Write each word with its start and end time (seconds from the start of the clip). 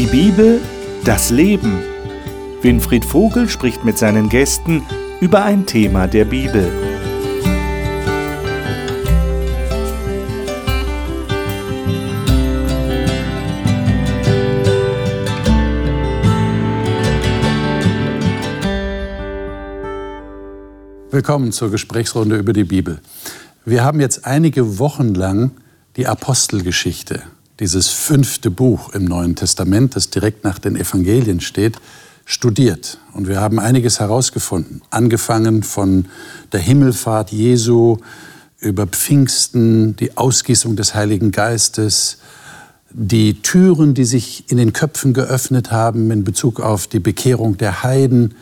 Die 0.00 0.06
Bibel, 0.06 0.62
das 1.04 1.28
Leben. 1.28 1.78
Winfried 2.62 3.04
Vogel 3.04 3.50
spricht 3.50 3.84
mit 3.84 3.98
seinen 3.98 4.30
Gästen 4.30 4.82
über 5.20 5.44
ein 5.44 5.66
Thema 5.66 6.06
der 6.06 6.24
Bibel. 6.24 6.72
Willkommen 21.10 21.52
zur 21.52 21.70
Gesprächsrunde 21.70 22.38
über 22.38 22.54
die 22.54 22.64
Bibel. 22.64 23.02
Wir 23.66 23.84
haben 23.84 24.00
jetzt 24.00 24.24
einige 24.24 24.78
Wochen 24.78 25.14
lang 25.14 25.50
die 25.96 26.06
Apostelgeschichte, 26.06 27.22
dieses 27.60 27.88
fünfte 27.88 28.50
Buch 28.50 28.94
im 28.94 29.04
Neuen 29.04 29.36
Testament, 29.36 29.94
das 29.94 30.08
direkt 30.10 30.44
nach 30.44 30.58
den 30.58 30.76
Evangelien 30.76 31.40
steht, 31.40 31.76
studiert. 32.24 32.98
Und 33.12 33.28
wir 33.28 33.40
haben 33.40 33.58
einiges 33.58 34.00
herausgefunden, 34.00 34.82
angefangen 34.90 35.62
von 35.62 36.06
der 36.52 36.60
Himmelfahrt 36.60 37.30
Jesu 37.32 37.98
über 38.58 38.86
Pfingsten, 38.86 39.94
die 39.96 40.16
Ausgießung 40.16 40.74
des 40.74 40.94
Heiligen 40.94 41.32
Geistes, 41.32 42.18
die 42.92 43.42
Türen, 43.42 43.94
die 43.94 44.04
sich 44.04 44.50
in 44.50 44.56
den 44.56 44.72
Köpfen 44.72 45.12
geöffnet 45.12 45.70
haben 45.70 46.10
in 46.10 46.24
Bezug 46.24 46.60
auf 46.60 46.86
die 46.86 46.98
Bekehrung 46.98 47.56
der 47.56 47.82
Heiden, 47.82 48.34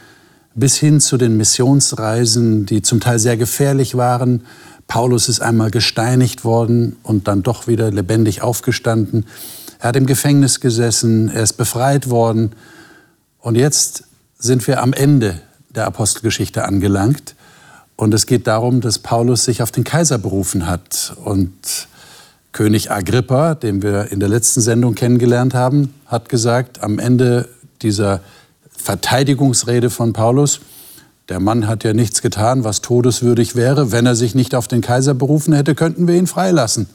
bis 0.54 0.76
hin 0.76 1.00
zu 1.00 1.16
den 1.16 1.36
Missionsreisen, 1.36 2.66
die 2.66 2.82
zum 2.82 3.00
Teil 3.00 3.18
sehr 3.18 3.36
gefährlich 3.36 3.96
waren. 3.96 4.42
Paulus 4.88 5.28
ist 5.28 5.40
einmal 5.40 5.70
gesteinigt 5.70 6.44
worden 6.44 6.96
und 7.02 7.28
dann 7.28 7.42
doch 7.42 7.68
wieder 7.68 7.90
lebendig 7.92 8.42
aufgestanden. 8.42 9.26
Er 9.78 9.90
hat 9.90 9.96
im 9.96 10.06
Gefängnis 10.06 10.60
gesessen, 10.60 11.28
er 11.28 11.42
ist 11.44 11.52
befreit 11.52 12.10
worden. 12.10 12.52
Und 13.38 13.54
jetzt 13.54 14.04
sind 14.38 14.66
wir 14.66 14.82
am 14.82 14.92
Ende 14.92 15.40
der 15.68 15.86
Apostelgeschichte 15.86 16.64
angelangt. 16.64 17.36
Und 17.96 18.14
es 18.14 18.26
geht 18.26 18.46
darum, 18.46 18.80
dass 18.80 18.98
Paulus 18.98 19.44
sich 19.44 19.62
auf 19.62 19.70
den 19.70 19.84
Kaiser 19.84 20.18
berufen 20.18 20.66
hat. 20.66 21.14
Und 21.22 21.88
König 22.52 22.90
Agrippa, 22.90 23.54
den 23.54 23.82
wir 23.82 24.10
in 24.10 24.20
der 24.20 24.28
letzten 24.28 24.60
Sendung 24.62 24.94
kennengelernt 24.94 25.52
haben, 25.52 25.92
hat 26.06 26.28
gesagt, 26.28 26.82
am 26.82 26.98
Ende 26.98 27.48
dieser 27.82 28.20
Verteidigungsrede 28.70 29.90
von 29.90 30.12
Paulus. 30.12 30.60
Der 31.28 31.40
Mann 31.40 31.66
hat 31.66 31.84
ja 31.84 31.92
nichts 31.92 32.22
getan, 32.22 32.64
was 32.64 32.80
todeswürdig 32.80 33.54
wäre. 33.54 33.92
Wenn 33.92 34.06
er 34.06 34.16
sich 34.16 34.34
nicht 34.34 34.54
auf 34.54 34.66
den 34.66 34.80
Kaiser 34.80 35.12
berufen 35.12 35.52
hätte, 35.52 35.74
könnten 35.74 36.08
wir 36.08 36.14
ihn 36.14 36.26
freilassen. 36.26 36.88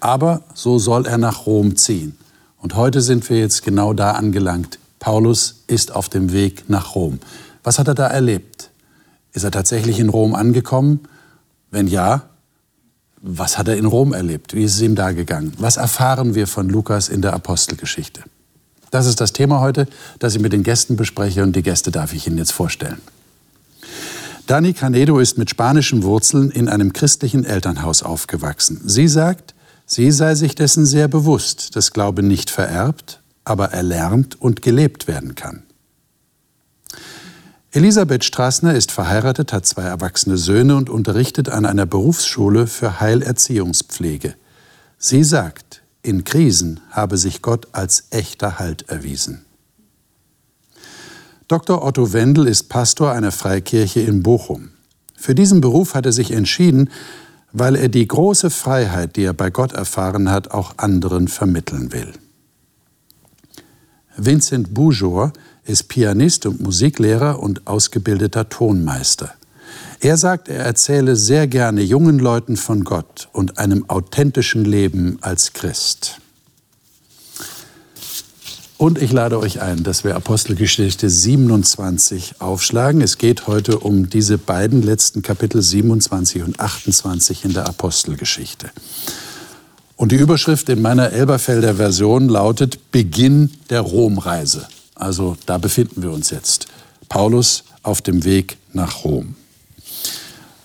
Aber 0.00 0.42
so 0.54 0.78
soll 0.78 1.06
er 1.06 1.18
nach 1.18 1.46
Rom 1.46 1.76
ziehen. 1.76 2.16
Und 2.58 2.76
heute 2.76 3.00
sind 3.00 3.28
wir 3.30 3.38
jetzt 3.38 3.62
genau 3.62 3.94
da 3.94 4.12
angelangt. 4.12 4.78
Paulus 4.98 5.62
ist 5.66 5.92
auf 5.94 6.10
dem 6.10 6.30
Weg 6.32 6.68
nach 6.68 6.94
Rom. 6.94 7.20
Was 7.62 7.78
hat 7.78 7.88
er 7.88 7.94
da 7.94 8.06
erlebt? 8.06 8.70
Ist 9.32 9.44
er 9.44 9.50
tatsächlich 9.50 9.98
in 9.98 10.10
Rom 10.10 10.34
angekommen? 10.34 11.00
Wenn 11.70 11.86
ja, 11.86 12.22
was 13.22 13.56
hat 13.56 13.68
er 13.68 13.76
in 13.76 13.86
Rom 13.86 14.12
erlebt? 14.12 14.54
Wie 14.54 14.64
ist 14.64 14.74
es 14.74 14.82
ihm 14.82 14.94
da 14.94 15.12
gegangen? 15.12 15.54
Was 15.58 15.78
erfahren 15.78 16.34
wir 16.34 16.46
von 16.46 16.68
Lukas 16.68 17.08
in 17.08 17.22
der 17.22 17.32
Apostelgeschichte? 17.32 18.22
Das 18.90 19.06
ist 19.06 19.20
das 19.20 19.32
Thema 19.32 19.60
heute, 19.60 19.86
das 20.18 20.34
ich 20.34 20.42
mit 20.42 20.52
den 20.52 20.64
Gästen 20.64 20.96
bespreche 20.96 21.42
und 21.42 21.54
die 21.54 21.62
Gäste 21.62 21.90
darf 21.90 22.12
ich 22.12 22.26
Ihnen 22.26 22.38
jetzt 22.38 22.52
vorstellen. 22.52 23.00
Dani 24.50 24.72
Canedo 24.72 25.20
ist 25.20 25.38
mit 25.38 25.48
spanischen 25.48 26.02
Wurzeln 26.02 26.50
in 26.50 26.68
einem 26.68 26.92
christlichen 26.92 27.44
Elternhaus 27.44 28.02
aufgewachsen. 28.02 28.80
Sie 28.84 29.06
sagt, 29.06 29.54
sie 29.86 30.10
sei 30.10 30.34
sich 30.34 30.56
dessen 30.56 30.86
sehr 30.86 31.06
bewusst, 31.06 31.76
dass 31.76 31.92
Glaube 31.92 32.24
nicht 32.24 32.50
vererbt, 32.50 33.20
aber 33.44 33.66
erlernt 33.66 34.40
und 34.40 34.60
gelebt 34.60 35.06
werden 35.06 35.36
kann. 35.36 35.62
Elisabeth 37.70 38.24
Straßner 38.24 38.74
ist 38.74 38.90
verheiratet, 38.90 39.52
hat 39.52 39.66
zwei 39.66 39.84
erwachsene 39.84 40.36
Söhne 40.36 40.74
und 40.74 40.90
unterrichtet 40.90 41.48
an 41.48 41.64
einer 41.64 41.86
Berufsschule 41.86 42.66
für 42.66 42.98
Heilerziehungspflege. 42.98 44.34
Sie 44.98 45.22
sagt, 45.22 45.82
in 46.02 46.24
Krisen 46.24 46.80
habe 46.90 47.18
sich 47.18 47.40
Gott 47.40 47.68
als 47.70 48.08
echter 48.10 48.58
Halt 48.58 48.88
erwiesen. 48.88 49.44
Dr. 51.50 51.84
Otto 51.84 52.12
Wendel 52.12 52.46
ist 52.46 52.68
Pastor 52.68 53.10
einer 53.10 53.32
Freikirche 53.32 53.98
in 53.98 54.22
Bochum. 54.22 54.68
Für 55.16 55.34
diesen 55.34 55.60
Beruf 55.60 55.94
hat 55.94 56.06
er 56.06 56.12
sich 56.12 56.30
entschieden, 56.30 56.90
weil 57.50 57.74
er 57.74 57.88
die 57.88 58.06
große 58.06 58.50
Freiheit, 58.50 59.16
die 59.16 59.24
er 59.24 59.32
bei 59.32 59.50
Gott 59.50 59.72
erfahren 59.72 60.30
hat, 60.30 60.52
auch 60.52 60.74
anderen 60.76 61.26
vermitteln 61.26 61.92
will. 61.92 62.12
Vincent 64.16 64.72
Boujor 64.74 65.32
ist 65.64 65.88
Pianist 65.88 66.46
und 66.46 66.60
Musiklehrer 66.60 67.40
und 67.40 67.66
ausgebildeter 67.66 68.48
Tonmeister. 68.48 69.32
Er 69.98 70.16
sagt, 70.18 70.48
er 70.48 70.64
erzähle 70.64 71.16
sehr 71.16 71.48
gerne 71.48 71.82
jungen 71.82 72.20
Leuten 72.20 72.56
von 72.56 72.84
Gott 72.84 73.28
und 73.32 73.58
einem 73.58 73.90
authentischen 73.90 74.64
Leben 74.64 75.18
als 75.20 75.52
Christ. 75.52 76.20
Und 78.80 78.96
ich 79.02 79.12
lade 79.12 79.38
euch 79.38 79.60
ein, 79.60 79.82
dass 79.82 80.04
wir 80.04 80.16
Apostelgeschichte 80.16 81.10
27 81.10 82.36
aufschlagen. 82.38 83.02
Es 83.02 83.18
geht 83.18 83.46
heute 83.46 83.78
um 83.78 84.08
diese 84.08 84.38
beiden 84.38 84.80
letzten 84.80 85.20
Kapitel 85.20 85.60
27 85.60 86.42
und 86.44 86.58
28 86.58 87.44
in 87.44 87.52
der 87.52 87.66
Apostelgeschichte. 87.66 88.70
Und 89.96 90.12
die 90.12 90.16
Überschrift 90.16 90.70
in 90.70 90.80
meiner 90.80 91.12
Elberfelder 91.12 91.74
Version 91.74 92.30
lautet 92.30 92.90
Beginn 92.90 93.50
der 93.68 93.82
Romreise. 93.82 94.66
Also 94.94 95.36
da 95.44 95.58
befinden 95.58 96.02
wir 96.02 96.12
uns 96.12 96.30
jetzt. 96.30 96.68
Paulus 97.10 97.64
auf 97.82 98.00
dem 98.00 98.24
Weg 98.24 98.56
nach 98.72 99.04
Rom. 99.04 99.34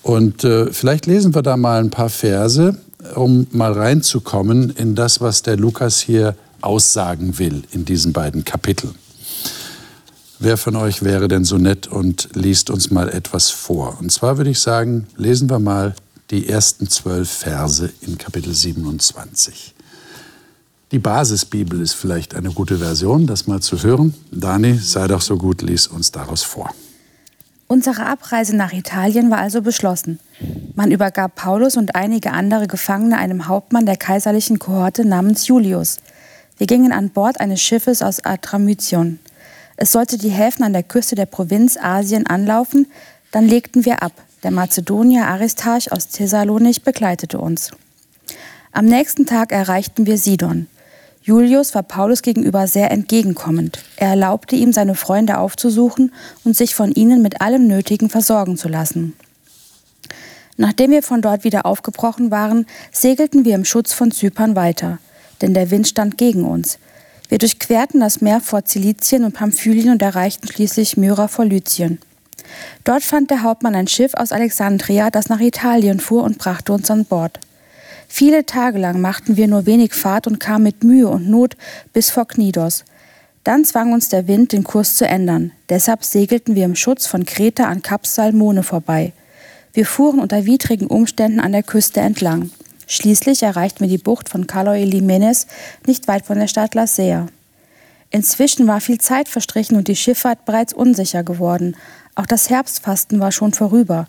Und 0.03 0.45
äh, 0.45 0.71
vielleicht 0.71 1.05
lesen 1.05 1.35
wir 1.35 1.41
da 1.41 1.57
mal 1.57 1.81
ein 1.81 1.89
paar 1.89 2.09
Verse, 2.09 2.77
um 3.13 3.47
mal 3.51 3.73
reinzukommen 3.73 4.69
in 4.69 4.95
das, 4.95 5.19
was 5.19 5.41
der 5.41 5.57
Lukas 5.57 5.99
hier 5.99 6.37
aussagen 6.65 7.39
will 7.39 7.63
in 7.71 7.85
diesen 7.85 8.13
beiden 8.13 8.43
Kapiteln. 8.43 8.95
Wer 10.39 10.57
von 10.57 10.75
euch 10.75 11.01
wäre 11.01 11.27
denn 11.27 11.45
so 11.45 11.57
nett 11.57 11.87
und 11.87 12.29
liest 12.33 12.69
uns 12.69 12.91
mal 12.91 13.09
etwas 13.09 13.51
vor? 13.51 13.97
Und 13.99 14.11
zwar 14.11 14.37
würde 14.37 14.49
ich 14.49 14.59
sagen, 14.59 15.07
lesen 15.15 15.49
wir 15.49 15.59
mal 15.59 15.95
die 16.29 16.49
ersten 16.49 16.89
zwölf 16.89 17.29
Verse 17.29 17.91
in 18.01 18.17
Kapitel 18.17 18.53
27. 18.53 19.73
Die 20.91 20.99
Basisbibel 20.99 21.81
ist 21.81 21.93
vielleicht 21.93 22.35
eine 22.35 22.51
gute 22.51 22.77
Version, 22.77 23.27
das 23.27 23.47
mal 23.47 23.61
zu 23.61 23.81
hören. 23.81 24.13
Dani, 24.31 24.77
sei 24.77 25.07
doch 25.07 25.21
so 25.21 25.37
gut, 25.37 25.61
lies 25.61 25.87
uns 25.87 26.11
daraus 26.11 26.43
vor. 26.43 26.71
Unsere 27.67 28.05
Abreise 28.05 28.55
nach 28.55 28.73
Italien 28.73 29.31
war 29.31 29.39
also 29.39 29.61
beschlossen. 29.61 30.19
Man 30.75 30.91
übergab 30.91 31.35
Paulus 31.35 31.77
und 31.77 31.95
einige 31.95 32.31
andere 32.31 32.67
Gefangene 32.67 33.17
einem 33.17 33.47
Hauptmann 33.47 33.87
der 33.87 33.97
kaiserlichen 33.97 34.59
Kohorte 34.59 35.03
namens 35.03 35.47
Julius. 35.47 35.97
Wir 36.57 36.67
gingen 36.67 36.91
an 36.91 37.09
Bord 37.09 37.39
eines 37.39 37.61
Schiffes 37.61 38.01
aus 38.01 38.23
Adramytion. 38.23 39.19
Es 39.77 39.91
sollte 39.91 40.17
die 40.17 40.29
Häfen 40.29 40.63
an 40.63 40.73
der 40.73 40.83
Küste 40.83 41.15
der 41.15 41.25
Provinz 41.25 41.77
Asien 41.77 42.25
anlaufen, 42.27 42.87
dann 43.31 43.47
legten 43.47 43.83
wir 43.83 44.01
ab. 44.01 44.13
Der 44.43 44.51
Mazedonier 44.51 45.25
Aristarch 45.25 45.91
aus 45.91 46.07
Thessalonich 46.07 46.83
begleitete 46.83 47.37
uns. 47.39 47.71
Am 48.71 48.85
nächsten 48.85 49.25
Tag 49.25 49.51
erreichten 49.51 50.05
wir 50.05 50.17
Sidon. 50.17 50.67
Julius 51.21 51.73
war 51.73 51.81
Paulus 51.81 52.21
gegenüber 52.21 52.67
sehr 52.67 52.91
entgegenkommend. 52.91 53.79
Er 53.97 54.09
erlaubte 54.09 54.55
ihm, 54.55 54.71
seine 54.71 54.93
Freunde 54.93 55.39
aufzusuchen 55.39 56.13
und 56.43 56.55
sich 56.55 56.75
von 56.75 56.91
ihnen 56.91 57.23
mit 57.23 57.41
allem 57.41 57.67
Nötigen 57.67 58.09
versorgen 58.09 58.57
zu 58.57 58.69
lassen. 58.69 59.13
Nachdem 60.57 60.91
wir 60.91 61.03
von 61.03 61.21
dort 61.21 61.43
wieder 61.43 61.65
aufgebrochen 61.65 62.31
waren, 62.31 62.67
segelten 62.91 63.43
wir 63.43 63.55
im 63.55 63.65
Schutz 63.65 63.91
von 63.91 64.11
Zypern 64.11 64.55
weiter, 64.55 64.99
denn 65.41 65.53
der 65.53 65.71
Wind 65.71 65.87
stand 65.87 66.17
gegen 66.17 66.45
uns. 66.45 66.79
Wir 67.29 67.37
durchquerten 67.37 67.99
das 67.99 68.21
Meer 68.21 68.39
vor 68.39 68.65
Zilizien 68.65 69.23
und 69.23 69.33
Pamphylien 69.33 69.89
und 69.89 70.01
erreichten 70.01 70.47
schließlich 70.47 70.97
Myra 70.97 71.27
vor 71.27 71.45
Lyzien. 71.45 71.99
Dort 72.83 73.03
fand 73.03 73.31
der 73.31 73.41
Hauptmann 73.41 73.75
ein 73.75 73.87
Schiff 73.87 74.13
aus 74.13 74.31
Alexandria, 74.31 75.09
das 75.09 75.29
nach 75.29 75.39
Italien 75.39 75.99
fuhr 75.99 76.23
und 76.23 76.37
brachte 76.37 76.73
uns 76.73 76.91
an 76.91 77.05
Bord. 77.05 77.39
Viele 78.07 78.45
Tage 78.45 78.77
lang 78.77 79.01
machten 79.01 79.35
wir 79.35 79.47
nur 79.47 79.65
wenig 79.65 79.93
Fahrt 79.93 80.27
und 80.27 80.39
kamen 80.39 80.63
mit 80.63 80.83
Mühe 80.83 81.07
und 81.07 81.29
Not 81.29 81.57
bis 81.91 82.11
vor 82.11 82.27
Knidos. 82.27 82.85
Dann 83.43 83.65
zwang 83.65 83.93
uns 83.93 84.09
der 84.09 84.27
Wind, 84.27 84.53
den 84.53 84.63
Kurs 84.63 84.95
zu 84.95 85.07
ändern. 85.07 85.51
Deshalb 85.69 86.03
segelten 86.03 86.55
wir 86.55 86.65
im 86.65 86.75
Schutz 86.75 87.07
von 87.07 87.25
Kreta 87.25 87.65
an 87.65 87.81
Kap 87.81 88.07
Salmone 88.07 88.63
vorbei. 88.63 89.11
Wir 89.73 89.85
fuhren 89.85 90.19
unter 90.19 90.45
widrigen 90.45 90.87
Umständen 90.87 91.39
an 91.39 91.51
der 91.51 91.63
Küste 91.63 91.99
entlang. 91.99 92.51
Schließlich 92.87 93.43
erreichten 93.43 93.81
wir 93.81 93.87
die 93.87 93.97
Bucht 93.97 94.29
von 94.29 94.47
Caloy 94.47 94.83
Limenes, 94.83 95.47
nicht 95.87 96.07
weit 96.07 96.25
von 96.25 96.37
der 96.37 96.47
Stadt 96.47 96.75
Lasea. 96.75 97.27
Inzwischen 98.11 98.67
war 98.67 98.81
viel 98.81 98.99
Zeit 98.99 99.27
verstrichen 99.27 99.77
und 99.77 99.87
die 99.87 99.95
Schifffahrt 99.95 100.45
bereits 100.45 100.73
unsicher 100.73 101.23
geworden. 101.23 101.75
Auch 102.15 102.25
das 102.25 102.49
Herbstfasten 102.49 103.19
war 103.19 103.31
schon 103.31 103.53
vorüber. 103.53 104.07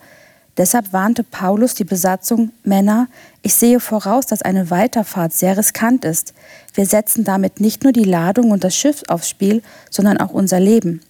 Deshalb 0.56 0.93
warnte 0.93 1.23
Paulus 1.23 1.75
die 1.75 1.84
Besatzung, 1.84 2.50
Männer, 2.62 3.08
ich 3.43 3.55
sehe 3.55 3.78
voraus, 3.78 4.26
dass 4.26 4.43
eine 4.43 4.70
Weiterfahrt 4.70 5.32
sehr 5.32 5.56
riskant 5.56 6.05
ist. 6.05 6.32
Wir 6.73 6.87
setzen 6.87 7.25
damit 7.25 7.61
nicht 7.61 7.84
nur 7.84 7.93
die 7.93 8.05
Ladung 8.05 8.52
und 8.52 8.64
das 8.64 8.75
Schiff 8.75 9.02
aufs 9.08 9.28
Spiel, 9.28 9.62
sondern 9.90 10.19
auch 10.19 10.31
unser 10.31 10.61
Leben. 10.61 11.02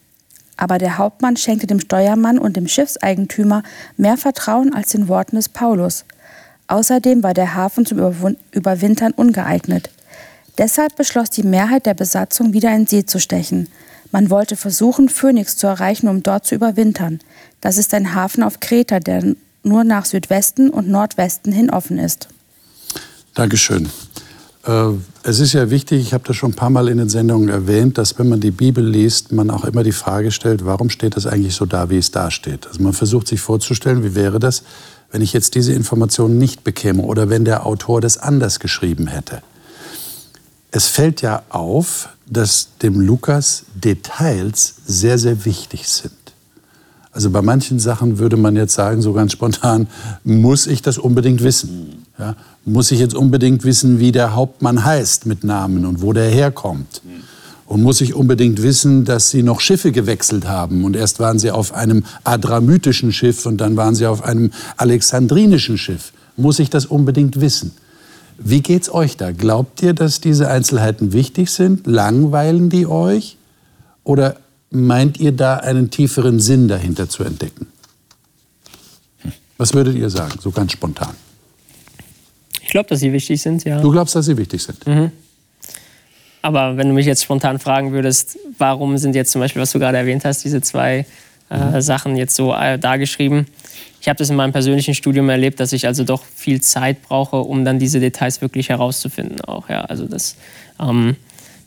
Aber 0.56 0.78
der 0.78 0.98
Hauptmann 0.98 1.36
schenkte 1.36 1.66
dem 1.66 1.80
Steuermann 1.80 2.38
und 2.38 2.56
dem 2.56 2.66
Schiffseigentümer 2.66 3.62
mehr 3.96 4.16
Vertrauen 4.16 4.74
als 4.74 4.90
den 4.90 5.06
Worten 5.06 5.36
des 5.36 5.48
Paulus. 5.48 6.04
Außerdem 6.68 7.22
war 7.22 7.34
der 7.34 7.54
Hafen 7.54 7.86
zum 7.86 7.98
Überwintern 8.52 9.12
ungeeignet. 9.12 9.90
Deshalb 10.58 10.96
beschloss 10.96 11.30
die 11.30 11.42
Mehrheit 11.42 11.86
der 11.86 11.94
Besatzung, 11.94 12.52
wieder 12.52 12.74
in 12.74 12.86
See 12.86 13.04
zu 13.04 13.20
stechen. 13.20 13.68
Man 14.10 14.30
wollte 14.30 14.56
versuchen, 14.56 15.08
Phoenix 15.08 15.56
zu 15.56 15.66
erreichen, 15.66 16.08
um 16.08 16.22
dort 16.22 16.46
zu 16.46 16.54
überwintern. 16.54 17.20
Das 17.60 17.76
ist 17.76 17.92
ein 17.92 18.14
Hafen 18.14 18.42
auf 18.42 18.60
Kreta, 18.60 19.00
der 19.00 19.34
nur 19.62 19.84
nach 19.84 20.04
Südwesten 20.04 20.70
und 20.70 20.88
Nordwesten 20.88 21.52
hin 21.52 21.70
offen 21.70 21.98
ist. 21.98 22.28
Dankeschön. 23.34 23.90
Äh, 24.66 24.92
es 25.22 25.40
ist 25.40 25.52
ja 25.52 25.70
wichtig, 25.70 26.00
ich 26.00 26.14
habe 26.14 26.24
das 26.26 26.36
schon 26.36 26.52
ein 26.52 26.56
paar 26.56 26.70
Mal 26.70 26.88
in 26.88 26.98
den 26.98 27.08
Sendungen 27.08 27.48
erwähnt, 27.48 27.98
dass 27.98 28.18
wenn 28.18 28.28
man 28.28 28.40
die 28.40 28.50
Bibel 28.50 28.84
liest, 28.84 29.32
man 29.32 29.50
auch 29.50 29.64
immer 29.64 29.82
die 29.82 29.92
Frage 29.92 30.30
stellt, 30.30 30.64
warum 30.64 30.88
steht 30.88 31.16
das 31.16 31.26
eigentlich 31.26 31.54
so 31.54 31.66
da, 31.66 31.90
wie 31.90 31.98
es 31.98 32.10
da 32.10 32.30
steht. 32.30 32.66
Also 32.66 32.82
man 32.82 32.92
versucht 32.92 33.28
sich 33.28 33.40
vorzustellen, 33.40 34.02
wie 34.02 34.14
wäre 34.14 34.38
das, 34.38 34.62
wenn 35.10 35.22
ich 35.22 35.32
jetzt 35.32 35.54
diese 35.54 35.72
Informationen 35.72 36.38
nicht 36.38 36.64
bekäme 36.64 37.02
oder 37.02 37.28
wenn 37.28 37.44
der 37.44 37.66
Autor 37.66 38.00
das 38.00 38.18
anders 38.18 38.60
geschrieben 38.60 39.06
hätte. 39.06 39.42
Es 40.70 40.86
fällt 40.86 41.22
ja 41.22 41.42
auf, 41.48 42.10
dass 42.26 42.68
dem 42.82 43.00
Lukas 43.00 43.64
Details 43.74 44.74
sehr, 44.84 45.18
sehr 45.18 45.44
wichtig 45.44 45.88
sind. 45.88 46.12
Also 47.12 47.30
bei 47.30 47.40
manchen 47.40 47.78
Sachen 47.78 48.18
würde 48.18 48.36
man 48.36 48.56
jetzt 48.56 48.74
sagen, 48.74 49.00
so 49.00 49.14
ganz 49.14 49.32
spontan, 49.32 49.88
muss 50.22 50.66
ich 50.66 50.82
das 50.82 50.98
unbedingt 50.98 51.42
wissen? 51.42 52.04
Ja? 52.18 52.36
Muss 52.66 52.90
ich 52.90 53.00
jetzt 53.00 53.14
unbedingt 53.14 53.64
wissen, 53.64 53.98
wie 54.00 54.12
der 54.12 54.34
Hauptmann 54.34 54.84
heißt 54.84 55.24
mit 55.24 55.42
Namen 55.42 55.86
und 55.86 56.02
wo 56.02 56.12
der 56.12 56.28
herkommt? 56.28 57.00
Und 57.66 57.82
muss 57.82 58.00
ich 58.00 58.14
unbedingt 58.14 58.62
wissen, 58.62 59.04
dass 59.04 59.30
sie 59.30 59.42
noch 59.42 59.60
Schiffe 59.60 59.90
gewechselt 59.90 60.46
haben? 60.46 60.84
Und 60.84 60.94
erst 60.94 61.18
waren 61.18 61.38
sie 61.38 61.50
auf 61.50 61.74
einem 61.74 62.04
adramytischen 62.22 63.12
Schiff 63.12 63.44
und 63.44 63.58
dann 63.60 63.76
waren 63.76 63.94
sie 63.94 64.06
auf 64.06 64.22
einem 64.22 64.52
alexandrinischen 64.76 65.76
Schiff. 65.76 66.12
Muss 66.36 66.60
ich 66.60 66.70
das 66.70 66.86
unbedingt 66.86 67.40
wissen? 67.40 67.72
Wie 68.38 68.60
geht's 68.60 68.92
euch 68.92 69.16
da? 69.16 69.32
Glaubt 69.32 69.82
ihr, 69.82 69.94
dass 69.94 70.20
diese 70.20 70.48
Einzelheiten 70.48 71.12
wichtig 71.12 71.50
sind? 71.50 71.86
Langweilen 71.86 72.68
die 72.70 72.86
euch? 72.86 73.36
Oder 74.04 74.36
meint 74.70 75.18
ihr 75.18 75.32
da 75.32 75.56
einen 75.56 75.90
tieferen 75.90 76.38
Sinn 76.38 76.68
dahinter 76.68 77.08
zu 77.08 77.24
entdecken? 77.24 77.66
Was 79.58 79.74
würdet 79.74 79.96
ihr 79.96 80.10
sagen, 80.10 80.38
so 80.40 80.50
ganz 80.50 80.72
spontan? 80.72 81.14
Ich 82.62 82.68
glaube, 82.68 82.88
dass 82.88 83.00
sie 83.00 83.12
wichtig 83.12 83.40
sind, 83.40 83.64
ja. 83.64 83.80
Du 83.80 83.90
glaubst, 83.90 84.14
dass 84.14 84.26
sie 84.26 84.36
wichtig 84.36 84.62
sind? 84.62 84.86
Mhm. 84.86 85.10
Aber 86.46 86.76
wenn 86.76 86.86
du 86.86 86.94
mich 86.94 87.06
jetzt 87.06 87.24
spontan 87.24 87.58
fragen 87.58 87.90
würdest, 87.90 88.38
warum 88.56 88.98
sind 88.98 89.16
jetzt 89.16 89.32
zum 89.32 89.40
Beispiel, 89.40 89.60
was 89.60 89.72
du 89.72 89.80
gerade 89.80 89.98
erwähnt 89.98 90.24
hast, 90.24 90.44
diese 90.44 90.60
zwei 90.60 91.04
äh, 91.50 91.58
mhm. 91.58 91.80
Sachen 91.80 92.16
jetzt 92.16 92.36
so 92.36 92.54
äh, 92.54 92.78
dargeschrieben, 92.78 93.48
ich 94.00 94.08
habe 94.08 94.16
das 94.16 94.30
in 94.30 94.36
meinem 94.36 94.52
persönlichen 94.52 94.94
Studium 94.94 95.28
erlebt, 95.28 95.58
dass 95.58 95.72
ich 95.72 95.88
also 95.88 96.04
doch 96.04 96.24
viel 96.24 96.60
Zeit 96.60 97.02
brauche, 97.02 97.38
um 97.38 97.64
dann 97.64 97.80
diese 97.80 97.98
Details 97.98 98.42
wirklich 98.42 98.68
herauszufinden. 98.68 99.40
Auch, 99.40 99.68
ja. 99.68 99.80
Also 99.86 100.06
das, 100.06 100.36
ähm, 100.80 101.16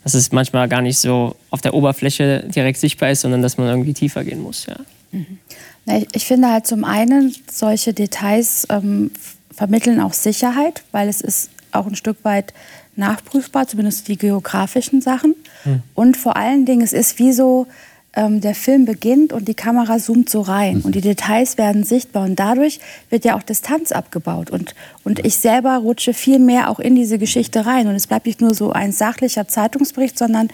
dass 0.02 0.14
es 0.14 0.32
manchmal 0.32 0.66
gar 0.66 0.80
nicht 0.80 0.98
so 0.98 1.36
auf 1.50 1.60
der 1.60 1.74
Oberfläche 1.74 2.48
direkt 2.48 2.78
sichtbar 2.78 3.10
ist, 3.10 3.20
sondern 3.20 3.42
dass 3.42 3.58
man 3.58 3.68
irgendwie 3.68 3.92
tiefer 3.92 4.24
gehen 4.24 4.40
muss. 4.40 4.64
Ja. 4.64 4.76
Mhm. 5.12 5.38
Ich, 5.84 6.06
ich, 6.14 6.24
finde 6.24 6.48
halt 6.48 6.66
zum 6.66 6.84
einen, 6.84 7.36
solche 7.52 7.92
Details 7.92 8.66
ähm, 8.70 9.10
vermitteln 9.54 10.00
auch 10.00 10.14
Sicherheit, 10.14 10.84
weil 10.90 11.10
es 11.10 11.20
ist 11.20 11.50
auch 11.70 11.86
ein 11.86 11.96
Stück 11.96 12.24
weit 12.24 12.54
nachprüfbar, 13.00 13.66
zumindest 13.66 14.06
die 14.06 14.16
geografischen 14.16 15.00
Sachen. 15.00 15.34
Mhm. 15.64 15.82
Und 15.94 16.16
vor 16.16 16.36
allen 16.36 16.64
Dingen, 16.64 16.82
es 16.82 16.92
ist 16.92 17.18
wie 17.18 17.32
so, 17.32 17.66
ähm, 18.14 18.40
der 18.40 18.54
Film 18.54 18.86
beginnt 18.86 19.32
und 19.32 19.46
die 19.46 19.54
Kamera 19.54 19.98
zoomt 19.98 20.28
so 20.28 20.40
rein 20.40 20.78
mhm. 20.78 20.82
und 20.82 20.94
die 20.94 21.00
Details 21.00 21.58
werden 21.58 21.84
sichtbar 21.84 22.24
und 22.24 22.36
dadurch 22.36 22.80
wird 23.08 23.24
ja 23.24 23.36
auch 23.36 23.42
Distanz 23.42 23.92
abgebaut 23.92 24.50
und, 24.50 24.74
und 25.04 25.24
ich 25.24 25.36
selber 25.36 25.76
rutsche 25.76 26.12
viel 26.12 26.38
mehr 26.38 26.70
auch 26.70 26.80
in 26.80 26.96
diese 26.96 27.18
Geschichte 27.18 27.66
rein 27.66 27.86
und 27.86 27.94
es 27.94 28.08
bleibt 28.08 28.26
nicht 28.26 28.40
nur 28.40 28.54
so 28.54 28.72
ein 28.72 28.92
sachlicher 28.92 29.46
Zeitungsbericht, 29.46 30.18
sondern 30.18 30.48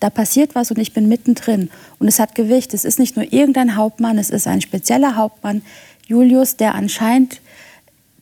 da 0.00 0.10
passiert 0.10 0.54
was 0.54 0.70
und 0.70 0.78
ich 0.78 0.92
bin 0.92 1.08
mittendrin 1.08 1.70
und 1.98 2.08
es 2.08 2.20
hat 2.20 2.34
Gewicht. 2.34 2.72
Es 2.74 2.84
ist 2.84 2.98
nicht 2.98 3.16
nur 3.16 3.32
irgendein 3.32 3.74
Hauptmann, 3.74 4.18
es 4.18 4.30
ist 4.30 4.46
ein 4.46 4.60
spezieller 4.60 5.16
Hauptmann, 5.16 5.62
Julius, 6.06 6.56
der 6.56 6.74
anscheinend 6.74 7.40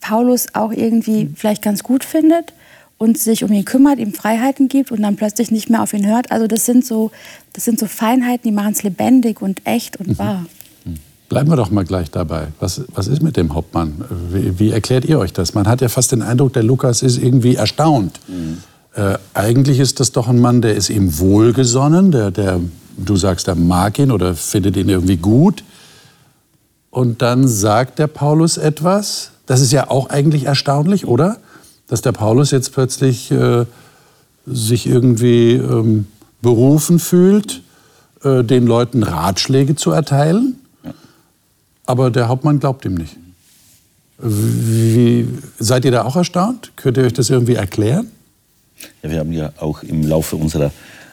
Paulus 0.01 0.55
auch 0.55 0.73
irgendwie 0.73 1.25
mhm. 1.25 1.35
vielleicht 1.37 1.63
ganz 1.63 1.83
gut 1.83 2.05
findet 2.05 2.53
und 2.99 3.19
sich 3.19 3.45
um 3.45 3.53
ihn 3.53 3.65
kümmert, 3.65 3.99
ihm 3.99 4.15
Freiheiten 4.15 4.69
gibt 4.69 4.91
und 4.91 5.03
dann 5.03 5.17
plötzlich 5.17 5.51
nicht 5.51 5.69
mehr 5.69 5.83
auf 5.83 5.93
ihn 5.93 6.07
hört. 6.07 6.31
Also 6.31 6.47
das 6.47 6.65
sind 6.65 6.85
so, 6.85 7.11
das 7.53 7.65
sind 7.65 7.79
so 7.79 7.87
Feinheiten, 7.87 8.43
die 8.45 8.53
machen 8.53 8.73
es 8.73 8.83
lebendig 8.83 9.43
und 9.43 9.67
echt 9.67 9.99
und 9.99 10.09
mhm. 10.09 10.19
wahr. 10.19 10.47
Mhm. 10.85 10.95
Bleiben 11.29 11.51
wir 11.51 11.57
doch 11.57 11.71
mal 11.71 11.85
gleich 11.85 12.11
dabei. 12.11 12.49
Was, 12.61 12.83
was 12.95 13.09
ist 13.09 13.23
mit 13.23 13.37
dem 13.37 13.55
Hauptmann? 13.55 14.05
Wie, 14.31 14.59
wie, 14.59 14.71
erklärt 14.71 15.05
ihr 15.05 15.19
euch 15.19 15.33
das? 15.33 15.55
Man 15.55 15.67
hat 15.67 15.81
ja 15.81 15.89
fast 15.89 16.13
den 16.13 16.23
Eindruck, 16.23 16.53
der 16.53 16.63
Lukas 16.63 17.03
ist 17.03 17.19
irgendwie 17.19 17.57
erstaunt. 17.57 18.21
Mhm. 18.29 18.59
Äh, 18.95 19.19
eigentlich 19.35 19.79
ist 19.79 20.01
das 20.01 20.13
doch 20.13 20.29
ein 20.29 20.41
Mann, 20.41 20.63
der 20.63 20.75
ist 20.75 20.89
ihm 20.89 21.19
wohlgesonnen, 21.19 22.13
der, 22.13 22.31
der, 22.31 22.61
du 22.97 23.17
sagst, 23.17 23.47
der 23.47 23.57
mag 23.57 23.99
ihn 23.99 24.11
oder 24.11 24.35
findet 24.35 24.77
ihn 24.77 24.89
irgendwie 24.89 25.19
gut. 25.19 25.65
Und 26.91 27.21
dann 27.21 27.47
sagt 27.47 27.99
der 27.99 28.07
Paulus 28.07 28.57
etwas, 28.57 29.33
das 29.45 29.61
ist 29.61 29.73
ja 29.73 29.91
auch 29.91 30.09
eigentlich 30.09 30.45
erstaunlich, 30.45 31.07
oder? 31.07 31.39
Dass 31.89 32.03
der 32.03 32.13
Paulus 32.13 32.51
jetzt 32.51 32.73
plötzlich 32.73 33.31
äh, 33.31 33.65
sich 34.47 34.87
irgendwie 34.87 35.53
ähm, 35.55 36.07
berufen 36.43 36.99
fühlt, 36.99 37.63
äh, 38.23 38.45
den 38.45 38.67
Leuten 38.67 39.03
Ratschläge 39.03 39.77
zu 39.77 39.91
erteilen. 39.91 40.57
Aber 41.87 42.11
der 42.11 42.29
Hauptmann 42.29 42.59
glaubt 42.59 42.85
ihm 42.85 42.95
nicht. 42.95 43.17
Wie, 44.19 45.29
seid 45.59 45.85
ihr 45.85 45.91
da 45.91 46.05
auch 46.05 46.17
erstaunt? 46.17 46.73
Könnt 46.77 46.97
ihr 46.97 47.05
euch 47.05 47.13
das 47.13 47.31
irgendwie 47.31 47.55
erklären? 47.55 48.11
Ja, 49.03 49.11
wir 49.11 49.19
haben 49.21 49.33
ja 49.33 49.53
auch 49.59 49.83
im 49.83 50.07
Laufe 50.07 50.37
unserer, 50.37 50.73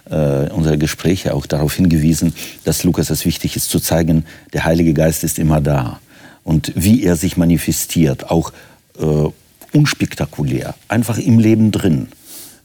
äh, 0.09 0.49
unserer 0.51 0.77
Gespräche 0.77 1.33
auch 1.33 1.45
darauf 1.45 1.75
hingewiesen, 1.75 2.33
dass 2.63 2.83
Lukas 2.83 3.09
es 3.09 3.25
wichtig 3.25 3.55
ist 3.55 3.69
zu 3.69 3.79
zeigen, 3.79 4.25
der 4.53 4.65
Heilige 4.65 4.93
Geist 4.93 5.23
ist 5.23 5.37
immer 5.37 5.61
da. 5.61 5.99
Und 6.43 6.71
wie 6.75 7.03
er 7.03 7.15
sich 7.15 7.37
manifestiert, 7.37 8.29
auch 8.31 8.51
äh, 8.99 9.29
unspektakulär, 9.73 10.75
einfach 10.87 11.17
im 11.17 11.39
Leben 11.39 11.71
drin. 11.71 12.07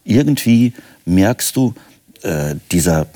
Irgendwie 0.04 0.72
merkst 1.04 1.56
du, 1.56 1.74
äh, 2.22 2.54
dieser 2.72 3.06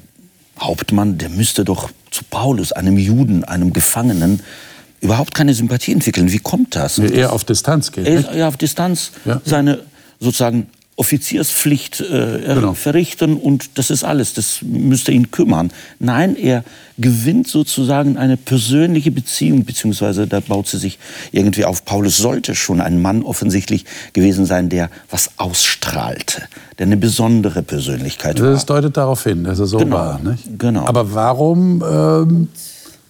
Hauptmann, 0.59 1.19
der 1.19 1.29
müsste 1.29 1.65
doch 1.65 1.91
zu 2.11 2.25
Paulus, 2.29 2.73
einem 2.73 2.99
Juden, 2.99 3.45
einem 3.45 3.73
Gefangenen, 3.73 4.41
überhaupt 5.01 5.35
keine 5.35 5.55
Sympathie 5.55 5.93
entwickeln. 5.93 6.31
Wie 6.33 6.39
kommt 6.39 6.77
das? 6.77 6.99
Nee, 6.99 7.09
eher 7.09 7.33
auf 7.33 7.45
Distanz 7.45 7.91
geht. 7.91 8.07
Eher 8.07 8.49
auf 8.49 8.57
Distanz 8.57 9.13
ja. 9.25 9.41
seine 9.45 9.81
sozusagen 10.21 10.69
Offizierspflicht 10.97 12.01
äh, 12.01 12.41
genau. 12.47 12.75
verrichten 12.75 13.39
und 13.39 13.79
das 13.79 13.91
ist 13.91 14.05
alles, 14.05 14.35
das 14.35 14.61
müsste 14.61 15.11
ihn 15.11 15.31
kümmern. 15.31 15.73
Nein, 15.99 16.37
er 16.37 16.65
gewinnt 16.99 17.49
sozusagen 17.49 18.19
eine 18.19 18.37
persönliche 18.37 19.11
Beziehung, 19.11 19.65
beziehungsweise 19.65 20.27
da 20.27 20.41
baut 20.41 20.69
sie 20.69 20.77
sich 20.77 20.99
irgendwie 21.33 21.65
auf. 21.65 21.87
Paulus 21.87 22.19
sollte 22.19 22.55
schon 22.55 22.83
ein 22.83 23.01
Mann 23.01 23.23
offensichtlich 23.23 23.87
gewesen 24.13 24.45
sein, 24.45 24.69
der 24.69 24.91
was 25.11 25.31
ausstrahlte, 25.39 26.43
der 26.79 26.87
eine 26.87 26.99
besondere 26.99 27.63
Persönlichkeit 27.63 28.39
war. 28.41 28.51
Das 28.51 28.67
deutet 28.67 28.97
darauf 28.97 29.25
hin, 29.25 29.45
dass 29.45 29.59
er 29.61 29.67
so 29.67 29.79
genau. 29.79 29.97
war. 29.97 30.19
Nicht? 30.19 30.59
Genau. 30.59 30.85
Aber 30.85 31.15
warum 31.15 31.83
ähm, 31.83 32.49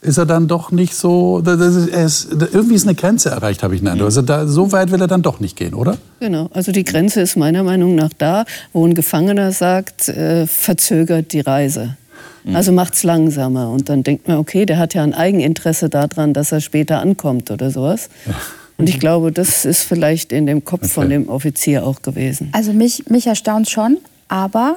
ist 0.02 0.18
er 0.18 0.26
dann 0.26 0.48
doch 0.48 0.72
nicht 0.72 0.94
so. 0.94 1.38
Ist, 1.38 1.88
ist, 1.88 2.28
irgendwie 2.32 2.74
ist 2.74 2.86
eine 2.86 2.96
Grenze 2.96 3.30
erreicht, 3.30 3.62
habe 3.62 3.74
ich 3.74 3.80
den 3.80 3.88
Eindruck. 3.88 4.06
Also 4.06 4.20
da, 4.20 4.46
so 4.46 4.72
weit 4.72 4.90
will 4.90 5.00
er 5.00 5.06
dann 5.06 5.22
doch 5.22 5.38
nicht 5.38 5.56
gehen, 5.56 5.74
oder? 5.74 5.96
Genau. 6.18 6.50
Also 6.52 6.72
die 6.72 6.84
Grenze 6.84 7.20
ist 7.20 7.36
meiner 7.36 7.62
Meinung 7.62 7.94
nach 7.94 8.10
da, 8.18 8.44
wo 8.72 8.84
ein 8.84 8.94
Gefangener 8.94 9.52
sagt, 9.52 10.08
äh, 10.08 10.46
verzögert 10.46 11.32
die 11.32 11.40
Reise. 11.40 11.96
Mhm. 12.44 12.56
Also 12.56 12.72
macht 12.72 12.94
es 12.94 13.04
langsamer. 13.04 13.70
Und 13.70 13.88
dann 13.88 14.02
denkt 14.02 14.26
man, 14.26 14.38
okay, 14.38 14.66
der 14.66 14.78
hat 14.78 14.92
ja 14.94 15.04
ein 15.04 15.14
Eigeninteresse 15.14 15.88
daran, 15.88 16.34
dass 16.34 16.50
er 16.50 16.60
später 16.60 17.00
ankommt 17.00 17.50
oder 17.50 17.70
sowas. 17.70 18.08
Ja. 18.26 18.34
Und 18.78 18.88
ich 18.88 18.98
glaube, 18.98 19.30
das 19.30 19.64
ist 19.64 19.84
vielleicht 19.84 20.32
in 20.32 20.46
dem 20.46 20.64
Kopf 20.64 20.84
okay. 20.84 20.92
von 20.92 21.08
dem 21.08 21.28
Offizier 21.28 21.86
auch 21.86 22.02
gewesen. 22.02 22.48
Also 22.50 22.72
mich, 22.72 23.04
mich 23.08 23.28
erstaunt 23.28 23.70
schon, 23.70 23.98
aber 24.26 24.76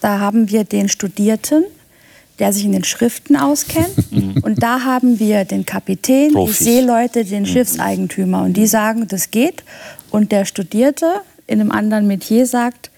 da 0.00 0.20
haben 0.20 0.48
wir 0.48 0.64
den 0.64 0.88
Studierten, 0.88 1.64
der 2.38 2.52
sich 2.52 2.64
in 2.64 2.72
den 2.72 2.84
Schriften 2.84 3.36
auskennt. 3.36 3.88
Mhm. 4.10 4.38
und 4.42 4.62
da 4.62 4.80
haben 4.84 5.18
wir 5.18 5.44
den 5.44 5.66
Kapitän, 5.66 6.32
Profis. 6.32 6.58
die 6.58 6.64
Seeleute, 6.64 7.24
den 7.24 7.42
mhm. 7.42 7.46
Schiffseigentümer. 7.46 8.42
Und 8.42 8.56
die 8.56 8.66
sagen, 8.66 9.06
das 9.08 9.30
geht. 9.32 9.64
Und 10.10 10.30
der 10.32 10.44
Studierte 10.44 11.06
in 11.46 11.60
einem 11.60 11.72
anderen 11.72 12.06
Metier 12.06 12.46
sagt, 12.46 12.90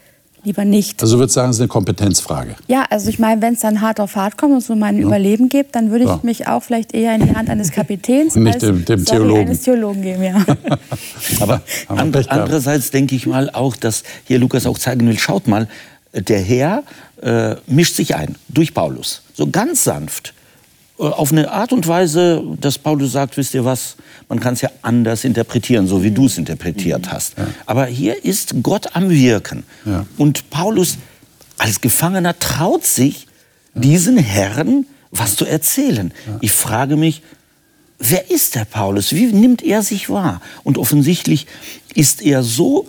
lieber 0.44 0.64
nicht. 0.66 1.02
Also 1.02 1.18
würdest 1.18 1.34
sagen, 1.34 1.50
es 1.50 1.56
ist 1.56 1.60
eine 1.62 1.68
Kompetenzfrage. 1.68 2.54
Ja, 2.68 2.84
also 2.90 3.08
ich 3.08 3.18
meine, 3.18 3.40
wenn 3.42 3.54
es 3.54 3.60
dann 3.60 3.80
hart 3.80 3.98
auf 3.98 4.14
hart 4.14 4.36
kommt 4.36 4.52
und 4.52 4.58
es 4.58 4.68
um 4.70 4.78
mein 4.78 4.98
Überleben 4.98 5.48
geht, 5.48 5.74
dann 5.74 5.90
würde 5.90 6.04
ich 6.04 6.10
Ja. 6.10 6.20
mich 6.22 6.46
auch 6.48 6.62
vielleicht 6.62 6.94
eher 6.94 7.14
in 7.14 7.26
die 7.26 7.34
Hand 7.34 7.48
eines 7.50 7.72
Kapitäns 7.72 8.34
Nicht 8.36 8.54
als 8.54 8.62
dem- 8.62 8.84
dem 8.84 9.00
sorry, 9.06 9.18
Theologen. 9.20 9.40
eines 9.42 9.62
Theologen 9.62 10.02
geben. 10.02 10.22
Ja. 10.22 10.44
Aber 11.40 11.62
Haben 11.88 12.12
wir 12.12 12.20
and, 12.20 12.30
andererseits 12.30 12.90
denke 12.90 13.16
ich 13.16 13.26
mal 13.26 13.50
auch, 13.50 13.74
dass 13.76 14.02
hier 14.24 14.38
Lukas 14.38 14.66
auch 14.66 14.78
zeigen 14.78 15.06
will, 15.08 15.18
schaut 15.18 15.48
mal, 15.48 15.66
der 16.22 16.40
Herr 16.40 16.82
äh, 17.22 17.56
mischt 17.66 17.96
sich 17.96 18.14
ein 18.14 18.36
durch 18.48 18.74
Paulus. 18.74 19.22
So 19.34 19.50
ganz 19.50 19.84
sanft. 19.84 20.34
Äh, 20.98 21.04
Auf 21.04 21.32
eine 21.32 21.50
Art 21.50 21.72
und 21.72 21.86
Weise, 21.86 22.42
dass 22.60 22.78
Paulus 22.78 23.12
sagt, 23.12 23.36
wisst 23.36 23.54
ihr 23.54 23.64
was, 23.64 23.96
man 24.28 24.40
kann 24.40 24.54
es 24.54 24.60
ja 24.60 24.70
anders 24.82 25.24
interpretieren, 25.24 25.86
so 25.86 26.02
wie 26.02 26.10
du 26.10 26.26
es 26.26 26.38
interpretiert 26.38 27.10
hast. 27.12 27.34
Aber 27.66 27.86
hier 27.86 28.24
ist 28.24 28.54
Gott 28.62 28.96
am 28.96 29.10
Wirken. 29.10 29.64
Ja. 29.84 30.06
Und 30.16 30.50
Paulus 30.50 30.98
als 31.58 31.80
Gefangener 31.80 32.38
traut 32.38 32.84
sich, 32.84 33.26
diesen 33.74 34.16
Herren 34.16 34.86
was 35.10 35.36
zu 35.36 35.44
erzählen. 35.44 36.12
Ich 36.40 36.52
frage 36.52 36.96
mich, 36.96 37.22
wer 37.98 38.30
ist 38.30 38.54
der 38.54 38.64
Paulus? 38.64 39.12
Wie 39.12 39.26
nimmt 39.26 39.62
er 39.62 39.82
sich 39.82 40.10
wahr? 40.10 40.40
Und 40.64 40.76
offensichtlich 40.78 41.46
ist 41.94 42.22
er 42.22 42.42
so 42.42 42.88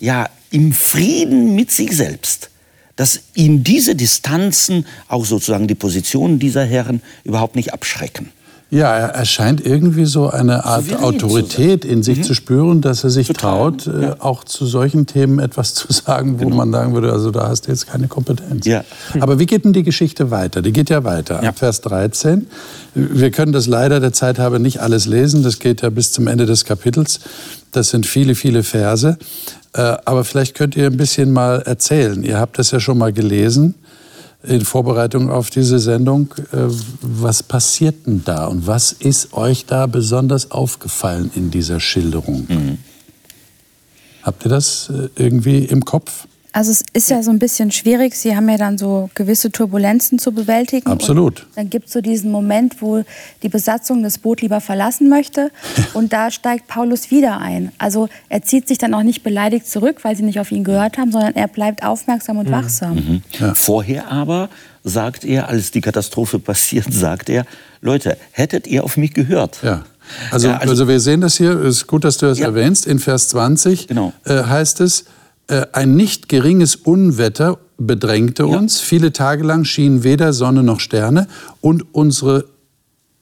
ja, 0.00 0.28
im 0.54 0.72
Frieden 0.72 1.56
mit 1.56 1.72
sich 1.72 1.96
selbst, 1.96 2.48
dass 2.94 3.22
ihn 3.34 3.64
diese 3.64 3.96
Distanzen, 3.96 4.86
auch 5.08 5.24
sozusagen 5.24 5.66
die 5.66 5.74
Positionen 5.74 6.38
dieser 6.38 6.64
Herren, 6.64 7.02
überhaupt 7.24 7.56
nicht 7.56 7.72
abschrecken. 7.72 8.30
Ja, 8.70 8.96
er, 8.96 9.24
scheint 9.24 9.64
irgendwie 9.64 10.04
so 10.04 10.30
eine 10.30 10.64
Art 10.64 10.84
Souverän 10.84 11.04
Autorität 11.04 11.84
in 11.84 12.02
sich 12.02 12.24
zu 12.24 12.34
spüren, 12.34 12.80
dass 12.80 13.04
er 13.04 13.10
sich 13.10 13.28
traut, 13.28 13.86
äh, 13.86 14.14
auch 14.18 14.42
zu 14.42 14.66
solchen 14.66 15.06
Themen 15.06 15.38
etwas 15.38 15.74
zu 15.74 15.92
sagen, 15.92 16.40
wo 16.40 16.48
man 16.48 16.72
sagen 16.72 16.94
würde, 16.94 17.12
also 17.12 17.30
da 17.30 17.48
hast 17.48 17.66
du 17.66 17.70
jetzt 17.70 17.86
keine 17.86 18.08
Kompetenz. 18.08 18.66
Ja. 18.66 18.84
Aber 19.20 19.38
wie 19.38 19.46
geht 19.46 19.64
denn 19.64 19.74
die 19.74 19.84
Geschichte 19.84 20.30
weiter? 20.30 20.62
Die 20.62 20.72
geht 20.72 20.88
ja 20.88 21.04
weiter. 21.04 21.40
Ja. 21.42 21.50
Ab 21.50 21.58
Vers 21.58 21.82
13. 21.82 22.46
Wir 22.94 23.30
können 23.30 23.52
das 23.52 23.66
leider 23.66 24.00
der 24.00 24.12
Zeit 24.12 24.38
halber 24.38 24.58
nicht 24.58 24.80
alles 24.80 25.06
lesen. 25.06 25.42
Das 25.42 25.58
geht 25.58 25.82
ja 25.82 25.90
bis 25.90 26.10
zum 26.10 26.26
Ende 26.26 26.46
des 26.46 26.64
Kapitels. 26.64 27.20
Das 27.70 27.90
sind 27.90 28.06
viele, 28.06 28.34
viele 28.34 28.62
Verse. 28.64 29.18
Äh, 29.74 29.96
Aber 30.04 30.24
vielleicht 30.24 30.54
könnt 30.54 30.76
ihr 30.76 30.86
ein 30.86 30.96
bisschen 30.96 31.32
mal 31.32 31.60
erzählen. 31.62 32.22
Ihr 32.22 32.38
habt 32.38 32.58
das 32.58 32.70
ja 32.70 32.80
schon 32.80 32.98
mal 32.98 33.12
gelesen 33.12 33.74
in 34.42 34.62
Vorbereitung 34.64 35.30
auf 35.30 35.50
diese 35.50 35.78
Sendung. 35.78 36.32
Äh, 36.52 36.68
Was 37.00 37.42
passiert 37.42 38.06
denn 38.06 38.22
da 38.24 38.46
und 38.46 38.66
was 38.66 38.92
ist 38.92 39.32
euch 39.34 39.66
da 39.66 39.86
besonders 39.86 40.50
aufgefallen 40.50 41.30
in 41.34 41.50
dieser 41.50 41.80
Schilderung? 41.80 42.46
Habt 44.22 44.44
ihr 44.46 44.50
das 44.50 44.90
äh, 44.90 45.08
irgendwie 45.16 45.64
im 45.64 45.84
Kopf? 45.84 46.26
Also 46.56 46.70
es 46.70 46.84
ist 46.92 47.10
ja 47.10 47.20
so 47.20 47.32
ein 47.32 47.40
bisschen 47.40 47.72
schwierig. 47.72 48.14
Sie 48.14 48.36
haben 48.36 48.48
ja 48.48 48.56
dann 48.56 48.78
so 48.78 49.10
gewisse 49.16 49.50
Turbulenzen 49.50 50.20
zu 50.20 50.30
bewältigen. 50.30 50.86
Absolut. 50.88 51.40
Und 51.40 51.56
dann 51.56 51.68
gibt 51.68 51.88
es 51.88 51.92
so 51.94 52.00
diesen 52.00 52.30
Moment, 52.30 52.80
wo 52.80 53.02
die 53.42 53.48
Besatzung 53.48 54.04
das 54.04 54.18
Boot 54.18 54.40
lieber 54.40 54.60
verlassen 54.60 55.08
möchte. 55.08 55.50
Und 55.94 56.12
da 56.12 56.30
steigt 56.30 56.68
Paulus 56.68 57.10
wieder 57.10 57.38
ein. 57.38 57.72
Also 57.78 58.08
er 58.28 58.42
zieht 58.42 58.68
sich 58.68 58.78
dann 58.78 58.94
auch 58.94 59.02
nicht 59.02 59.24
beleidigt 59.24 59.66
zurück, 59.68 60.04
weil 60.04 60.14
sie 60.16 60.22
nicht 60.22 60.38
auf 60.38 60.52
ihn 60.52 60.62
gehört 60.62 60.96
haben, 60.96 61.10
sondern 61.10 61.34
er 61.34 61.48
bleibt 61.48 61.82
aufmerksam 61.84 62.38
und 62.38 62.48
wachsam. 62.52 63.22
Vorher 63.54 64.12
aber 64.12 64.48
sagt 64.84 65.24
er, 65.24 65.48
als 65.48 65.72
die 65.72 65.80
Katastrophe 65.80 66.38
passiert, 66.38 66.86
sagt 66.94 67.30
er, 67.30 67.46
Leute, 67.80 68.16
hättet 68.30 68.68
ihr 68.68 68.84
auf 68.84 68.96
mich 68.96 69.12
gehört? 69.12 69.58
Ja. 69.64 69.84
Also, 70.30 70.46
Ja, 70.48 70.58
also, 70.58 70.70
also- 70.70 70.86
wir 70.86 71.00
sehen 71.00 71.20
das 71.20 71.36
hier, 71.36 71.50
es 71.62 71.78
ist 71.78 71.86
gut, 71.88 72.04
dass 72.04 72.16
du 72.18 72.26
das 72.26 72.38
Ja. 72.38 72.46
erwähnst. 72.46 72.86
In 72.86 73.00
Vers 73.00 73.28
20 73.30 73.88
Genau. 73.88 74.12
äh, 74.24 74.44
heißt 74.44 74.80
es, 74.82 75.04
ein 75.72 75.94
nicht 75.96 76.28
geringes 76.28 76.76
Unwetter 76.76 77.58
bedrängte 77.78 78.44
Ja. 78.44 78.56
uns. 78.58 78.80
Viele 78.80 79.12
Tage 79.12 79.44
lang 79.44 79.64
schienen 79.64 80.04
weder 80.04 80.32
Sonne 80.32 80.62
noch 80.62 80.80
Sterne 80.80 81.26
und 81.60 81.94
unsere 81.94 82.46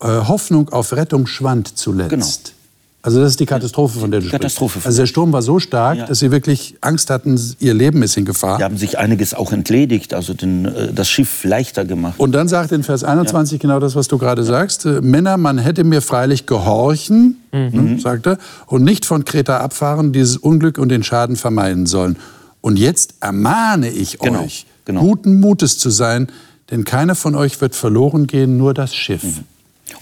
äh, 0.00 0.07
Hoffnung 0.07 0.69
auf 0.69 0.93
Rettung 0.93 1.26
schwand 1.26 1.76
zuletzt. 1.79 2.11
Genau. 2.11 2.62
Also 3.04 3.21
das 3.21 3.30
ist 3.30 3.40
die 3.40 3.47
Katastrophe, 3.47 3.99
von 3.99 4.12
der 4.12 4.21
du 4.21 4.28
Katastrophe. 4.28 4.75
sprichst. 4.75 4.87
Also 4.87 4.99
der 5.02 5.06
Sturm 5.06 5.32
war 5.32 5.42
so 5.42 5.59
stark, 5.59 5.99
Ja. 5.99 6.06
dass 6.06 6.21
sie 6.21 6.30
wirklich 6.30 6.76
Angst 6.82 7.11
hatten, 7.11 7.37
ihr 7.59 7.75
Leben 7.75 8.00
ist 8.04 8.16
in 8.16 8.25
Gefahr. 8.25 8.59
Die 8.59 8.64
haben 8.64 8.76
sich 8.76 8.97
einiges 8.97 9.35
auch 9.35 9.50
entledigt, 9.50 10.14
also 10.14 10.35
den, 10.35 10.66
äh, 10.66 10.92
das 10.92 11.09
Schiff 11.11 11.42
leichter 11.42 11.85
gemacht. 11.85 12.14
Und 12.18 12.30
dann 12.30 12.47
sagt 12.47 12.71
in 12.71 12.85
Vers 12.85 13.02
21 13.02 13.59
genau 13.59 13.80
das, 13.80 13.97
was 13.97 14.06
du 14.06 14.18
gerade 14.18 14.44
sagst. 14.44 14.87
Äh, 14.87 15.00
Männer, 15.00 15.37
man 15.37 15.59
hätte 15.59 15.82
mir 15.82 16.00
freilich 16.00 16.47
gehorchen, 16.47 17.38
ne, 17.50 17.99
sagt 18.00 18.26
er, 18.26 18.38
und 18.66 18.85
nicht 18.85 19.04
von 19.04 19.25
Kreta 19.25 19.59
abfahren, 19.59 20.12
dieses 20.12 20.37
Unglück 20.37 20.78
und 20.78 20.88
den 20.88 21.02
Schaden 21.02 21.35
vermeiden 21.35 21.87
sollen. 21.87 22.16
Und 22.61 22.78
jetzt 22.78 23.14
ermahne 23.18 23.90
ich 23.90 24.21
Genau, 24.21 24.44
euch, 24.44 24.64
genau. 24.85 25.00
guten 25.00 25.40
Mutes 25.40 25.76
zu 25.78 25.90
sein, 25.90 26.28
denn 26.71 26.85
keiner 26.85 27.16
von 27.16 27.35
euch 27.35 27.61
wird 27.61 27.75
verloren 27.75 28.28
gehen, 28.28 28.56
nur 28.59 28.73
das 28.75 28.94
Schiff. 28.94 29.25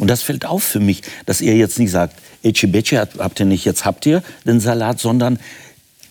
Und 0.01 0.09
das 0.09 0.23
fällt 0.23 0.47
auf 0.47 0.63
für 0.63 0.81
mich, 0.81 1.03
dass 1.27 1.43
ihr 1.43 1.55
jetzt 1.57 1.79
nicht 1.79 1.91
sagt, 1.91 2.17
Ecce 2.43 3.07
habt 3.19 3.39
ihr 3.39 3.47
nicht, 3.47 3.67
jetzt 3.67 3.85
habt 3.85 4.07
ihr 4.07 4.23
den 4.47 4.59
Salat, 4.59 4.99
sondern 4.99 5.39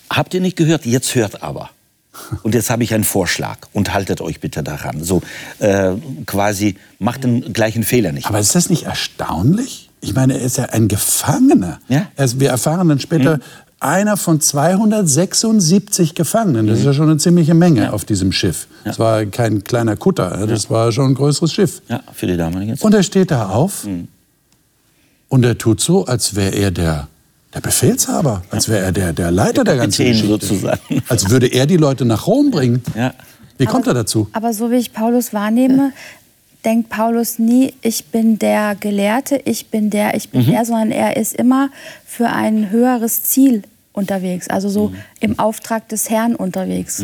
habt 0.10 0.34
ihr 0.36 0.41
nicht 0.41 0.55
gehört, 0.55 0.86
jetzt 0.86 1.15
hört 1.15 1.41
aber. 1.41 1.72
Und 2.43 2.53
jetzt 2.53 2.69
habe 2.69 2.84
ich 2.84 2.93
einen 2.93 3.03
Vorschlag 3.03 3.58
und 3.72 3.93
haltet 3.93 4.19
euch 4.19 4.39
bitte 4.39 4.62
daran. 4.63 5.03
So 5.03 5.22
äh, 5.60 5.93
quasi 6.25 6.75
macht 6.98 7.24
den 7.24 7.53
gleichen 7.53 7.84
Fehler 7.84 8.12
nicht. 8.12 8.27
Aber 8.27 8.39
ist 8.39 8.55
das 8.55 8.69
nicht 8.69 8.84
erstaunlich? 8.84 9.89
Ich 10.01 10.13
meine, 10.13 10.34
er 10.34 10.41
ist 10.41 10.58
ja 10.58 10.65
ein 10.65 10.88
Gefangener. 10.88 11.79
Ja. 11.88 12.08
Er 12.15 12.25
ist, 12.25 12.39
wir 12.39 12.50
erfahren 12.50 12.89
dann 12.89 13.00
später, 13.00 13.39
einer 13.79 14.17
von 14.17 14.41
276 14.41 16.15
Gefangenen. 16.15 16.67
Das 16.67 16.79
ist 16.79 16.86
ja 16.86 16.93
schon 16.93 17.09
eine 17.09 17.17
ziemliche 17.17 17.53
Menge 17.53 17.93
auf 17.93 18.05
diesem 18.05 18.31
Schiff. 18.31 18.67
Das 18.83 19.00
war 19.00 19.25
kein 19.25 19.63
kleiner 19.63 19.95
Kutter, 19.95 20.45
das 20.48 20.69
war 20.69 20.91
schon 20.91 21.12
ein 21.12 21.15
größeres 21.15 21.53
Schiff. 21.53 21.81
ja, 21.88 22.01
für 22.13 22.27
die 22.27 22.38
damalige 22.38 22.74
Zeit. 22.74 22.83
Und 22.83 22.93
er 22.93 23.03
steht 23.03 23.31
da 23.31 23.50
auf 23.50 23.88
und 25.29 25.45
er 25.45 25.57
tut 25.57 25.79
so, 25.81 26.05
als 26.05 26.36
wäre 26.36 26.55
er 26.55 26.71
der, 26.71 27.07
der 27.53 27.62
Befehlshaber, 27.62 28.43
als 28.51 28.67
wäre 28.67 28.86
er 28.86 28.91
der, 28.91 29.13
der 29.13 29.31
Leiter 29.31 29.63
der, 29.63 29.77
ganzen 29.77 30.03
Kapitän 30.05 30.27
Geschichte. 30.29 30.45
sozusagen. 30.48 31.03
Als 31.07 31.29
würde 31.29 31.48
er 31.48 31.65
die 31.65 31.77
Leute 31.77 32.05
nach 32.05 32.27
Rom 32.27 32.51
bringen. 32.51 32.83
Ja. 32.95 33.13
Wie 33.57 33.65
kommt 33.65 33.88
er 33.88 33.93
dazu? 33.93 34.29
Aber 34.31 34.53
so 34.53 34.71
wie 34.71 34.75
ich 34.75 34.93
Paulus 34.93 35.33
wahrnehme, 35.33 35.91
denkt 36.66 36.89
Paulus 36.89 37.39
nie, 37.39 37.74
ich 37.82 38.06
bin 38.06 38.38
der 38.39 38.75
Gelehrte, 38.80 39.42
ich 39.46 39.68
bin 39.68 39.89
der, 39.89 40.16
ich 40.16 40.30
bin 40.30 40.46
der, 40.46 40.66
sondern 40.66 40.92
er 40.92 41.18
ist 41.18 41.34
immer 41.36 41.70
für 42.06 42.28
ein 42.30 42.70
höheres 42.70 43.24
Ziel 43.24 43.63
unterwegs. 43.94 44.50
Also 44.50 44.70
so 44.70 44.92
im 45.20 45.39
Auftrag 45.39 45.88
des 45.89 46.10
Herrn 46.10 46.36
unterwegs, 46.36 47.04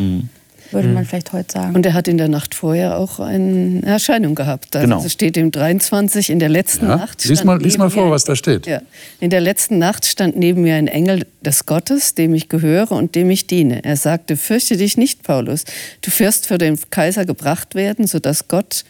würde 0.72 0.88
man 0.88 1.04
vielleicht 1.04 1.32
heute 1.32 1.52
sagen. 1.52 1.74
Und 1.76 1.86
er 1.86 1.94
hat 1.94 2.08
in 2.08 2.18
der 2.18 2.28
Nacht 2.28 2.54
vorher 2.54 2.98
auch 2.98 3.20
eine 3.20 3.82
Erscheinung 3.84 4.34
gehabt. 4.34 4.74
Also 4.74 4.86
Genau. 4.88 5.04
Es 5.04 5.12
steht 5.12 5.36
im 5.36 5.50
23, 5.52 6.28
in 6.30 6.38
der 6.40 6.48
letzten 6.48 6.86
Ja? 6.88 6.96
Nacht. 6.96 7.24
Lies 7.24 7.38
stand 7.38 7.46
mal- 7.46 7.58
lies 7.62 7.74
neben 7.74 7.78
mal 7.84 7.90
vor, 7.90 8.06
mir- 8.06 8.10
was 8.10 8.24
da 8.24 8.34
steht. 8.34 8.66
Ja. 8.66 8.80
In 9.20 9.30
der 9.30 9.40
letzten 9.40 9.78
Nacht 9.78 10.04
stand 10.06 10.36
neben 10.36 10.62
mir 10.62 10.74
ein 10.74 10.88
Engel 10.88 11.24
des 11.40 11.66
Gottes, 11.66 12.14
dem 12.14 12.34
ich 12.34 12.48
gehöre 12.48 12.90
und 12.92 13.14
dem 13.14 13.30
ich 13.30 13.46
diene. 13.46 13.84
Er 13.84 13.96
sagte, 13.96 14.36
fürchte 14.36 14.76
dich 14.76 14.96
nicht, 14.96 15.22
Paulus. 15.22 15.64
Du 16.02 16.10
wirst 16.18 16.46
für 16.46 16.58
den 16.58 16.78
Kaiser 16.90 17.24
gebracht 17.24 17.74
werden, 17.76 18.06
sodass 18.08 18.48
Gott, 18.48 18.84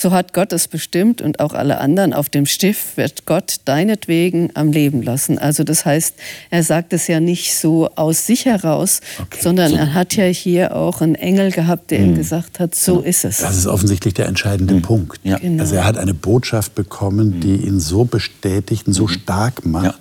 so 0.00 0.12
hat 0.12 0.32
Gott 0.32 0.52
es 0.52 0.68
bestimmt 0.68 1.20
und 1.20 1.40
auch 1.40 1.54
alle 1.54 1.78
anderen 1.78 2.12
auf 2.12 2.28
dem 2.28 2.46
Schiff 2.46 2.96
wird 2.96 3.26
Gott 3.26 3.56
deinetwegen 3.64 4.50
am 4.54 4.70
Leben 4.70 5.02
lassen. 5.02 5.38
Also 5.38 5.64
das 5.64 5.84
heißt, 5.84 6.14
er 6.50 6.62
sagt 6.62 6.92
es 6.92 7.08
ja 7.08 7.18
nicht 7.18 7.56
so 7.56 7.88
aus 7.96 8.24
sich 8.24 8.44
heraus, 8.44 9.00
sondern 9.40 9.74
er 9.74 9.94
hat 9.94 10.14
ja 10.14 10.24
hier 10.26 10.76
auch 10.76 11.00
einen 11.00 11.16
Engel 11.16 11.50
gehabt, 11.50 11.90
der 11.90 11.98
ihm 11.98 12.14
gesagt 12.14 12.60
hat, 12.60 12.76
so 12.76 13.00
ist 13.00 13.24
es. 13.24 13.38
Das 13.38 13.56
ist 13.56 13.66
offensichtlich 13.66 14.14
der 14.14 14.26
entscheidende 14.26 14.80
Punkt. 14.80 15.18
Ja. 15.24 15.38
Genau. 15.38 15.62
Also 15.62 15.74
er 15.74 15.84
hat 15.84 15.98
eine 15.98 16.14
Botschaft 16.14 16.76
bekommen, 16.76 17.40
die 17.40 17.56
ihn 17.56 17.80
so 17.80 18.04
bestätigt 18.04 18.86
und 18.86 18.92
so 18.92 19.08
stark 19.08 19.66
macht, 19.66 19.84
Ja. 19.84 19.94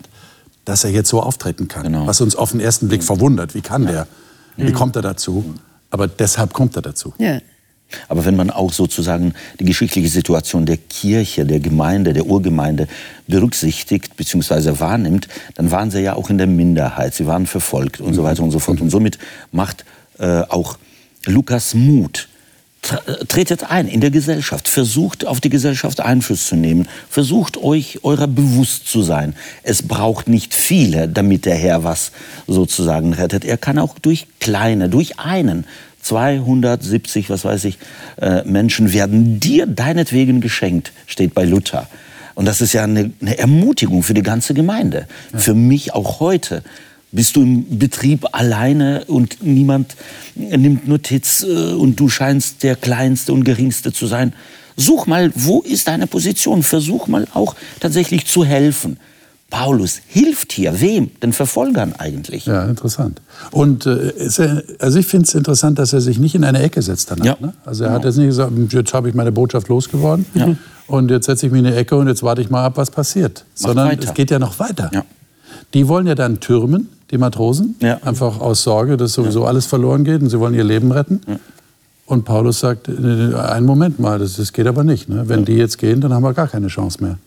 dass 0.65 0.83
er 0.83 0.91
jetzt 0.91 1.09
so 1.09 1.23
auftreten 1.23 1.67
kann. 1.67 1.83
Genau. 1.83 2.05
Was 2.05 2.21
uns 2.21 2.35
auf 2.35 2.51
den 2.51 2.59
ersten 2.59 2.87
Blick 2.87 3.03
verwundert. 3.03 3.55
Wie 3.55 3.61
kann 3.61 3.87
der? 3.87 4.05
Wie 4.57 4.71
kommt 4.73 4.95
er 4.95 5.01
dazu? 5.01 5.55
Aber 5.89 6.07
deshalb 6.07 6.53
kommt 6.53 6.75
er 6.75 6.83
dazu. 6.83 7.15
Ja. 7.17 7.39
Aber 8.09 8.25
wenn 8.25 8.35
man 8.35 8.49
auch 8.49 8.73
sozusagen 8.73 9.33
die 9.59 9.65
geschichtliche 9.65 10.09
Situation 10.09 10.65
der 10.65 10.77
Kirche, 10.77 11.45
der 11.45 11.59
Gemeinde, 11.59 12.13
der 12.13 12.25
Urgemeinde 12.25 12.87
berücksichtigt 13.27 14.17
bzw. 14.17 14.79
wahrnimmt, 14.79 15.27
dann 15.55 15.71
waren 15.71 15.89
sie 15.91 16.01
ja 16.01 16.15
auch 16.15 16.29
in 16.29 16.37
der 16.37 16.47
Minderheit. 16.47 17.13
Sie 17.13 17.25
waren 17.27 17.45
verfolgt 17.45 18.01
und 18.01 18.13
so 18.13 18.23
weiter 18.23 18.43
und 18.43 18.51
so 18.51 18.59
fort. 18.59 18.81
Und 18.81 18.89
somit 18.89 19.17
macht 19.51 19.85
äh, 20.19 20.41
auch 20.41 20.77
Lukas 21.25 21.73
Mut. 21.73 22.27
Tre- 22.81 23.25
Tretet 23.27 23.69
ein 23.69 23.87
in 23.87 24.01
der 24.01 24.11
Gesellschaft, 24.11 24.67
versucht 24.67 25.25
auf 25.25 25.41
die 25.41 25.49
Gesellschaft 25.49 25.99
Einfluss 25.99 26.47
zu 26.47 26.55
nehmen, 26.55 26.87
versucht 27.09 27.57
euch 27.57 28.03
eurer 28.03 28.27
bewusst 28.27 28.87
zu 28.87 29.01
sein. 29.01 29.33
Es 29.63 29.81
braucht 29.81 30.27
nicht 30.27 30.53
viele, 30.53 31.09
damit 31.09 31.45
der 31.45 31.55
Herr 31.55 31.83
was 31.83 32.11
sozusagen 32.47 33.13
rettet. 33.13 33.45
Er 33.45 33.57
kann 33.57 33.79
auch 33.79 33.97
durch 33.97 34.27
kleine, 34.39 34.89
durch 34.89 35.19
einen 35.19 35.65
270, 36.07 37.29
was 37.29 37.45
weiß 37.45 37.65
ich, 37.65 37.77
äh, 38.21 38.43
Menschen 38.43 38.93
werden 38.93 39.39
dir 39.39 39.65
deinetwegen 39.65 40.41
geschenkt, 40.41 40.91
steht 41.05 41.33
bei 41.33 41.45
Luther. 41.45 41.87
Und 42.35 42.45
das 42.45 42.61
ist 42.61 42.73
ja 42.73 42.83
eine, 42.83 43.11
eine 43.21 43.37
Ermutigung 43.37 44.03
für 44.03 44.13
die 44.13 44.23
ganze 44.23 44.53
Gemeinde. 44.53 45.07
Für 45.35 45.53
mich 45.53 45.93
auch 45.93 46.19
heute 46.19 46.63
Bist 47.11 47.37
du 47.37 47.41
im 47.41 47.79
Betrieb 47.79 48.25
alleine 48.33 49.05
und 49.05 49.41
niemand 49.41 49.95
nimmt 50.35 50.87
Notiz 50.87 51.41
äh, 51.43 51.73
und 51.73 51.99
du 51.99 52.09
scheinst 52.09 52.63
der 52.63 52.75
Kleinste 52.75 53.31
und 53.31 53.45
Geringste 53.45 53.93
zu 53.93 54.07
sein? 54.07 54.33
Such 54.75 55.07
mal, 55.07 55.31
wo 55.33 55.61
ist 55.61 55.87
deine 55.87 56.05
Position? 56.05 56.63
Versuch 56.63 57.07
mal 57.07 57.25
auch 57.33 57.55
tatsächlich 57.79 58.27
zu 58.27 58.43
helfen. 58.43 58.99
Paulus 59.49 60.01
hilft 60.07 60.51
hier 60.51 60.81
wem? 60.81 61.09
Den 61.21 61.31
Verfolgern 61.31 61.93
eigentlich. 61.97 62.45
Ja, 62.45 62.65
interessant. 62.65 63.21
Und 63.51 63.85
äh, 63.85 64.11
er, 64.37 64.63
also 64.79 64.99
ich 64.99 65.05
finde 65.05 65.25
es 65.25 65.35
interessant, 65.35 65.79
dass 65.79 65.93
er 65.93 66.01
sich 66.01 66.19
nicht 66.19 66.35
in 66.35 66.43
eine 66.43 66.61
Ecke 66.61 66.81
setzt 66.81 67.11
danach. 67.11 67.25
Ja. 67.25 67.37
Ne? 67.39 67.53
Also 67.65 67.85
er 67.85 67.91
hat 67.91 68.03
jetzt 68.03 68.17
nicht 68.17 68.27
gesagt, 68.27 68.51
jetzt 68.71 68.93
habe 68.93 69.07
ich 69.07 69.15
meine 69.15 69.31
Botschaft 69.31 69.69
losgeworden 69.69 70.25
ja. 70.33 70.55
und 70.87 71.11
jetzt 71.11 71.27
setze 71.27 71.45
ich 71.45 71.51
mich 71.51 71.59
in 71.61 71.67
eine 71.67 71.75
Ecke 71.77 71.95
und 71.95 72.07
jetzt 72.07 72.23
warte 72.23 72.41
ich 72.41 72.49
mal 72.49 72.65
ab, 72.65 72.73
was 72.75 72.91
passiert. 72.91 73.45
Mach 73.61 73.67
Sondern 73.67 73.87
weiter. 73.89 74.09
es 74.09 74.13
geht 74.13 74.31
ja 74.31 74.39
noch 74.39 74.59
weiter. 74.59 74.91
Ja. 74.93 75.05
Die 75.73 75.87
wollen 75.87 76.07
ja 76.07 76.15
dann 76.15 76.41
türmen, 76.41 76.89
die 77.11 77.17
Matrosen, 77.17 77.75
einfach 78.03 78.41
aus 78.41 78.63
Sorge, 78.63 78.97
dass 78.97 79.13
sowieso 79.13 79.45
alles 79.45 79.65
verloren 79.65 80.03
geht 80.03 80.21
und 80.21 80.29
sie 80.29 80.39
wollen 80.39 80.53
ihr 80.53 80.63
Leben 80.63 80.91
retten. 80.91 81.21
Und 82.05 82.23
Paulus 82.23 82.61
sagt, 82.61 82.87
äh, 82.87 82.91
einen 83.35 83.65
Moment 83.65 83.99
mal, 83.99 84.17
das, 84.17 84.37
das 84.37 84.53
geht 84.53 84.65
aber 84.65 84.85
nicht. 84.85 85.09
Ne? 85.09 85.27
Wenn 85.27 85.43
die 85.43 85.55
jetzt 85.55 85.77
gehen, 85.77 85.99
dann 85.99 86.13
haben 86.13 86.23
wir 86.23 86.33
gar 86.33 86.47
keine 86.47 86.67
Chance 86.67 87.03
mehr. 87.03 87.17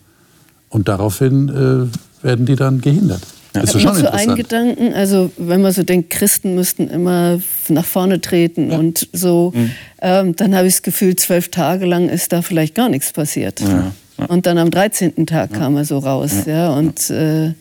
Und 0.71 0.89
daraufhin 0.89 1.49
äh, 1.91 1.99
werden 2.23 2.47
die 2.47 2.57
dann 2.57 2.81
gehindert. 2.81 3.23
Ist 3.53 3.57
habe 3.57 3.67
doch 3.67 3.75
noch 3.75 3.95
schon 3.95 4.03
so 4.03 4.11
einen. 4.11 4.37
Gedanken, 4.37 4.93
also 4.93 5.31
wenn 5.37 5.61
man 5.61 5.73
so 5.73 5.83
denkt, 5.83 6.11
Christen 6.11 6.55
müssten 6.55 6.89
immer 6.89 7.41
nach 7.69 7.85
vorne 7.85 8.21
treten 8.21 8.71
und 8.71 9.09
so, 9.13 9.53
ähm, 10.01 10.37
dann 10.37 10.55
habe 10.55 10.69
ich 10.69 10.75
das 10.75 10.83
Gefühl, 10.83 11.17
zwölf 11.17 11.49
Tage 11.49 11.85
lang 11.85 12.09
ist 12.09 12.33
da 12.33 12.43
vielleicht 12.43 12.75
gar 12.75 12.89
nichts 12.89 13.13
passiert. 13.13 13.61
Und 14.29 14.47
dann 14.47 14.59
am 14.59 14.71
13. 14.71 15.27
Tag 15.27 15.53
kam 15.53 15.77
er 15.77 15.85
so 15.85 15.99
raus. 15.99 16.33
Ja, 16.47 16.75
und 16.75 17.11
äh, 17.11 17.55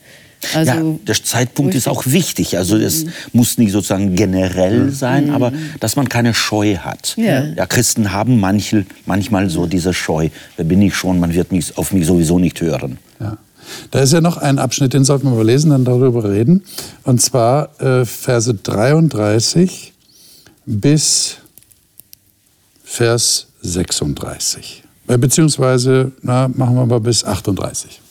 also 0.53 0.71
ja, 0.71 0.99
der 1.05 1.23
Zeitpunkt 1.23 1.75
ist 1.75 1.87
auch 1.87 2.05
wichtig. 2.05 2.57
Also 2.57 2.77
es 2.77 3.05
muss 3.33 3.57
nicht 3.57 3.71
sozusagen 3.71 4.15
generell 4.15 4.91
sein, 4.91 5.31
aber 5.31 5.51
dass 5.79 5.95
man 5.95 6.07
keine 6.07 6.33
Scheu 6.33 6.77
hat. 6.77 7.15
Ja. 7.17 7.65
Christen 7.65 8.13
haben 8.13 8.39
manchmal, 8.39 8.85
manchmal 9.05 9.49
so 9.49 9.65
diese 9.65 9.93
Scheu. 9.93 10.29
Wer 10.55 10.65
bin 10.65 10.81
ich 10.81 10.95
schon? 10.95 11.19
Man 11.19 11.33
wird 11.33 11.51
mich, 11.51 11.77
auf 11.77 11.91
mich 11.91 12.05
sowieso 12.05 12.39
nicht 12.39 12.61
hören. 12.61 12.97
Ja. 13.19 13.37
Da 13.91 13.99
ist 13.99 14.13
ja 14.13 14.21
noch 14.21 14.37
ein 14.37 14.59
Abschnitt, 14.59 14.93
den 14.93 15.03
sollten 15.03 15.29
wir 15.29 15.35
mal 15.35 15.45
lesen, 15.45 15.71
dann 15.71 15.85
darüber 15.85 16.23
reden. 16.23 16.63
Und 17.03 17.21
zwar 17.21 17.79
äh, 17.81 18.05
Verse 18.05 18.53
33 18.53 19.93
bis 20.65 21.37
Vers 22.83 23.47
36. 23.61 24.83
Äh, 25.07 25.17
beziehungsweise, 25.17 26.11
na, 26.21 26.47
machen 26.47 26.75
wir 26.75 26.85
mal 26.85 26.99
bis 26.99 27.23
38. 27.23 28.01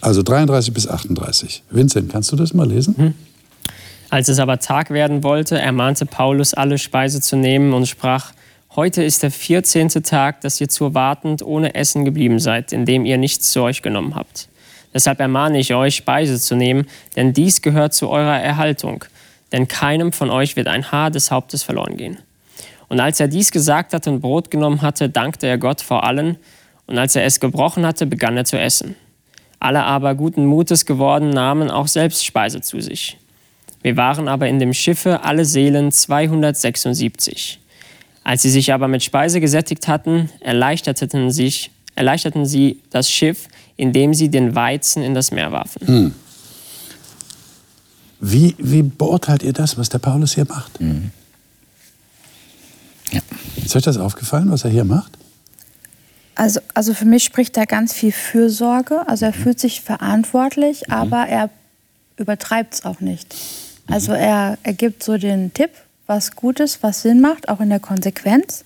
Also 0.00 0.22
33 0.22 0.72
bis 0.72 0.88
38. 0.88 1.62
Vincent, 1.70 2.12
kannst 2.12 2.30
du 2.30 2.36
das 2.36 2.54
mal 2.54 2.68
lesen? 2.68 3.14
Als 4.10 4.28
es 4.28 4.38
aber 4.38 4.58
Tag 4.58 4.90
werden 4.90 5.24
wollte, 5.24 5.58
ermahnte 5.58 6.06
Paulus, 6.06 6.54
alle 6.54 6.78
Speise 6.78 7.20
zu 7.20 7.36
nehmen 7.36 7.72
und 7.72 7.86
sprach, 7.86 8.32
heute 8.76 9.02
ist 9.02 9.22
der 9.22 9.30
14. 9.30 9.88
Tag, 9.88 10.40
dass 10.42 10.60
ihr 10.60 10.68
zu 10.68 10.94
wartend 10.94 11.42
ohne 11.42 11.74
Essen 11.74 12.04
geblieben 12.04 12.38
seid, 12.38 12.72
indem 12.72 13.04
ihr 13.04 13.18
nichts 13.18 13.50
zu 13.50 13.62
euch 13.62 13.82
genommen 13.82 14.14
habt. 14.14 14.48
Deshalb 14.94 15.20
ermahne 15.20 15.58
ich 15.58 15.74
euch, 15.74 15.96
Speise 15.96 16.40
zu 16.40 16.54
nehmen, 16.54 16.86
denn 17.16 17.32
dies 17.32 17.60
gehört 17.60 17.92
zu 17.92 18.08
eurer 18.08 18.40
Erhaltung. 18.40 19.04
Denn 19.52 19.68
keinem 19.68 20.12
von 20.12 20.30
euch 20.30 20.56
wird 20.56 20.68
ein 20.68 20.90
Haar 20.92 21.10
des 21.10 21.30
Hauptes 21.30 21.62
verloren 21.62 21.96
gehen. 21.96 22.18
Und 22.88 23.00
als 23.00 23.18
er 23.18 23.28
dies 23.28 23.50
gesagt 23.50 23.92
hatte 23.92 24.10
und 24.10 24.20
Brot 24.20 24.50
genommen 24.50 24.82
hatte, 24.82 25.08
dankte 25.08 25.46
er 25.48 25.58
Gott 25.58 25.80
vor 25.80 26.04
allen. 26.04 26.38
Und 26.86 26.98
als 26.98 27.16
er 27.16 27.24
es 27.24 27.40
gebrochen 27.40 27.84
hatte, 27.84 28.06
begann 28.06 28.36
er 28.36 28.44
zu 28.44 28.58
essen. 28.58 28.94
Alle 29.58 29.82
aber 29.82 30.14
guten 30.14 30.46
Mutes 30.46 30.86
geworden 30.86 31.30
nahmen 31.30 31.70
auch 31.70 31.88
selbst 31.88 32.24
Speise 32.24 32.60
zu 32.60 32.80
sich. 32.80 33.16
Wir 33.82 33.96
waren 33.96 34.28
aber 34.28 34.48
in 34.48 34.58
dem 34.58 34.72
Schiffe 34.72 35.24
alle 35.24 35.44
Seelen 35.44 35.90
276. 35.90 37.58
Als 38.22 38.42
sie 38.42 38.50
sich 38.50 38.72
aber 38.72 38.88
mit 38.88 39.02
Speise 39.02 39.40
gesättigt 39.40 39.88
hatten, 39.88 40.30
erleichterten, 40.40 41.30
sich, 41.30 41.70
erleichterten 41.94 42.46
sie 42.46 42.80
das 42.90 43.10
Schiff, 43.10 43.48
indem 43.76 44.14
sie 44.14 44.28
den 44.28 44.54
Weizen 44.54 45.02
in 45.02 45.14
das 45.14 45.30
Meer 45.30 45.52
warfen. 45.52 46.14
Wie, 48.20 48.54
wie 48.58 48.82
beurteilt 48.82 49.42
ihr 49.42 49.52
das, 49.52 49.76
was 49.76 49.88
der 49.88 49.98
Paulus 49.98 50.34
hier 50.34 50.46
macht? 50.46 50.78
Ja. 53.10 53.20
Ist 53.62 53.76
euch 53.76 53.82
das 53.82 53.98
aufgefallen, 53.98 54.50
was 54.50 54.64
er 54.64 54.70
hier 54.70 54.84
macht? 54.84 55.18
Also, 56.34 56.60
also 56.74 56.94
für 56.94 57.04
mich 57.04 57.24
spricht 57.24 57.56
da 57.56 57.64
ganz 57.64 57.92
viel 57.92 58.12
Fürsorge. 58.12 59.06
Also 59.08 59.26
er 59.26 59.32
fühlt 59.32 59.60
sich 59.60 59.82
verantwortlich, 59.82 60.90
aber 60.90 61.26
er 61.26 61.50
übertreibt 62.16 62.74
es 62.74 62.84
auch 62.84 63.00
nicht. 63.00 63.34
Also 63.86 64.12
er, 64.12 64.58
er 64.62 64.72
gibt 64.72 65.02
so 65.02 65.18
den 65.18 65.52
Tipp, 65.52 65.70
was 66.06 66.34
gut 66.34 66.60
ist, 66.60 66.82
was 66.82 67.02
Sinn 67.02 67.20
macht, 67.20 67.48
auch 67.48 67.60
in 67.60 67.68
der 67.68 67.80
Konsequenz. 67.80 68.64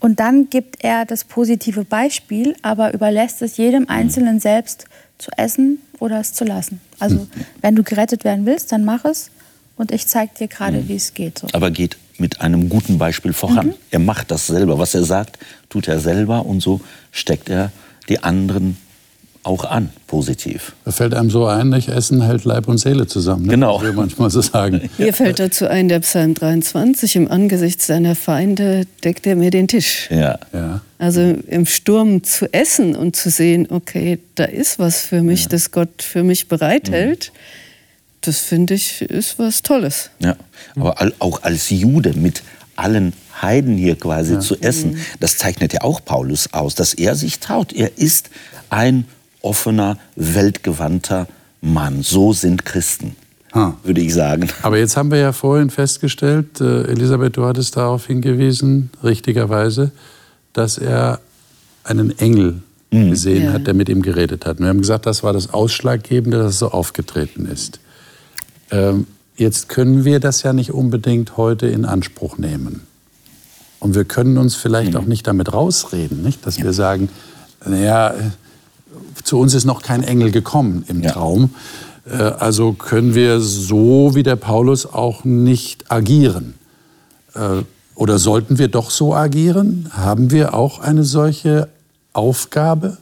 Und 0.00 0.18
dann 0.18 0.48
gibt 0.48 0.82
er 0.82 1.04
das 1.04 1.24
positive 1.24 1.84
Beispiel, 1.84 2.56
aber 2.62 2.92
überlässt 2.94 3.42
es 3.42 3.58
jedem 3.58 3.88
Einzelnen 3.88 4.40
selbst 4.40 4.86
zu 5.18 5.30
essen 5.36 5.78
oder 5.98 6.20
es 6.20 6.32
zu 6.32 6.44
lassen. 6.44 6.80
Also 6.98 7.26
wenn 7.60 7.76
du 7.76 7.82
gerettet 7.82 8.24
werden 8.24 8.46
willst, 8.46 8.72
dann 8.72 8.84
mach 8.84 9.04
es. 9.04 9.30
Und 9.76 9.92
ich 9.92 10.06
zeige 10.06 10.32
dir 10.38 10.48
gerade, 10.48 10.88
wie 10.88 10.96
es 10.96 11.14
geht. 11.14 11.38
So. 11.38 11.48
Aber 11.52 11.70
geht 11.70 11.96
mit 12.18 12.40
einem 12.40 12.68
guten 12.68 12.98
Beispiel 12.98 13.32
voran. 13.32 13.74
Er 13.90 13.98
macht 13.98 14.30
das 14.30 14.46
selber. 14.46 14.78
Was 14.78 14.94
er 14.94 15.04
sagt, 15.04 15.38
tut 15.68 15.88
er 15.88 16.00
selber 16.00 16.44
und 16.44 16.60
so 16.60 16.80
steckt 17.12 17.48
er 17.48 17.72
die 18.08 18.22
anderen 18.22 18.76
auch 19.42 19.64
an, 19.64 19.88
positiv. 20.06 20.74
Da 20.84 20.90
fällt 20.92 21.14
einem 21.14 21.30
so 21.30 21.46
ein, 21.46 21.70
nicht 21.70 21.88
Essen 21.88 22.20
hält 22.20 22.44
Leib 22.44 22.68
und 22.68 22.76
Seele 22.78 23.06
zusammen. 23.06 23.46
Ne? 23.46 23.52
Genau. 23.52 23.80
Wie 23.80 23.86
wir 23.86 23.92
manchmal 23.94 24.28
so 24.30 24.42
sagen. 24.42 24.90
Mir 24.98 25.14
fällt 25.14 25.38
dazu 25.38 25.66
ein, 25.66 25.88
der 25.88 26.00
Psalm 26.00 26.34
23, 26.34 27.16
im 27.16 27.30
Angesicht 27.30 27.80
seiner 27.80 28.14
Feinde 28.14 28.86
deckt 29.02 29.26
er 29.26 29.36
mir 29.36 29.50
den 29.50 29.66
Tisch. 29.66 30.08
Ja. 30.10 30.38
Ja. 30.52 30.82
Also 30.98 31.20
im 31.20 31.64
Sturm 31.64 32.22
zu 32.22 32.52
essen 32.52 32.94
und 32.94 33.16
zu 33.16 33.30
sehen, 33.30 33.66
okay, 33.70 34.18
da 34.34 34.44
ist 34.44 34.78
was 34.78 35.00
für 35.00 35.22
mich, 35.22 35.48
das 35.48 35.70
Gott 35.70 36.02
für 36.02 36.22
mich 36.22 36.48
bereithält, 36.48 37.32
das 38.20 38.40
finde 38.40 38.74
ich 38.74 39.00
ist 39.00 39.38
was 39.38 39.62
Tolles. 39.62 40.10
Ja, 40.18 40.36
aber 40.76 41.00
al- 41.00 41.14
auch 41.18 41.42
als 41.42 41.70
Jude 41.70 42.12
mit 42.12 42.42
allen 42.76 43.14
Heiden 43.40 43.78
hier 43.78 43.94
quasi 43.96 44.38
zu 44.40 44.56
essen, 44.60 44.98
das 45.18 45.38
zeichnet 45.38 45.72
ja 45.72 45.80
auch 45.80 46.04
Paulus 46.04 46.52
aus, 46.52 46.74
dass 46.74 46.92
er 46.92 47.14
sich 47.14 47.38
traut. 47.38 47.72
Er 47.72 47.96
ist 47.96 48.28
ein 48.68 49.06
offener, 49.42 49.96
weltgewandter 50.16 51.26
Mann. 51.60 52.02
So 52.02 52.32
sind 52.32 52.64
Christen, 52.64 53.16
Ah. 53.52 53.72
würde 53.82 54.00
ich 54.00 54.14
sagen. 54.14 54.48
Aber 54.62 54.78
jetzt 54.78 54.96
haben 54.96 55.10
wir 55.10 55.18
ja 55.18 55.32
vorhin 55.32 55.70
festgestellt, 55.70 56.60
äh, 56.60 56.84
Elisabeth, 56.84 57.36
du 57.36 57.44
hattest 57.44 57.76
darauf 57.76 58.06
hingewiesen, 58.06 58.90
richtigerweise, 59.02 59.90
dass 60.52 60.78
er 60.78 61.20
einen 61.84 62.16
Engel 62.18 62.62
gesehen 62.90 63.44
Ja. 63.44 63.52
hat, 63.52 63.66
der 63.66 63.74
mit 63.74 63.88
ihm 63.88 64.02
geredet 64.02 64.46
hat. 64.46 64.58
Und 64.58 64.64
wir 64.64 64.68
haben 64.68 64.80
gesagt, 64.80 65.06
das 65.06 65.22
war 65.22 65.32
das 65.32 65.52
Ausschlaggebende, 65.54 66.38
dass 66.38 66.54
es 66.54 66.58
so 66.58 66.70
aufgetreten 66.72 67.46
ist. 67.46 67.78
Ähm, 68.72 69.06
jetzt 69.36 69.68
können 69.68 70.04
wir 70.04 70.18
das 70.20 70.42
ja 70.42 70.52
nicht 70.52 70.72
unbedingt 70.72 71.36
heute 71.36 71.66
in 71.68 71.84
Anspruch 71.84 72.36
nehmen. 72.38 72.82
Und 73.78 73.94
wir 73.94 74.04
können 74.04 74.38
uns 74.38 74.56
vielleicht 74.56 74.96
auch 74.96 75.06
nicht 75.06 75.26
damit 75.26 75.52
rausreden, 75.52 76.22
nicht? 76.22 76.44
dass 76.46 76.60
wir 76.62 76.72
sagen, 76.72 77.08
naja, 77.64 78.10
äh, 78.10 78.30
zu 79.24 79.38
uns 79.38 79.54
ist 79.54 79.64
noch 79.64 79.82
kein 79.82 80.02
Engel 80.02 80.30
gekommen 80.30 80.84
im 80.88 81.00
Ja. 81.02 81.12
Traum. 81.12 81.54
Äh, 82.10 82.14
Also 82.16 82.72
können 82.72 83.14
wir 83.14 83.40
so 83.40 84.14
wie 84.14 84.22
der 84.22 84.36
Paulus 84.36 84.86
auch 84.86 85.24
nicht 85.24 85.90
agieren. 85.90 86.54
Äh, 87.34 87.62
Oder 87.94 88.18
sollten 88.18 88.58
wir 88.58 88.68
doch 88.68 88.90
so 88.90 89.14
agieren? 89.14 89.90
Haben 89.92 90.30
wir 90.30 90.54
auch 90.54 90.78
eine 90.80 91.04
solche 91.04 91.68
Aufgabe? 92.14 92.96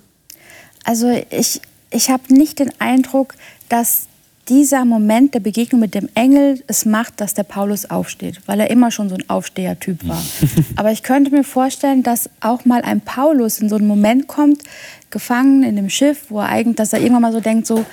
Also 0.85 1.07
ich, 1.31 1.61
ich 1.91 2.11
habe 2.11 2.35
nicht 2.35 2.59
den 2.59 2.71
Eindruck, 2.81 3.35
dass 3.69 4.07
dieser 4.49 4.85
Moment 4.87 5.35
der 5.35 5.41
Begegnung 5.41 5.81
mit 5.81 5.95
dem 5.95 6.09
Engel 6.15 6.63
es 6.67 6.85
macht, 6.87 7.21
dass 7.21 7.35
der 7.35 7.43
Paulus 7.45 7.89
aufsteht, 7.91 8.41
weil 8.47 8.59
er 8.61 8.71
immer 8.71 8.91
schon 8.91 9.09
so 9.11 9.15
ein 9.15 9.29
Aufstehertyp 9.29 10.09
war. 10.09 10.23
Aber 10.77 10.91
ich 10.91 11.03
könnte 11.03 11.31
mir 11.31 11.45
vorstellen, 11.45 12.03
dass 12.03 12.31
auch 12.41 12.65
mal 12.65 12.81
ein 12.83 13.01
Paulus 13.03 13.59
in 13.61 13.69
so 13.69 13.77
einen 13.77 13.87
Moment 13.87 14.27
kommt, 14.27 14.63
gefangen 15.11 15.63
in 15.63 15.77
dem 15.77 15.91
Schiff, 15.91 16.27
wo 16.29 16.41
er 16.41 16.49
eigentlich, 16.49 16.77
dass 16.77 16.93
er 16.93 17.01
irgendwann 17.01 17.23
mal 17.23 17.33
so 17.33 17.41
denkt, 17.41 17.67
so 17.67 17.85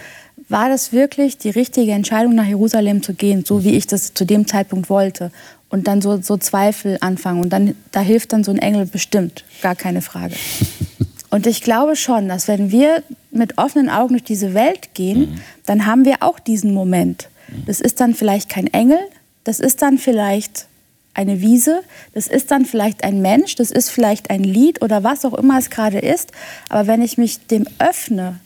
war 0.50 0.70
das 0.70 0.92
wirklich 0.92 1.38
die 1.38 1.50
richtige 1.50 1.92
Entscheidung, 1.92 2.36
nach 2.36 2.46
Jerusalem 2.46 3.02
zu 3.02 3.14
gehen, 3.14 3.46
so 3.46 3.64
wie 3.64 3.76
ich 3.76 3.88
das 3.88 4.14
zu 4.14 4.26
dem 4.26 4.48
Zeitpunkt 4.48 4.90
wollte. 4.90 5.32
Und 5.70 5.88
dann 5.88 6.02
so, 6.02 6.22
so 6.22 6.38
Zweifel 6.38 6.98
anfangen. 7.02 7.42
Und 7.42 7.50
dann, 7.50 7.76
da 7.92 8.02
hilft 8.02 8.34
dann 8.34 8.44
so 8.44 8.52
ein 8.52 8.60
Engel 8.60 8.86
bestimmt, 8.86 9.44
gar 9.62 9.76
keine 9.76 10.02
Frage. 10.02 10.36
Und 11.32 11.48
ich 11.48 11.62
glaube 11.62 11.96
schon, 11.96 12.30
dass 12.30 12.48
wenn 12.48 12.72
wir 12.72 13.04
mit 13.32 13.58
offenen 13.58 13.90
Augen 13.90 14.14
durch 14.14 14.24
diese 14.24 14.54
Welt 14.54 14.94
gehen, 14.94 15.42
dann 15.66 15.86
haben 15.86 16.06
wir 16.06 16.18
auch 16.22 16.40
diesen 16.40 16.74
Moment. 16.74 17.28
Das 17.66 17.82
ist 17.82 18.00
dann 18.00 18.14
vielleicht 18.14 18.48
kein 18.48 18.68
Engel, 18.68 19.00
das 19.44 19.60
ist 19.60 19.82
dann 19.82 19.98
vielleicht 19.98 20.68
eine 21.16 21.42
Wiese, 21.42 21.82
das 22.14 22.28
ist 22.28 22.52
dann 22.52 22.66
vielleicht 22.66 23.04
ein 23.04 23.22
Mensch, 23.22 23.56
das 23.56 23.72
ist 23.72 23.90
vielleicht 23.90 24.30
ein 24.30 24.44
Lied 24.44 24.84
oder 24.84 25.04
was 25.04 25.26
auch 25.26 25.34
immer 25.34 25.58
es 25.58 25.70
gerade 25.70 26.00
ist. 26.00 26.32
Aber 26.70 26.88
wenn 26.88 27.02
ich 27.02 27.18
mich 27.18 27.48
dem 27.48 27.66
öffne 27.80 28.40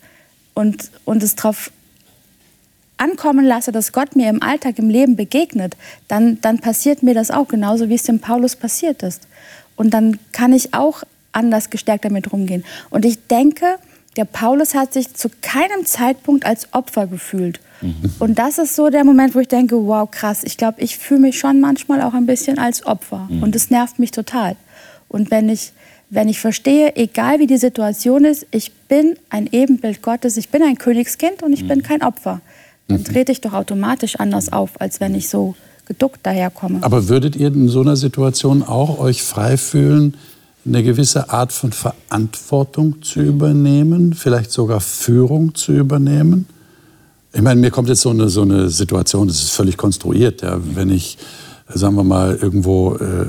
und, 0.53 0.91
und 1.03 1.21
es 1.23 1.35
darauf 1.35 1.71
ankommen 2.97 3.45
lasse, 3.45 3.71
dass 3.71 3.91
Gott 3.91 4.15
mir 4.15 4.29
im 4.29 4.43
Alltag, 4.43 4.77
im 4.77 4.89
Leben 4.89 5.15
begegnet, 5.15 5.75
dann, 6.07 6.39
dann 6.41 6.59
passiert 6.59 7.01
mir 7.01 7.13
das 7.13 7.31
auch, 7.31 7.47
genauso 7.47 7.89
wie 7.89 7.95
es 7.95 8.03
dem 8.03 8.19
Paulus 8.19 8.55
passiert 8.55 9.03
ist. 9.03 9.27
Und 9.75 9.91
dann 9.93 10.19
kann 10.31 10.53
ich 10.53 10.73
auch 10.73 11.03
anders 11.31 11.69
gestärkt 11.69 12.05
damit 12.05 12.31
rumgehen. 12.31 12.65
Und 12.89 13.05
ich 13.05 13.27
denke, 13.27 13.77
der 14.15 14.25
Paulus 14.25 14.75
hat 14.75 14.93
sich 14.93 15.13
zu 15.13 15.29
keinem 15.41 15.85
Zeitpunkt 15.85 16.45
als 16.45 16.73
Opfer 16.73 17.07
gefühlt. 17.07 17.59
Mhm. 17.81 17.95
Und 18.19 18.39
das 18.39 18.57
ist 18.57 18.75
so 18.75 18.89
der 18.89 19.03
Moment, 19.03 19.35
wo 19.35 19.39
ich 19.39 19.47
denke, 19.47 19.75
wow, 19.75 20.09
krass, 20.09 20.43
ich 20.43 20.57
glaube, 20.57 20.81
ich 20.81 20.97
fühle 20.97 21.21
mich 21.21 21.39
schon 21.39 21.59
manchmal 21.59 22.01
auch 22.01 22.13
ein 22.13 22.25
bisschen 22.25 22.57
als 22.57 22.85
Opfer. 22.85 23.27
Mhm. 23.29 23.43
Und 23.43 23.55
es 23.55 23.69
nervt 23.69 23.99
mich 23.99 24.11
total. 24.11 24.55
Und 25.07 25.31
wenn 25.31 25.49
ich, 25.49 25.71
wenn 26.09 26.29
ich 26.29 26.39
verstehe, 26.39 26.95
egal 26.95 27.39
wie 27.39 27.47
die 27.47 27.57
Situation 27.57 28.25
ist, 28.25 28.45
ich 28.51 28.73
bin 28.87 29.15
ein 29.29 29.47
Ebenbild 29.51 30.01
Gottes, 30.01 30.37
ich 30.37 30.49
bin 30.49 30.63
ein 30.63 30.77
Königskind 30.77 31.43
und 31.43 31.53
ich 31.53 31.63
mhm. 31.63 31.67
bin 31.67 31.83
kein 31.83 32.03
Opfer, 32.03 32.41
dann 32.87 32.99
mhm. 32.99 33.05
trete 33.05 33.31
ich 33.31 33.41
doch 33.41 33.53
automatisch 33.53 34.17
anders 34.17 34.51
auf, 34.51 34.79
als 34.81 34.99
wenn 34.99 35.15
ich 35.15 35.29
so 35.29 35.55
geduckt 35.85 36.19
daherkomme. 36.23 36.79
Aber 36.81 37.09
würdet 37.09 37.35
ihr 37.35 37.47
in 37.47 37.67
so 37.67 37.81
einer 37.81 37.95
Situation 37.95 38.63
auch 38.63 38.99
euch 38.99 39.23
frei 39.23 39.57
fühlen, 39.57 40.15
eine 40.65 40.83
gewisse 40.83 41.29
Art 41.29 41.51
von 41.51 41.71
Verantwortung 41.71 43.01
zu 43.01 43.21
übernehmen, 43.21 44.13
vielleicht 44.13 44.51
sogar 44.51 44.81
Führung 44.81 45.55
zu 45.55 45.71
übernehmen? 45.71 46.47
Ich 47.31 47.41
meine, 47.41 47.61
mir 47.61 47.71
kommt 47.71 47.89
jetzt 47.89 48.01
so 48.01 48.09
eine, 48.09 48.29
so 48.29 48.41
eine 48.41 48.69
Situation, 48.69 49.27
das 49.27 49.37
ist 49.37 49.51
völlig 49.51 49.77
konstruiert, 49.77 50.41
ja, 50.41 50.59
wenn 50.75 50.89
ich, 50.89 51.17
sagen 51.67 51.95
wir 51.95 52.03
mal, 52.03 52.35
irgendwo 52.35 52.95
äh, 52.95 53.27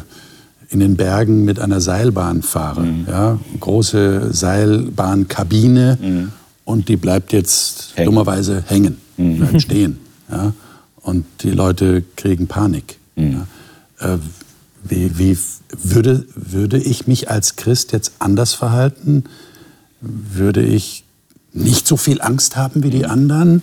in 0.71 0.81
den 0.81 0.97
Bergen 0.97 1.45
mit 1.45 1.59
einer 1.61 1.81
Seilbahn 1.81 2.43
fahre, 2.43 2.83
mhm. 2.83 3.07
ja, 3.09 3.39
große 3.59 4.33
Seilbahnkabine 4.33 5.99
mhm. 6.01 6.33
und 6.65 6.89
die 6.89 6.97
bleibt 6.97 7.33
jetzt 7.33 7.93
hängen. 7.95 8.07
dummerweise 8.07 8.65
hängen, 8.67 8.97
mhm. 9.17 9.39
bleibt 9.39 9.63
stehen, 9.63 9.99
ja, 10.31 10.55
und 11.03 11.27
die 11.43 11.51
Leute 11.51 12.03
kriegen 12.17 12.47
Panik. 12.47 12.99
Mhm. 13.17 13.45
Ja. 14.01 14.15
Äh, 14.15 14.19
wie, 14.83 15.19
wie 15.19 15.39
würde, 15.83 16.25
würde 16.35 16.79
ich 16.79 17.07
mich 17.07 17.31
als 17.31 17.57
Christ 17.57 17.93
jetzt 17.93 18.13
anders 18.19 18.55
verhalten? 18.55 19.25
Würde 20.01 20.63
ich 20.63 21.05
nicht 21.53 21.87
so 21.87 21.99
viel 21.99 22.23
Angst 22.23 22.57
haben 22.57 22.83
wie 22.83 22.91
die 22.91 23.05
anderen? 23.05 23.63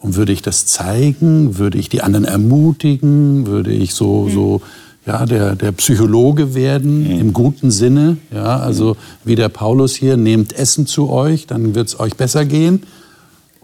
Und 0.00 0.16
würde 0.16 0.32
ich 0.32 0.42
das 0.42 0.66
zeigen? 0.66 1.58
Würde 1.58 1.78
ich 1.78 1.88
die 1.88 2.02
anderen 2.02 2.24
ermutigen? 2.24 3.46
Würde 3.46 3.72
ich 3.72 3.94
so, 3.94 4.24
mhm. 4.24 4.32
so 4.32 4.62
ja, 5.06 5.26
der, 5.26 5.56
der 5.56 5.72
Psychologe 5.72 6.54
werden 6.54 7.04
mhm. 7.04 7.20
im 7.20 7.32
guten 7.32 7.70
Sinne? 7.70 8.18
Ja, 8.32 8.58
also 8.58 8.96
wie 9.24 9.34
der 9.34 9.48
Paulus 9.48 9.96
hier, 9.96 10.16
nehmt 10.16 10.52
Essen 10.52 10.86
zu 10.86 11.10
euch, 11.10 11.46
dann 11.46 11.74
wird 11.74 11.88
es 11.88 11.98
euch 11.98 12.14
besser 12.14 12.44
gehen? 12.44 12.82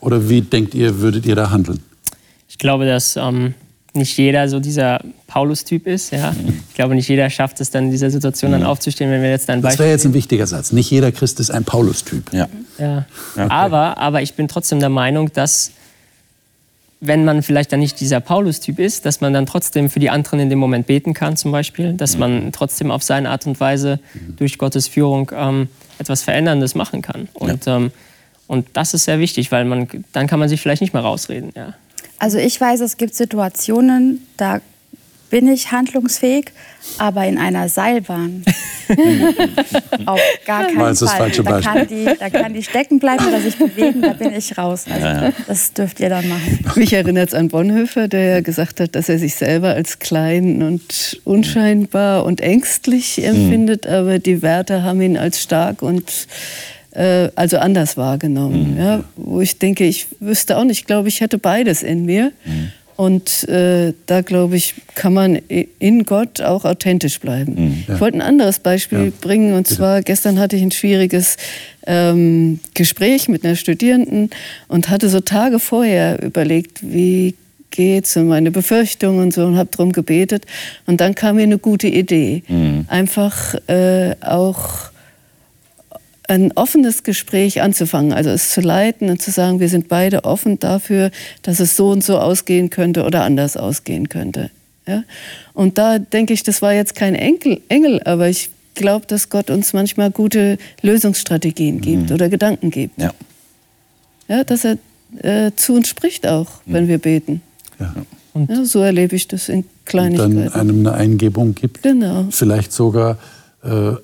Oder 0.01 0.29
wie 0.29 0.43
denkt 0.43 0.75
ihr, 0.75 1.01
würdet 1.01 1.25
ihr 1.27 1.37
da 1.37 1.51
handeln? 1.51 1.81
Ich 2.49 2.59
glaube, 2.59 2.87
dass 2.87 3.17
ähm, 3.17 3.55
nicht 3.95 4.17
jeder 4.19 4.49
so 4.49 4.59
dieser 4.59 5.01
Paulus-Typ 5.29 5.87
ist. 5.87 6.13
Ja? 6.13 6.33
Mhm. 6.33 6.63
Ich 6.69 6.75
glaube, 6.75 6.95
nicht 6.95 7.09
jeder 7.09 7.31
schafft 7.31 7.61
es 7.61 7.71
dann 7.71 7.85
in 7.85 7.91
dieser 7.91 8.11
Situation 8.11 8.53
dann 8.53 8.63
mhm. 8.63 8.67
aufzustehen, 8.67 9.11
wenn 9.11 9.23
wir 9.23 9.31
jetzt 9.31 9.47
Beispiel. 9.47 9.63
Das 9.63 9.79
wäre 9.79 9.91
jetzt 9.91 10.05
ein 10.05 10.15
wichtiger 10.15 10.47
Satz. 10.47 10.73
Nicht 10.73 10.91
jeder 10.91 11.13
Christ 11.13 11.41
ist 11.41 11.51
ein 11.51 11.65
Paulus-Typ. 11.65 12.33
Ja. 12.33 12.49
ja. 12.79 13.07
Okay. 13.35 13.47
Aber, 13.49 13.99
aber 13.99 14.23
ich 14.23 14.35
bin 14.35 14.49
trotzdem 14.49 14.81
der 14.81 14.89
Meinung, 14.89 15.33
dass 15.33 15.71
wenn 17.07 17.25
man 17.25 17.43
vielleicht 17.43 17.73
dann 17.73 17.81
nicht 17.81 18.01
dieser 18.01 18.21
Paulus-Typ 18.21 18.79
ist, 18.79 19.05
dass 19.05 19.21
man 19.21 19.33
dann 19.33 19.47
trotzdem 19.47 19.91
für 19.91 20.01
die 20.01 20.11
anderen 20.11 20.41
in 20.41 20.51
dem 20.51 20.59
Moment 20.59 20.87
beten 20.87 21.13
kann, 21.15 21.37
zum 21.37 21.53
Beispiel, 21.53 21.93
dass 21.93 22.15
mhm. 22.15 22.21
man 22.21 22.53
trotzdem 22.53 22.91
auf 22.91 23.03
seine 23.03 23.31
Art 23.31 23.47
und 23.47 23.61
Weise 23.61 24.01
mhm. 24.15 24.37
durch 24.37 24.59
Gottes 24.59 24.89
Führung 24.89 25.31
ähm, 25.35 25.69
etwas 25.99 26.23
Veränderndes 26.23 26.75
machen 26.75 27.03
kann. 27.03 27.29
Und, 27.35 27.67
ja. 27.67 27.77
ähm, 27.77 27.93
und 28.47 28.67
das 28.73 28.95
ist 28.95 29.05
sehr 29.05 29.19
wichtig, 29.19 29.53
weil 29.53 29.65
man, 29.65 29.89
dann 30.13 30.27
kann 30.27 30.39
man 30.39 30.49
sich 30.49 30.61
vielleicht 30.61 30.83
nicht 30.83 30.95
mehr 30.95 31.03
rausreden. 31.03 31.53
Ja. 31.55 31.75
Also 32.19 32.39
ich 32.39 32.61
weiß, 32.61 32.81
es 32.81 32.97
gibt 32.97 33.15
Situationen, 33.15 34.27
da 34.37 34.61
bin 35.35 35.49
ich 35.49 35.73
handlungsfähig, 35.73 36.53
aber 36.97 37.27
in 37.27 37.39
einer 37.39 37.69
Seilbahn 37.69 38.45
auf 40.07 40.21
gar 40.47 40.67
keinen 40.67 40.77
Meinst 40.77 41.01
Fall. 41.01 41.09
Das 41.09 41.17
falsche 41.17 41.43
da, 41.43 41.61
kann 41.61 41.89
die, 41.89 42.05
da 42.05 42.31
kann 42.31 42.55
die 42.55 42.63
stecken 42.63 43.01
bleiben 43.01 43.27
oder 43.27 43.41
sich 43.41 43.59
bewegen, 43.59 44.01
da 44.01 44.13
bin 44.13 44.33
ich 44.33 44.57
raus. 44.57 44.85
Also 44.89 45.05
ja, 45.05 45.25
ja. 45.25 45.33
Das 45.49 45.73
dürft 45.73 45.99
ihr 45.99 46.09
dann 46.09 46.29
machen. 46.29 46.65
Mich 46.77 46.93
erinnert 46.93 47.31
es 47.31 47.35
an 47.35 47.49
Bonhoeffer, 47.49 48.07
der 48.07 48.27
ja 48.27 48.41
gesagt 48.43 48.79
hat, 48.79 48.95
dass 48.95 49.09
er 49.09 49.19
sich 49.19 49.35
selber 49.35 49.71
als 49.71 49.99
klein 49.99 50.63
und 50.63 51.21
unscheinbar 51.25 52.25
und 52.25 52.41
ängstlich 52.41 53.17
hm. 53.17 53.25
empfindet, 53.25 53.87
mhm. 53.87 53.91
aber 53.91 54.19
die 54.21 54.41
Werte 54.41 54.85
haben 54.85 55.03
ihn 55.03 55.17
als 55.17 55.43
stark 55.43 55.83
und 55.83 56.29
äh, 56.93 57.31
also 57.35 57.59
anders 57.59 57.97
wahrgenommen. 57.97 58.75
Mhm. 58.75 58.79
Ja? 58.79 59.05
Wo 59.17 59.41
ich 59.41 59.59
denke, 59.59 59.83
ich 59.83 60.07
wüsste 60.21 60.57
auch 60.57 60.65
nicht, 60.65 60.79
ich 60.79 60.87
glaube, 60.87 61.09
ich 61.09 61.21
hätte 61.21 61.39
beides 61.39 61.83
in 61.83 62.05
mir. 62.05 62.31
Mhm. 62.45 62.71
Und 62.97 63.49
äh, 63.49 63.93
da, 64.07 64.21
glaube 64.21 64.57
ich, 64.57 64.75
kann 64.95 65.15
man 65.15 65.37
in 65.37 66.05
Gott 66.05 66.41
auch 66.41 66.65
authentisch 66.65 67.19
bleiben. 67.19 67.55
Mhm, 67.55 67.85
ja. 67.89 67.95
Ich 67.95 68.01
wollte 68.01 68.19
ein 68.19 68.23
anderes 68.23 68.61
Beispiel 68.61 69.07
ja. 69.07 69.13
bringen. 69.21 69.55
Und 69.55 69.67
zwar, 69.67 70.03
gestern 70.03 70.39
hatte 70.39 70.55
ich 70.57 70.63
ein 70.63 70.71
schwieriges 70.71 71.37
ähm, 71.87 72.61
Gespräch 72.75 73.29
mit 73.29 73.45
einer 73.45 73.57
Studierenden 73.57 74.31
und 74.69 74.91
hatte 74.91 75.09
so 75.09 75.21
Tage 75.21 75.59
vorher 75.59 76.23
überlegt, 76.23 76.81
wie 76.83 77.35
geht's 77.71 78.17
und 78.17 78.29
meine 78.29 78.53
Befürchtungen 78.53 79.21
und 79.21 79.35
so 79.35 79.45
und 79.45 79.57
habe 79.57 79.71
darum 79.71 79.93
gebetet. 79.93 80.47
Und 80.87 81.01
dann 81.01 81.17
kam 81.17 81.37
mir 81.37 81.43
eine 81.43 81.59
gute 81.59 81.89
Idee. 81.89 82.45
Mhm. 82.47 82.87
Einfach 82.89 83.55
äh, 83.67 84.15
auch 84.21 84.94
ein 86.29 86.53
offenes 86.53 87.03
Gespräch 87.03 87.61
anzufangen, 87.61 88.13
also 88.13 88.31
es 88.31 88.51
zu 88.51 88.61
leiten 88.61 89.11
und 89.11 89.21
zu 89.21 89.31
sagen, 89.31 89.61
wir 89.61 89.69
sind 89.69 89.89
beide 89.89 90.25
offen 90.25 90.59
dafür, 90.59 91.11
dass 91.43 91.61
es 91.61 91.77
so 91.77 91.91
und 91.91 92.03
so 92.03 92.19
ausgehen 92.19 92.71
könnte 92.71 93.05
oder 93.05 93.25
anders 93.25 93.57
ausgehen 93.57 94.09
könnte. 94.09 94.51
Ja? 94.87 95.05
Und 95.53 95.79
da 95.79 95.99
denke 95.99 96.33
ich, 96.33 96.43
das 96.43 96.63
war 96.63 96.73
jetzt 96.73 96.95
kein 96.95 97.15
Enkel, 97.15 97.61
Engel, 97.69 98.03
aber 98.05 98.29
ich 98.29 98.51
glaube, 98.75 99.07
dass 99.07 99.29
Gott 99.29 99.51
uns 99.51 99.73
manchmal 99.73 100.11
gute 100.11 100.59
Lösungsstrategien 100.83 101.81
gibt 101.81 102.09
mhm. 102.09 102.15
oder 102.15 102.29
Gedanken 102.29 102.71
gibt. 102.71 102.99
Ja. 102.99 103.13
ja 104.29 104.45
dass 104.45 104.65
er 104.65 104.79
äh, 105.23 105.53
zu 105.55 105.75
uns 105.75 105.89
spricht 105.89 106.27
auch, 106.27 106.49
mhm. 106.65 106.73
wenn 106.73 106.89
wir 106.89 106.99
beten. 106.99 107.43
Ja. 107.79 107.95
Und 108.33 108.51
ja, 108.51 108.65
so 108.65 108.81
erlebe 108.81 109.15
ich 109.15 109.29
das 109.29 109.49
in 109.49 109.65
Kleinigkeiten. 109.85 110.39
Und 110.39 110.45
dann 110.47 110.53
einem 110.55 110.87
eine 110.87 110.93
Eingebung 110.97 111.55
gibt. 111.55 111.83
Genau. 111.83 112.27
Vielleicht 112.31 112.73
sogar 112.73 113.13
äh, 113.13 113.17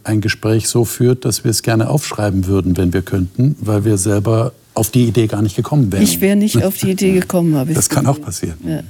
ein 0.04 0.20
Gespräch 0.20 0.68
so 0.68 0.84
führt, 0.84 1.24
dass 1.24 1.44
wir 1.44 1.50
es 1.50 1.62
gerne 1.62 1.88
aufschreiben 1.88 2.46
würden, 2.46 2.76
wenn 2.76 2.92
wir 2.92 3.02
könnten, 3.02 3.56
weil 3.60 3.84
wir 3.84 3.98
selber 3.98 4.52
auf 4.74 4.90
die 4.90 5.04
Idee 5.06 5.26
gar 5.26 5.42
nicht 5.42 5.56
gekommen 5.56 5.92
wären. 5.92 6.02
Ich 6.02 6.20
wäre 6.20 6.36
nicht 6.36 6.62
auf 6.62 6.78
die 6.78 6.92
Idee 6.92 7.12
gekommen, 7.12 7.54
habe 7.56 7.70
ich 7.70 7.76
Das 7.76 7.88
kann 7.88 8.06
auch 8.06 8.20
passieren. 8.20 8.56
Ja. 8.64 8.80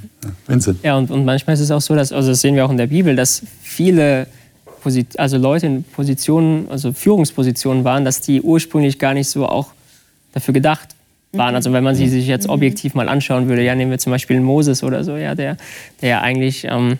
Vincent. 0.47 0.79
Ja, 0.83 0.97
und, 0.97 1.11
und 1.11 1.25
manchmal 1.25 1.55
ist 1.55 1.59
es 1.59 1.71
auch 1.71 1.81
so, 1.81 1.95
dass, 1.95 2.11
also 2.11 2.29
das 2.29 2.41
sehen 2.41 2.55
wir 2.55 2.65
auch 2.65 2.71
in 2.71 2.77
der 2.77 2.87
Bibel, 2.87 3.15
dass 3.15 3.41
viele 3.61 4.27
Posit 4.81 5.19
also 5.19 5.37
Leute 5.37 5.67
in 5.67 5.83
Positionen, 5.83 6.67
also 6.69 6.93
Führungspositionen 6.93 7.83
waren, 7.83 8.05
dass 8.05 8.21
die 8.21 8.41
ursprünglich 8.41 8.99
gar 8.99 9.13
nicht 9.13 9.29
so 9.29 9.45
auch 9.45 9.71
dafür 10.33 10.53
gedacht 10.53 10.89
waren. 11.33 11.51
Mhm. 11.51 11.55
Also 11.55 11.73
wenn 11.73 11.83
man 11.83 11.95
sie 11.95 12.07
sich 12.07 12.27
jetzt 12.27 12.47
mhm. 12.47 12.53
objektiv 12.53 12.93
mal 12.93 13.09
anschauen 13.09 13.47
würde, 13.47 13.63
ja, 13.63 13.75
nehmen 13.75 13.91
wir 13.91 13.99
zum 13.99 14.11
Beispiel 14.11 14.39
Moses 14.39 14.83
oder 14.83 15.03
so, 15.03 15.15
ja, 15.15 15.35
der, 15.35 15.57
der 16.01 16.09
ja 16.09 16.21
eigentlich 16.21 16.65
ähm, 16.69 16.97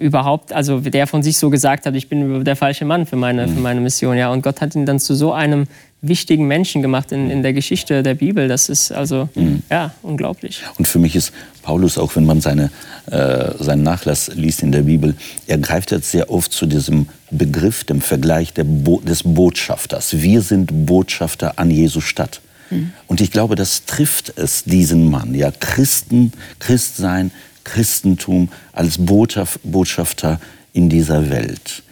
überhaupt, 0.00 0.52
also 0.52 0.80
der 0.80 1.06
von 1.06 1.22
sich 1.22 1.36
so 1.36 1.50
gesagt 1.50 1.84
hat, 1.84 1.94
ich 1.94 2.08
bin 2.08 2.42
der 2.42 2.56
falsche 2.56 2.84
Mann 2.84 3.04
für 3.04 3.16
meine, 3.16 3.46
für 3.46 3.54
mhm. 3.54 3.62
meine 3.62 3.80
Mission. 3.80 4.16
Ja. 4.16 4.32
Und 4.32 4.42
Gott 4.42 4.60
hat 4.60 4.74
ihn 4.74 4.86
dann 4.86 4.98
zu 4.98 5.14
so 5.14 5.32
einem 5.32 5.66
wichtigen 6.00 6.46
Menschen 6.46 6.80
gemacht 6.80 7.12
in, 7.12 7.30
in 7.30 7.42
der 7.42 7.52
Geschichte 7.52 8.02
der 8.02 8.14
Bibel. 8.14 8.48
Das 8.48 8.70
ist 8.70 8.90
also 8.92 9.28
mhm. 9.34 9.62
ja, 9.70 9.92
unglaublich. 10.02 10.62
Und 10.78 10.88
für 10.88 10.98
mich 10.98 11.14
ist 11.14 11.32
Paulus, 11.62 11.98
auch 11.98 12.16
wenn 12.16 12.24
man 12.24 12.40
seine, 12.40 12.70
äh, 13.10 13.50
seinen 13.58 13.82
Nachlass 13.82 14.30
liest 14.34 14.62
in 14.62 14.72
der 14.72 14.82
Bibel, 14.82 15.14
er 15.46 15.58
greift 15.58 15.90
jetzt 15.90 16.10
sehr 16.10 16.30
oft 16.30 16.50
zu 16.52 16.64
diesem 16.64 17.08
Begriff, 17.30 17.84
dem 17.84 18.00
Vergleich 18.00 18.54
Bo 18.54 19.00
des 19.00 19.22
Botschafters. 19.22 20.22
Wir 20.22 20.40
sind 20.40 20.86
Botschafter 20.86 21.58
an 21.58 21.70
Jesu 21.70 22.00
Stadt. 22.00 22.40
Mhm. 22.70 22.92
Und 23.06 23.20
ich 23.20 23.30
glaube, 23.30 23.54
das 23.54 23.84
trifft 23.84 24.32
es 24.36 24.64
diesen 24.64 25.10
Mann. 25.10 25.34
Ja, 25.34 25.50
Christen, 25.50 26.32
Christsein, 26.58 27.30
Christentum 27.70 28.48
als 28.72 28.98
Botschafter 28.98 30.40
in 30.72 30.88
dieser 30.88 31.30
Welt. 31.30 31.82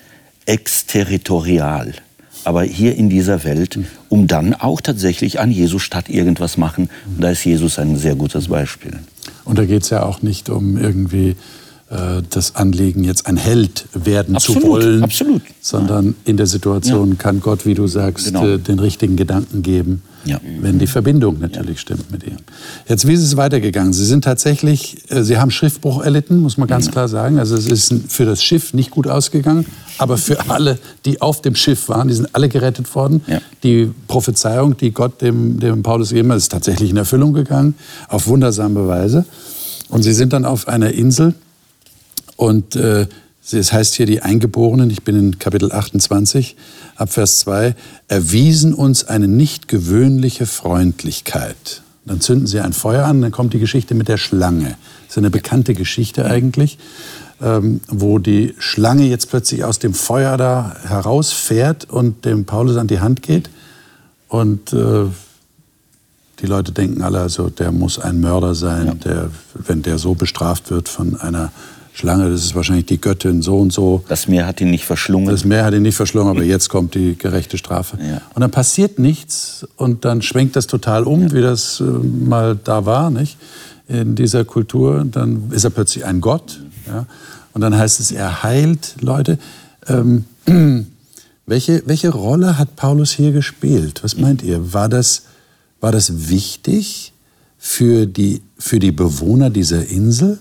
Exterritorial, 0.46 1.92
aber 2.44 2.62
hier 2.62 2.96
in 2.96 3.08
dieser 3.08 3.44
Welt, 3.44 3.78
um 4.08 4.26
dann 4.26 4.54
auch 4.54 4.80
tatsächlich 4.80 5.40
an 5.40 5.50
Jesus 5.50 5.82
statt 5.82 6.08
irgendwas 6.08 6.56
machen. 6.56 6.90
Und 7.06 7.22
da 7.22 7.30
ist 7.30 7.44
Jesus 7.44 7.78
ein 7.78 7.96
sehr 7.96 8.14
gutes 8.14 8.48
Beispiel. 8.48 8.98
Und 9.44 9.58
da 9.58 9.66
geht 9.66 9.82
es 9.82 9.90
ja 9.90 10.02
auch 10.02 10.22
nicht 10.22 10.48
um 10.48 10.78
irgendwie 10.78 11.36
das 11.90 12.54
Anliegen, 12.54 13.02
jetzt 13.02 13.26
ein 13.26 13.38
Held 13.38 13.86
werden 13.94 14.36
Absolut, 14.36 14.62
zu 14.62 14.68
wollen, 14.68 15.02
absolut. 15.04 15.40
sondern 15.62 16.14
in 16.26 16.36
der 16.36 16.46
Situation 16.46 17.10
Ja. 17.10 17.14
kann 17.16 17.40
Gott, 17.40 17.64
wie 17.64 17.72
du 17.72 17.86
sagst, 17.86 18.26
Genau. 18.26 18.46
äh, 18.46 18.58
den 18.58 18.78
richtigen 18.78 19.16
Gedanken 19.16 19.62
geben, 19.62 20.02
Ja. 20.26 20.38
wenn 20.60 20.78
die 20.78 20.86
Verbindung 20.86 21.38
natürlich 21.40 21.80
stimmt 21.80 22.10
mit 22.10 22.24
ihm. 22.24 22.36
Jetzt, 22.86 23.06
wie 23.08 23.14
ist 23.14 23.22
es 23.22 23.38
weitergegangen? 23.38 23.94
Sie 23.94 24.04
sind 24.04 24.22
tatsächlich, 24.24 25.10
äh, 25.10 25.22
Sie 25.22 25.38
haben 25.38 25.50
Schiffbruch 25.50 26.02
erlitten, 26.02 26.40
muss 26.42 26.58
man 26.58 26.68
ganz 26.68 26.90
klar 26.90 27.08
sagen. 27.08 27.38
Also 27.38 27.56
es 27.56 27.66
ist 27.66 27.94
für 28.08 28.26
das 28.26 28.42
Schiff 28.44 28.74
nicht 28.74 28.90
gut 28.90 29.06
ausgegangen, 29.06 29.64
aber 29.96 30.18
für 30.18 30.50
alle, 30.50 30.78
die 31.06 31.22
auf 31.22 31.40
dem 31.40 31.54
Schiff 31.54 31.88
waren, 31.88 32.08
die 32.08 32.14
sind 32.14 32.34
alle 32.34 32.50
gerettet 32.50 32.94
worden. 32.94 33.22
Ja. 33.26 33.40
Die 33.62 33.90
Prophezeiung, 34.08 34.76
die 34.76 34.90
Gott 34.90 35.22
dem, 35.22 35.58
dem 35.58 35.82
Paulus 35.82 36.10
gegeben 36.10 36.32
hat, 36.32 36.36
ist 36.36 36.52
tatsächlich 36.52 36.90
in 36.90 36.98
Erfüllung 36.98 37.32
gegangen, 37.32 37.76
auf 38.08 38.26
wundersame 38.26 38.86
Weise. 38.86 39.24
Und 39.88 40.02
sie 40.02 40.12
sind 40.12 40.34
dann 40.34 40.44
auf 40.44 40.68
einer 40.68 40.92
Insel 40.92 41.32
und 42.38 42.76
äh, 42.76 43.08
es 43.50 43.72
heißt 43.72 43.94
hier, 43.96 44.06
die 44.06 44.22
Eingeborenen, 44.22 44.90
ich 44.90 45.02
bin 45.02 45.16
in 45.16 45.38
Kapitel 45.40 45.72
28, 45.72 46.56
ab 46.94 47.12
Vers 47.12 47.40
2, 47.40 47.74
erwiesen 48.06 48.74
uns 48.74 49.04
eine 49.04 49.26
nicht 49.26 49.66
gewöhnliche 49.66 50.46
Freundlichkeit. 50.46 51.82
Dann 52.04 52.20
zünden 52.20 52.46
sie 52.46 52.60
ein 52.60 52.72
Feuer 52.72 53.06
an, 53.06 53.22
dann 53.22 53.32
kommt 53.32 53.54
die 53.54 53.58
Geschichte 53.58 53.96
mit 53.96 54.06
der 54.06 54.18
Schlange. 54.18 54.76
Das 55.06 55.16
ist 55.16 55.18
eine 55.18 55.30
bekannte 55.30 55.74
Geschichte 55.74 56.26
eigentlich, 56.26 56.78
ähm, 57.42 57.80
wo 57.88 58.20
die 58.20 58.54
Schlange 58.58 59.06
jetzt 59.06 59.30
plötzlich 59.30 59.64
aus 59.64 59.80
dem 59.80 59.94
Feuer 59.94 60.36
da 60.36 60.76
herausfährt 60.84 61.90
und 61.90 62.24
dem 62.24 62.44
Paulus 62.44 62.76
an 62.76 62.86
die 62.86 63.00
Hand 63.00 63.22
geht. 63.22 63.50
Und 64.28 64.72
äh, 64.72 65.06
die 66.38 66.46
Leute 66.46 66.70
denken 66.70 67.02
alle, 67.02 67.18
also 67.18 67.50
der 67.50 67.72
muss 67.72 67.98
ein 67.98 68.20
Mörder 68.20 68.54
sein, 68.54 69.00
der, 69.00 69.30
wenn 69.54 69.82
der 69.82 69.98
so 69.98 70.14
bestraft 70.14 70.70
wird 70.70 70.88
von 70.88 71.18
einer 71.20 71.50
Schlange, 71.98 72.30
das 72.30 72.44
ist 72.44 72.54
wahrscheinlich 72.54 72.86
die 72.86 73.00
Göttin 73.00 73.42
so 73.42 73.58
und 73.58 73.72
so. 73.72 74.04
Das 74.06 74.28
Meer 74.28 74.46
hat 74.46 74.60
ihn 74.60 74.70
nicht 74.70 74.84
verschlungen. 74.84 75.30
Das 75.30 75.44
Meer 75.44 75.64
hat 75.64 75.74
ihn 75.74 75.82
nicht 75.82 75.96
verschlungen, 75.96 76.30
aber 76.30 76.44
jetzt 76.44 76.68
kommt 76.68 76.94
die 76.94 77.18
gerechte 77.18 77.58
Strafe. 77.58 77.98
Ja. 78.00 78.20
Und 78.36 78.40
dann 78.40 78.52
passiert 78.52 79.00
nichts 79.00 79.66
und 79.74 80.04
dann 80.04 80.22
schwenkt 80.22 80.54
das 80.54 80.68
total 80.68 81.02
um, 81.02 81.32
wie 81.32 81.40
das 81.40 81.80
äh, 81.80 81.82
mal 81.82 82.56
da 82.62 82.86
war, 82.86 83.10
nicht? 83.10 83.36
In 83.88 84.14
dieser 84.14 84.44
Kultur. 84.44 85.04
Dann 85.10 85.50
ist 85.50 85.64
er 85.64 85.70
plötzlich 85.70 86.04
ein 86.04 86.20
Gott. 86.20 86.60
Ja? 86.86 87.06
Und 87.52 87.62
dann 87.62 87.76
heißt 87.76 87.98
es, 87.98 88.12
er 88.12 88.44
heilt 88.44 88.94
Leute. 89.00 89.36
Ähm, 89.88 90.24
welche, 91.46 91.82
welche 91.86 92.10
Rolle 92.10 92.58
hat 92.58 92.76
Paulus 92.76 93.10
hier 93.10 93.32
gespielt? 93.32 94.04
Was 94.04 94.16
meint 94.16 94.44
ihr? 94.44 94.72
War 94.72 94.88
das, 94.88 95.22
war 95.80 95.90
das 95.90 96.28
wichtig 96.28 97.12
für 97.58 98.06
die, 98.06 98.40
für 98.56 98.78
die 98.78 98.92
Bewohner 98.92 99.50
dieser 99.50 99.84
Insel? 99.84 100.38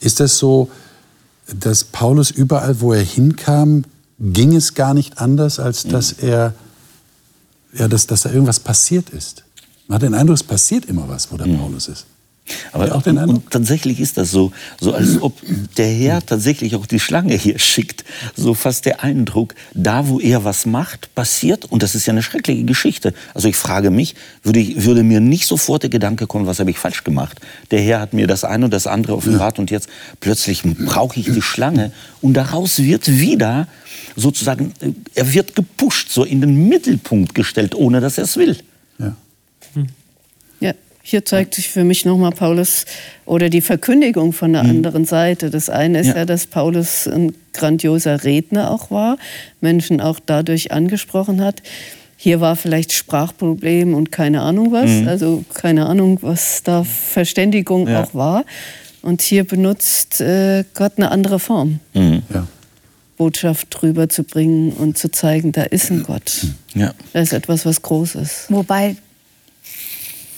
Ist 0.00 0.20
das 0.20 0.38
so, 0.38 0.70
dass 1.54 1.84
Paulus 1.84 2.30
überall, 2.30 2.80
wo 2.80 2.92
er 2.92 3.02
hinkam, 3.02 3.84
ging 4.18 4.54
es 4.54 4.74
gar 4.74 4.94
nicht 4.94 5.18
anders, 5.18 5.58
als 5.58 5.84
dass 5.84 6.12
er, 6.12 6.54
ja, 7.72 7.88
dass, 7.88 8.06
dass 8.06 8.22
da 8.22 8.30
irgendwas 8.30 8.60
passiert 8.60 9.10
ist? 9.10 9.44
Man 9.86 9.96
hat 9.96 10.02
den 10.02 10.14
Eindruck, 10.14 10.36
es 10.36 10.42
passiert 10.42 10.86
immer 10.86 11.08
was, 11.08 11.30
wo 11.30 11.36
der 11.36 11.46
Paulus 11.56 11.88
ist. 11.88 12.06
Aber 12.72 12.94
auch 12.94 13.02
den 13.02 13.16
und, 13.16 13.22
Eindruck? 13.22 13.36
und 13.44 13.50
tatsächlich 13.50 14.00
ist 14.00 14.18
das 14.18 14.30
so, 14.30 14.52
so 14.80 14.92
als 14.92 15.20
ob 15.20 15.40
der 15.76 15.88
Herr 15.88 16.24
tatsächlich 16.24 16.76
auch 16.76 16.86
die 16.86 17.00
Schlange 17.00 17.34
hier 17.34 17.58
schickt. 17.58 18.04
So 18.36 18.54
fast 18.54 18.86
der 18.86 19.02
Eindruck, 19.02 19.54
da 19.74 20.08
wo 20.08 20.20
er 20.20 20.44
was 20.44 20.66
macht, 20.66 21.14
passiert, 21.14 21.64
und 21.64 21.82
das 21.82 21.94
ist 21.94 22.06
ja 22.06 22.12
eine 22.12 22.22
schreckliche 22.22 22.64
Geschichte. 22.64 23.14
Also 23.34 23.48
ich 23.48 23.56
frage 23.56 23.90
mich, 23.90 24.14
würde, 24.42 24.60
ich, 24.60 24.84
würde 24.84 25.02
mir 25.02 25.20
nicht 25.20 25.46
sofort 25.46 25.82
der 25.82 25.90
Gedanke 25.90 26.26
kommen, 26.26 26.46
was 26.46 26.60
habe 26.60 26.70
ich 26.70 26.78
falsch 26.78 27.04
gemacht? 27.04 27.40
Der 27.70 27.80
Herr 27.80 28.00
hat 28.00 28.12
mir 28.12 28.26
das 28.26 28.44
eine 28.44 28.66
und 28.66 28.70
das 28.70 28.86
andere 28.86 29.16
offenbart 29.16 29.58
und 29.58 29.70
jetzt 29.70 29.88
plötzlich 30.20 30.62
brauche 30.62 31.18
ich 31.18 31.26
die 31.26 31.42
Schlange 31.42 31.92
und 32.20 32.34
daraus 32.34 32.78
wird 32.78 33.08
wieder 33.08 33.66
sozusagen, 34.14 34.72
äh, 34.80 34.92
er 35.14 35.32
wird 35.32 35.54
gepusht, 35.54 36.10
so 36.10 36.24
in 36.24 36.40
den 36.40 36.68
Mittelpunkt 36.68 37.34
gestellt, 37.34 37.74
ohne 37.74 38.00
dass 38.00 38.18
er 38.18 38.24
es 38.24 38.36
will. 38.36 38.56
Ja. 38.98 39.16
Ja, 39.74 39.82
hier 41.08 41.24
zeigt 41.24 41.54
sich 41.54 41.68
für 41.68 41.84
mich 41.84 42.04
nochmal 42.04 42.32
Paulus 42.32 42.84
oder 43.26 43.48
die 43.48 43.60
Verkündigung 43.60 44.32
von 44.32 44.52
der 44.54 44.62
anderen 44.62 45.04
Seite. 45.04 45.50
Das 45.50 45.70
eine 45.70 46.00
ist 46.00 46.08
Ja. 46.08 46.16
ja. 46.16 46.24
dass 46.24 46.46
Paulus 46.48 47.06
ein 47.06 47.32
grandioser 47.52 48.24
Redner 48.24 48.72
auch 48.72 48.90
war, 48.90 49.16
Menschen 49.60 50.00
auch 50.00 50.18
dadurch 50.24 50.72
angesprochen 50.72 51.40
hat. 51.40 51.62
Hier 52.16 52.40
war 52.40 52.56
vielleicht 52.56 52.92
Sprachproblem 52.92 53.94
und 53.94 54.10
keine 54.10 54.40
Ahnung 54.42 54.72
was, 54.72 54.90
also 55.06 55.44
keine 55.54 55.86
Ahnung, 55.86 56.18
was 56.22 56.64
da 56.64 56.82
Verständigung 56.82 57.86
Ja. 57.86 58.02
auch 58.02 58.12
war. 58.14 58.44
Und 59.02 59.22
hier 59.22 59.44
benutzt 59.44 60.20
äh, 60.20 60.64
Gott 60.74 60.94
eine 60.96 61.12
andere 61.12 61.38
Form, 61.38 61.78
Ja. 61.94 62.48
Botschaft 63.16 63.68
drüber 63.70 64.08
zu 64.08 64.24
bringen 64.24 64.72
und 64.72 64.98
zu 64.98 65.08
zeigen, 65.10 65.52
da 65.52 65.62
ist 65.62 65.90
ein 65.92 66.02
Gott. 66.02 66.48
Ja. 66.74 66.92
Da 67.12 67.20
ist 67.20 67.32
etwas, 67.32 67.64
was 67.64 67.80
Großes. 67.80 68.46
Wobei 68.48 68.96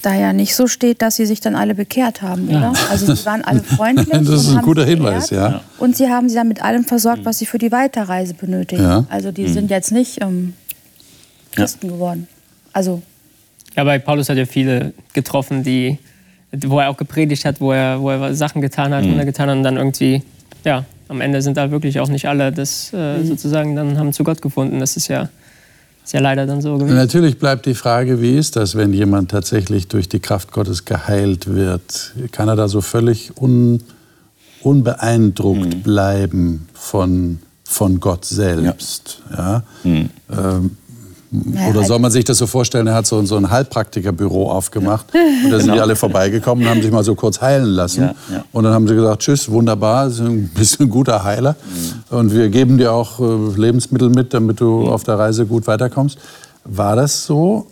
da 0.02 0.14
ja 0.14 0.32
nicht 0.32 0.54
so 0.54 0.66
steht, 0.66 1.02
dass 1.02 1.16
sie 1.16 1.26
sich 1.26 1.40
dann 1.40 1.54
alle 1.56 1.74
bekehrt 1.74 2.22
haben, 2.22 2.48
oder? 2.48 2.72
Also 2.90 3.14
sie 3.14 3.26
waren 3.26 3.42
alle 3.44 3.60
freundlich. 3.62 4.08
Das 4.12 4.28
ist 4.28 4.46
und 4.46 4.50
ein 4.52 4.56
haben 4.58 4.64
guter 4.64 4.84
sie 4.84 4.90
Hinweis, 4.90 5.28
geehrt. 5.30 5.52
ja. 5.52 5.60
Und 5.78 5.96
sie 5.96 6.08
haben 6.08 6.28
sie 6.28 6.36
dann 6.36 6.48
mit 6.48 6.62
allem 6.62 6.84
versorgt, 6.84 7.24
was 7.24 7.38
sie 7.38 7.46
für 7.46 7.58
die 7.58 7.72
Weiterreise 7.72 8.34
benötigen. 8.34 8.82
Ja. 8.82 9.06
Also 9.08 9.32
die 9.32 9.48
sind 9.48 9.70
jetzt 9.70 9.90
nicht 9.92 10.22
ähm, 10.22 10.54
Christen 11.52 11.88
geworden. 11.88 12.28
Also 12.72 13.02
Ja, 13.76 13.84
bei 13.84 13.98
Paulus 13.98 14.28
hat 14.28 14.36
er 14.36 14.46
viele 14.46 14.92
getroffen, 15.14 15.62
die, 15.64 15.98
wo 16.66 16.78
er 16.78 16.90
auch 16.90 16.96
gepredigt 16.96 17.44
hat, 17.44 17.60
wo 17.60 17.72
er, 17.72 18.00
wo 18.00 18.10
er 18.10 18.34
Sachen 18.34 18.62
getan 18.62 18.94
hat, 18.94 19.04
Wunder 19.04 19.24
getan 19.24 19.48
hat 19.50 19.56
und 19.56 19.62
dann 19.64 19.76
irgendwie, 19.76 20.22
ja, 20.64 20.84
am 21.08 21.20
Ende 21.20 21.40
sind 21.42 21.56
da 21.56 21.70
wirklich 21.70 21.98
auch 22.00 22.08
nicht 22.08 22.26
alle 22.28 22.52
das 22.52 22.92
äh, 22.92 23.24
sozusagen 23.24 23.74
dann 23.74 23.98
haben 23.98 24.12
zu 24.12 24.22
Gott 24.24 24.42
gefunden. 24.42 24.78
Das 24.78 24.96
ist 24.96 25.08
ja, 25.08 25.28
ist 26.08 26.14
ja 26.14 26.20
leider 26.20 26.46
dann 26.46 26.62
so 26.62 26.78
gewesen. 26.78 26.96
Natürlich 26.96 27.38
bleibt 27.38 27.66
die 27.66 27.74
Frage, 27.74 28.22
wie 28.22 28.34
ist 28.38 28.56
das, 28.56 28.76
wenn 28.76 28.94
jemand 28.94 29.30
tatsächlich 29.30 29.88
durch 29.88 30.08
die 30.08 30.20
Kraft 30.20 30.52
Gottes 30.52 30.86
geheilt 30.86 31.48
wird? 31.48 32.14
Kann 32.32 32.48
er 32.48 32.56
da 32.56 32.66
so 32.66 32.80
völlig 32.80 33.32
un, 33.38 33.82
unbeeindruckt 34.62 35.82
bleiben 35.82 36.66
von, 36.72 37.40
von 37.62 38.00
Gott 38.00 38.24
selbst? 38.24 39.20
Ja. 39.36 39.62
Ähm, 39.84 40.70
Naja, 41.30 41.68
oder 41.68 41.78
halt- 41.80 41.88
soll 41.88 41.98
man 41.98 42.10
sich 42.10 42.24
das 42.24 42.38
so 42.38 42.46
vorstellen, 42.46 42.86
er 42.86 42.94
hat 42.94 43.06
so, 43.06 43.22
so 43.26 43.36
ein 43.36 43.50
Heilpraktikerbüro 43.50 44.50
aufgemacht 44.50 45.06
und 45.44 45.50
da 45.50 45.60
sind 45.60 45.74
die 45.74 45.80
alle 45.80 45.94
vorbeigekommen 45.94 46.64
und 46.64 46.70
haben 46.70 46.80
sich 46.82 46.90
mal 46.90 47.04
so 47.04 47.14
kurz 47.14 47.40
heilen 47.40 47.66
lassen. 47.66 48.00
Ja, 48.02 48.14
ja. 48.32 48.44
Und 48.52 48.64
dann 48.64 48.72
haben 48.72 48.88
sie 48.88 48.94
gesagt, 48.94 49.22
tschüss, 49.22 49.50
wunderbar, 49.50 50.10
Sie 50.10 50.24
sind 50.24 50.50
ein 50.80 50.88
guter 50.88 51.24
Heiler. 51.24 51.56
Und 52.10 52.32
wir 52.32 52.48
geben 52.48 52.78
dir 52.78 52.92
auch 52.92 53.20
äh, 53.20 53.60
Lebensmittel 53.60 54.08
mit, 54.08 54.32
damit 54.32 54.60
du 54.60 54.88
auf 54.88 55.04
der 55.04 55.18
Reise 55.18 55.44
gut 55.46 55.66
weiterkommst. 55.66 56.18
War 56.64 56.96
das 56.96 57.24
so? 57.26 57.66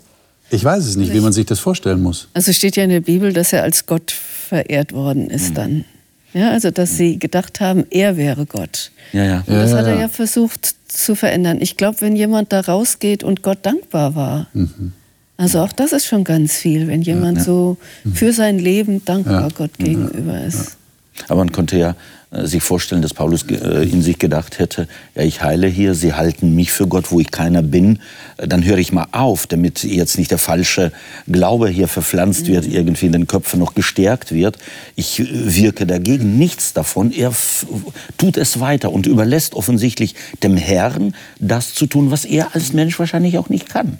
Ich 0.49 0.63
weiß 0.63 0.85
es 0.85 0.95
nicht, 0.95 1.11
wie 1.13 1.19
man 1.19 1.33
sich 1.33 1.45
das 1.45 1.59
vorstellen 1.59 2.01
muss. 2.01 2.27
Also 2.33 2.53
steht 2.53 2.77
ja 2.77 2.83
in 2.83 2.89
der 2.89 3.01
Bibel, 3.01 3.33
dass 3.33 3.51
er 3.53 3.63
als 3.63 3.85
Gott 3.85 4.11
verehrt 4.11 4.93
worden 4.93 5.29
ist 5.29 5.57
dann. 5.57 5.83
Ja, 6.33 6.51
also 6.51 6.71
dass 6.71 6.97
sie 6.97 7.17
gedacht 7.19 7.59
haben, 7.61 7.85
er 7.89 8.17
wäre 8.17 8.45
Gott. 8.45 8.91
Ja, 9.13 9.23
ja. 9.23 9.37
Und 9.47 9.55
das 9.55 9.71
Ja, 9.71 9.77
hat 9.77 9.85
er 9.87 9.95
ja. 9.95 10.01
ja 10.01 10.07
versucht 10.09 10.75
zu 10.87 11.15
verändern. 11.15 11.57
Ich 11.61 11.77
glaube, 11.77 12.01
wenn 12.01 12.15
jemand 12.15 12.51
da 12.53 12.59
rausgeht 12.61 13.23
und 13.23 13.41
Gott 13.43 13.59
dankbar 13.63 14.15
war, 14.15 14.47
Mhm. 14.53 14.91
also 15.37 15.59
auch 15.61 15.71
das 15.71 15.93
ist 15.93 16.05
schon 16.05 16.23
ganz 16.23 16.53
viel, 16.57 16.87
wenn 16.87 17.01
jemand 17.01 17.41
so 17.41 17.77
für 18.13 18.33
sein 18.33 18.59
Leben 18.59 19.03
dankbar 19.05 19.41
Ja. 19.43 19.47
Gott 19.55 19.77
gegenüber 19.77 20.43
ist. 20.43 20.77
Aber 21.27 21.37
man 21.39 21.51
konnte 21.51 21.77
ja 21.77 21.95
sich 22.31 22.61
vorstellen, 22.61 23.01
dass 23.01 23.13
Paulus 23.13 23.43
äh, 23.49 23.89
in 23.89 24.01
sich 24.01 24.19
gedacht 24.19 24.59
hätte, 24.59 24.87
ja, 25.15 25.23
ich 25.23 25.41
heile 25.43 25.67
hier, 25.67 25.95
sie 25.95 26.13
halten 26.13 26.55
mich 26.55 26.73
für 26.73 26.87
Gott, 26.87 27.11
wo 27.11 27.19
ich 27.19 27.31
keiner 27.31 27.61
bin, 27.61 27.99
Äh, 28.37 28.47
dann 28.47 28.63
höre 28.63 28.77
ich 28.77 28.91
mal 28.91 29.07
auf, 29.11 29.47
damit 29.47 29.83
jetzt 29.83 30.17
nicht 30.17 30.31
der 30.31 30.37
falsche 30.37 30.91
Glaube 31.27 31.69
hier 31.69 31.87
verpflanzt 31.87 32.47
wird, 32.47 32.67
irgendwie 32.67 33.07
in 33.07 33.11
den 33.11 33.27
Köpfen 33.27 33.59
noch 33.59 33.73
gestärkt 33.73 34.31
wird. 34.31 34.57
Ich 34.95 35.19
äh, 35.19 35.25
wirke 35.31 35.85
dagegen, 35.85 36.37
nichts 36.37 36.73
davon. 36.73 37.11
Er 37.11 37.33
tut 38.17 38.37
es 38.37 38.59
weiter 38.59 38.91
und 38.91 39.05
überlässt 39.05 39.55
offensichtlich 39.55 40.15
dem 40.43 40.57
Herrn 40.57 41.15
das 41.39 41.73
zu 41.73 41.87
tun, 41.87 42.11
was 42.11 42.25
er 42.25 42.55
als 42.55 42.73
Mensch 42.73 42.97
wahrscheinlich 42.99 43.37
auch 43.37 43.49
nicht 43.49 43.69
kann. 43.69 43.99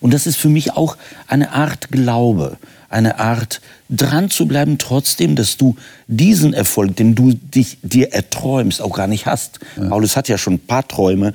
Und 0.00 0.14
das 0.14 0.26
ist 0.26 0.36
für 0.36 0.48
mich 0.48 0.72
auch 0.72 0.96
eine 1.26 1.52
Art 1.52 1.90
Glaube, 1.90 2.56
eine 2.90 3.18
Art 3.20 3.60
dran 3.88 4.28
zu 4.30 4.46
bleiben, 4.46 4.76
trotzdem, 4.78 5.36
dass 5.36 5.56
du 5.56 5.76
diesen 6.08 6.52
Erfolg, 6.52 6.96
den 6.96 7.14
du 7.14 7.32
dich, 7.32 7.78
dir 7.82 8.12
erträumst, 8.12 8.82
auch 8.82 8.94
gar 8.94 9.06
nicht 9.06 9.26
hast. 9.26 9.60
Paulus 9.88 10.16
hat 10.16 10.28
ja 10.28 10.36
schon 10.36 10.54
ein 10.54 10.58
paar 10.58 10.86
Träume, 10.86 11.32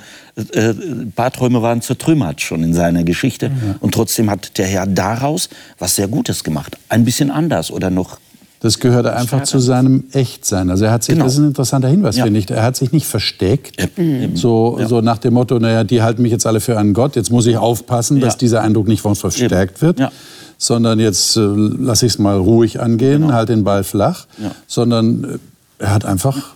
äh, 0.54 0.70
ein 0.72 1.14
paar 1.16 1.32
Träume 1.32 1.62
waren 1.62 1.82
zertrümmert 1.82 2.42
schon 2.42 2.62
in 2.62 2.74
seiner 2.74 3.04
Geschichte. 3.04 3.50
Und 3.80 3.94
trotzdem 3.94 4.30
hat 4.30 4.58
der 4.58 4.68
Herr 4.68 4.86
daraus 4.86 5.50
was 5.80 5.96
sehr 5.96 6.08
Gutes 6.10 6.44
gemacht. 6.44 6.78
Ein 6.90 7.06
bisschen 7.06 7.32
anders 7.32 7.72
oder 7.72 7.90
noch 7.90 8.20
Das 8.62 8.80
gehörte 8.80 9.16
einfach 9.16 9.44
zu 9.44 9.60
seinem 9.60 10.06
Echtsein. 10.12 10.70
Also 10.72 10.86
er 10.86 10.92
hat 10.92 11.04
sich, 11.04 11.14
Genau. 11.14 11.26
das 11.26 11.34
ist 11.34 11.40
ein 11.40 11.48
interessanter 11.50 11.88
Hinweis, 11.88 12.16
Ja. 12.18 12.24
finde 12.24 12.40
ich. 12.40 12.50
Er 12.50 12.64
hat 12.64 12.76
sich 12.76 12.92
nicht 12.92 13.06
versteckt, 13.06 13.80
Ja, 13.80 13.88
eben. 14.04 14.36
so, 14.36 14.80
so 14.88 15.02
nach 15.02 15.20
dem 15.20 15.36
Motto, 15.36 15.60
naja, 15.60 15.84
die 15.84 16.02
halten 16.02 16.22
mich 16.24 16.32
jetzt 16.32 16.48
alle 16.48 16.60
für 16.62 16.78
einen 16.80 16.94
Gott, 16.94 17.16
jetzt 17.16 17.32
muss 17.32 17.46
ich 17.46 17.58
aufpassen, 17.58 18.20
dass 18.22 18.34
Ja. 18.36 18.38
dieser 18.40 18.62
Eindruck 18.62 18.88
nicht 18.88 19.02
von 19.02 19.10
uns 19.12 19.20
verstärkt 19.20 19.82
wird. 19.82 20.00
Sondern 20.58 21.00
jetzt 21.00 21.36
äh, 21.38 21.42
lasse 21.42 22.06
ich 22.06 22.14
es 22.14 22.20
mal 22.20 22.38
ruhig 22.38 22.80
angehen, 22.80 23.34
halt 23.34 23.50
den 23.50 23.64
Ball 23.64 23.84
flach. 23.84 24.26
Genau. 24.38 24.50
Ja. 24.50 24.56
Sondern 24.68 25.24
äh, 25.24 25.38
er 25.84 25.94
hat 25.94 26.06
einfach, 26.06 26.54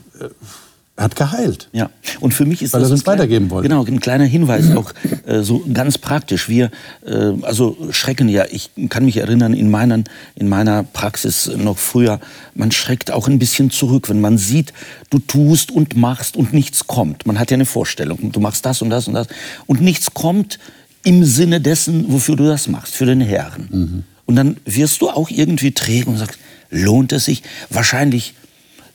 er 0.95 1.03
hat 1.03 1.15
geheilt. 1.15 1.69
Ja, 1.71 1.89
und 2.19 2.33
für 2.33 2.45
mich 2.45 2.61
ist 2.61 2.73
Weil 2.73 2.81
das 2.81 2.89
er 2.89 2.95
es 2.95 3.01
ein 3.01 3.03
kleiner- 3.03 3.19
weitergeben 3.19 3.49
wollte. 3.49 3.67
Genau, 3.69 3.85
ein 3.85 3.99
kleiner 3.99 4.25
Hinweis 4.25 4.75
auch 4.75 4.91
äh, 5.25 5.41
so 5.43 5.63
ganz 5.73 5.97
praktisch. 5.97 6.49
Wir 6.49 6.71
äh, 7.05 7.33
also 7.41 7.77
schrecken 7.91 8.27
ja. 8.29 8.45
Ich 8.51 8.71
kann 8.89 9.05
mich 9.05 9.17
erinnern 9.17 9.53
in 9.53 9.69
meiner 9.71 10.03
in 10.35 10.49
meiner 10.49 10.83
Praxis 10.83 11.49
noch 11.57 11.77
früher. 11.77 12.19
Man 12.55 12.71
schreckt 12.71 13.11
auch 13.11 13.27
ein 13.27 13.39
bisschen 13.39 13.71
zurück, 13.71 14.09
wenn 14.09 14.19
man 14.21 14.37
sieht, 14.37 14.73
du 15.09 15.19
tust 15.19 15.71
und 15.71 15.95
machst 15.95 16.35
und 16.35 16.53
nichts 16.53 16.87
kommt. 16.87 17.25
Man 17.25 17.39
hat 17.39 17.51
ja 17.51 17.55
eine 17.55 17.65
Vorstellung. 17.65 18.31
Du 18.31 18.39
machst 18.39 18.65
das 18.65 18.81
und 18.81 18.89
das 18.89 19.07
und 19.07 19.13
das 19.13 19.27
und 19.67 19.81
nichts 19.81 20.13
kommt 20.13 20.59
im 21.03 21.23
Sinne 21.23 21.61
dessen, 21.61 22.11
wofür 22.11 22.35
du 22.35 22.45
das 22.45 22.67
machst, 22.67 22.95
für 22.95 23.05
den 23.05 23.21
Herrn. 23.21 24.03
Und 24.25 24.35
dann 24.35 24.57
wirst 24.65 25.01
du 25.01 25.09
auch 25.09 25.29
irgendwie 25.29 25.71
träge 25.71 26.09
und 26.09 26.17
sagst, 26.17 26.39
lohnt 26.69 27.11
es 27.11 27.25
sich? 27.25 27.41
Wahrscheinlich 27.69 28.33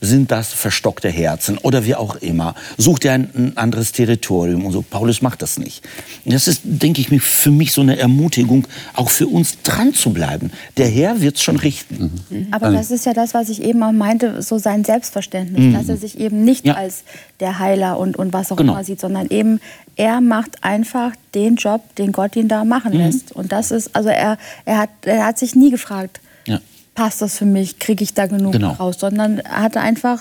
sind 0.04 0.30
das 0.30 0.52
verstockte 0.52 1.08
Herzen 1.08 1.58
oder 1.58 1.84
wie 1.84 1.94
auch 1.94 2.16
immer. 2.16 2.54
Such 2.78 3.00
dir 3.00 3.12
ein, 3.12 3.30
ein 3.34 3.56
anderes 3.56 3.92
Territorium 3.92 4.64
und 4.66 4.72
so. 4.72 4.82
Paulus 4.82 5.22
macht 5.22 5.42
das 5.42 5.58
nicht. 5.58 5.82
Das 6.24 6.46
ist, 6.48 6.60
denke 6.64 7.00
ich 7.00 7.10
mir, 7.10 7.20
für 7.20 7.50
mich 7.50 7.72
so 7.72 7.80
eine 7.80 7.98
Ermutigung, 7.98 8.66
auch 8.94 9.10
für 9.10 9.26
uns 9.26 9.62
dran 9.62 9.94
zu 9.94 10.12
bleiben. 10.12 10.50
Der 10.76 10.88
Herr 10.88 11.20
wird 11.20 11.36
es 11.36 11.42
schon 11.42 11.56
richten. 11.56 12.48
Aber 12.50 12.70
das 12.70 12.90
ist 12.90 13.06
ja 13.06 13.14
das, 13.14 13.34
was 13.34 13.48
ich 13.48 13.62
eben 13.62 13.82
auch 13.82 13.92
meinte, 13.92 14.42
so 14.42 14.58
sein 14.58 14.84
Selbstverständnis, 14.84 15.74
dass 15.74 15.88
er 15.88 15.96
sich 15.96 16.18
eben 16.18 16.44
nicht 16.44 16.66
Ja. 16.66 16.74
als 16.74 17.04
der 17.40 17.58
Heiler 17.58 17.98
und, 17.98 18.16
und 18.16 18.32
was 18.32 18.52
auch 18.52 18.56
Genau. 18.56 18.72
immer 18.74 18.84
sieht, 18.84 19.00
sondern 19.00 19.28
eben 19.30 19.60
er 19.96 20.20
macht 20.20 20.64
einfach 20.64 21.12
den 21.34 21.56
Job, 21.56 21.82
den 21.96 22.12
Gott 22.12 22.34
ihn 22.36 22.48
da 22.48 22.64
machen 22.64 22.92
lässt. 22.92 23.32
Und 23.32 23.52
das 23.52 23.70
ist, 23.70 23.94
also 23.94 24.08
er, 24.08 24.38
er, 24.64 24.78
hat, 24.78 24.90
er 25.04 25.26
hat 25.26 25.38
sich 25.38 25.54
nie 25.54 25.70
gefragt, 25.70 26.20
Ja. 26.46 26.60
Passt 26.94 27.22
das 27.22 27.38
für 27.38 27.46
mich, 27.46 27.78
kriege 27.78 28.02
ich 28.04 28.14
da 28.14 28.26
genug 28.26 28.52
Genau. 28.52 28.72
raus, 28.72 28.96
sondern 28.98 29.38
er 29.38 29.62
hatte 29.62 29.80
einfach, 29.80 30.20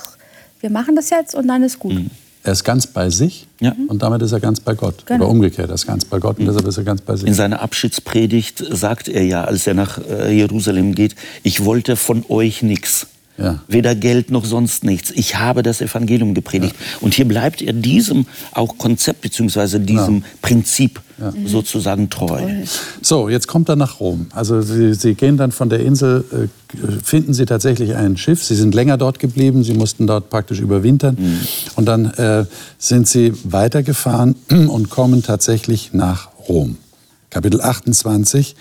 wir 0.60 0.70
machen 0.70 0.96
das 0.96 1.10
jetzt 1.10 1.36
und 1.36 1.48
dann 1.48 1.64
ist 1.64 1.80
gut. 1.80 1.94
Er 2.46 2.52
ist 2.52 2.64
ganz 2.66 2.88
bei 2.88 3.10
sich 3.10 3.48
Ja. 3.62 3.74
und 3.88 4.02
damit 4.02 4.22
ist 4.22 4.34
er 4.34 4.40
ganz 4.42 4.60
bei 4.60 4.74
Gott. 4.74 5.06
Genau. 5.06 5.26
Oder 5.26 5.32
umgekehrt, 5.32 5.70
er 5.70 5.76
ist 5.76 5.88
ganz 5.88 6.04
bei 6.04 6.20
Gott 6.20 6.40
und 6.40 6.46
deshalb 6.46 6.68
ist 6.68 6.78
er 6.78 6.84
ganz 6.84 7.02
bei 7.02 7.16
sich. 7.16 7.28
In 7.28 7.34
seiner 7.34 7.62
Abschiedspredigt 7.62 8.64
sagt 8.72 9.08
er 9.08 9.24
ja, 9.24 9.46
als 9.46 9.66
er 9.68 9.76
nach 9.76 10.00
äh, 10.10 10.36
Jerusalem 10.36 10.94
geht, 10.96 11.16
ich 11.44 11.64
wollte 11.64 11.96
von 11.96 12.26
euch 12.28 12.62
nichts. 12.64 13.08
Ja. 13.38 13.62
Weder 13.68 13.96
Geld 13.96 14.30
noch 14.30 14.46
sonst 14.46 14.84
nichts. 14.84 15.10
Ich 15.10 15.38
habe 15.38 15.64
das 15.64 15.82
Evangelium 15.82 16.36
gepredigt. 16.36 16.76
Und 17.02 17.16
hier 17.16 17.28
bleibt 17.28 17.64
er 17.64 17.74
diesem 17.74 18.28
auch 18.52 18.78
Konzept 18.78 19.22
bzw. 19.22 19.80
diesem 19.80 20.24
Prinzip 20.44 21.02
sozusagen 21.46 22.10
treu. 22.10 22.42
So, 23.02 23.30
jetzt 23.30 23.48
kommt 23.48 23.70
er 23.70 23.76
nach 23.76 24.00
Rom. 24.00 24.28
Also 24.34 24.62
Sie, 24.62 24.94
Sie 24.94 25.14
gehen 25.14 25.38
dann 25.38 25.52
von 25.52 25.70
der 25.70 25.80
Insel, 25.80 26.24
äh, 26.32 27.02
finden 27.04 27.34
Sie 27.34 27.46
tatsächlich 27.46 27.96
ein 27.96 28.18
Schiff. 28.18 28.44
Sie 28.44 28.56
sind 28.56 28.74
länger 28.76 28.98
dort 28.98 29.20
geblieben, 29.20 29.64
Sie 29.64 29.74
mussten 29.74 30.08
dort 30.08 30.30
praktisch 30.30 30.60
überwintern. 30.60 31.18
Und 31.76 31.86
dann 31.86 32.06
äh, 32.06 32.46
sind 32.78 33.08
Sie 33.08 33.34
weitergefahren 33.44 34.36
und 34.50 34.90
kommen 34.90 35.24
tatsächlich 35.24 35.94
nach 35.94 36.30
Rom. 36.48 36.78
Kapitel 37.34 37.62
28, 37.62 38.56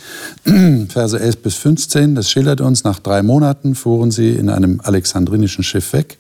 Verse 0.88 1.20
11 1.20 1.42
bis 1.42 1.56
15, 1.56 2.14
das 2.14 2.30
schildert 2.30 2.62
uns, 2.62 2.84
nach 2.84 3.00
drei 3.00 3.22
Monaten 3.22 3.74
fuhren 3.74 4.10
sie 4.10 4.30
in 4.30 4.48
einem 4.48 4.80
alexandrinischen 4.82 5.62
Schiff 5.62 5.92
weg. 5.92 6.16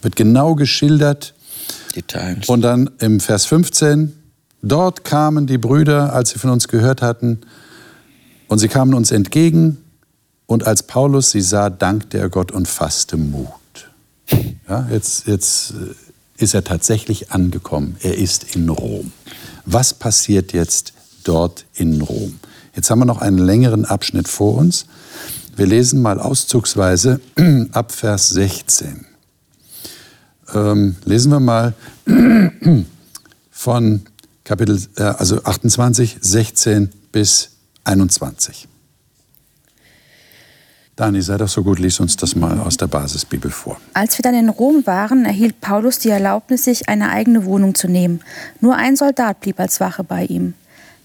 Wird 0.00 0.14
genau 0.14 0.54
geschildert, 0.54 1.34
Details. 1.96 2.48
und 2.48 2.62
dann 2.62 2.90
im 3.00 3.18
Vers 3.18 3.44
15, 3.46 4.12
dort 4.62 5.04
kamen 5.04 5.46
die 5.46 5.58
Brüder, 5.58 6.12
als 6.12 6.30
sie 6.30 6.38
von 6.38 6.50
uns 6.50 6.68
gehört 6.68 7.02
hatten, 7.02 7.40
und 8.48 8.58
sie 8.58 8.68
kamen 8.68 8.94
uns 8.94 9.10
entgegen, 9.10 9.78
und 10.46 10.66
als 10.66 10.82
Paulus 10.82 11.30
sie 11.30 11.40
sah, 11.40 11.70
dankte 11.70 12.18
er 12.18 12.28
Gott 12.28 12.50
und 12.50 12.66
fasste 12.66 13.16
Mut. 13.16 13.48
Ja, 14.68 14.88
jetzt, 14.90 15.26
jetzt 15.28 15.72
äh, 15.72 16.42
ist 16.42 16.54
er 16.54 16.64
tatsächlich 16.64 17.30
angekommen. 17.30 17.96
Er 18.00 18.18
ist 18.18 18.56
in 18.56 18.68
Rom. 18.68 19.12
Was 19.64 19.94
passiert 19.94 20.52
jetzt 20.52 20.92
dort 21.22 21.66
in 21.74 22.00
Rom? 22.00 22.40
Jetzt 22.74 22.90
haben 22.90 22.98
wir 22.98 23.04
noch 23.04 23.20
einen 23.20 23.38
längeren 23.38 23.84
Abschnitt 23.84 24.26
vor 24.26 24.56
uns. 24.56 24.86
Wir 25.54 25.66
lesen 25.66 26.02
mal 26.02 26.18
auszugsweise 26.18 27.20
ab 27.72 27.92
Vers 27.92 28.30
16 28.30 29.06
ähm, 30.54 30.96
lesen 31.04 31.32
wir 31.32 31.40
mal 31.40 31.74
von 33.50 34.02
Kapitel 34.44 34.80
äh, 34.96 35.02
also 35.02 35.42
28, 35.44 36.18
16 36.20 36.90
bis 37.12 37.50
21. 37.84 38.68
Dani, 40.96 41.22
sei 41.22 41.38
doch 41.38 41.48
so 41.48 41.62
gut, 41.62 41.78
lies 41.78 41.98
uns 41.98 42.16
das 42.16 42.36
mal 42.36 42.58
aus 42.60 42.76
der 42.76 42.86
Basisbibel 42.86 43.50
vor. 43.50 43.80
Als 43.94 44.18
wir 44.18 44.22
dann 44.22 44.34
in 44.34 44.50
Rom 44.50 44.86
waren, 44.86 45.24
erhielt 45.24 45.60
Paulus 45.62 45.98
die 45.98 46.10
Erlaubnis, 46.10 46.64
sich 46.64 46.90
eine 46.90 47.08
eigene 47.08 47.46
Wohnung 47.46 47.74
zu 47.74 47.88
nehmen. 47.88 48.20
Nur 48.60 48.76
ein 48.76 48.96
Soldat 48.96 49.40
blieb 49.40 49.58
als 49.58 49.80
Wache 49.80 50.04
bei 50.04 50.26
ihm. 50.26 50.52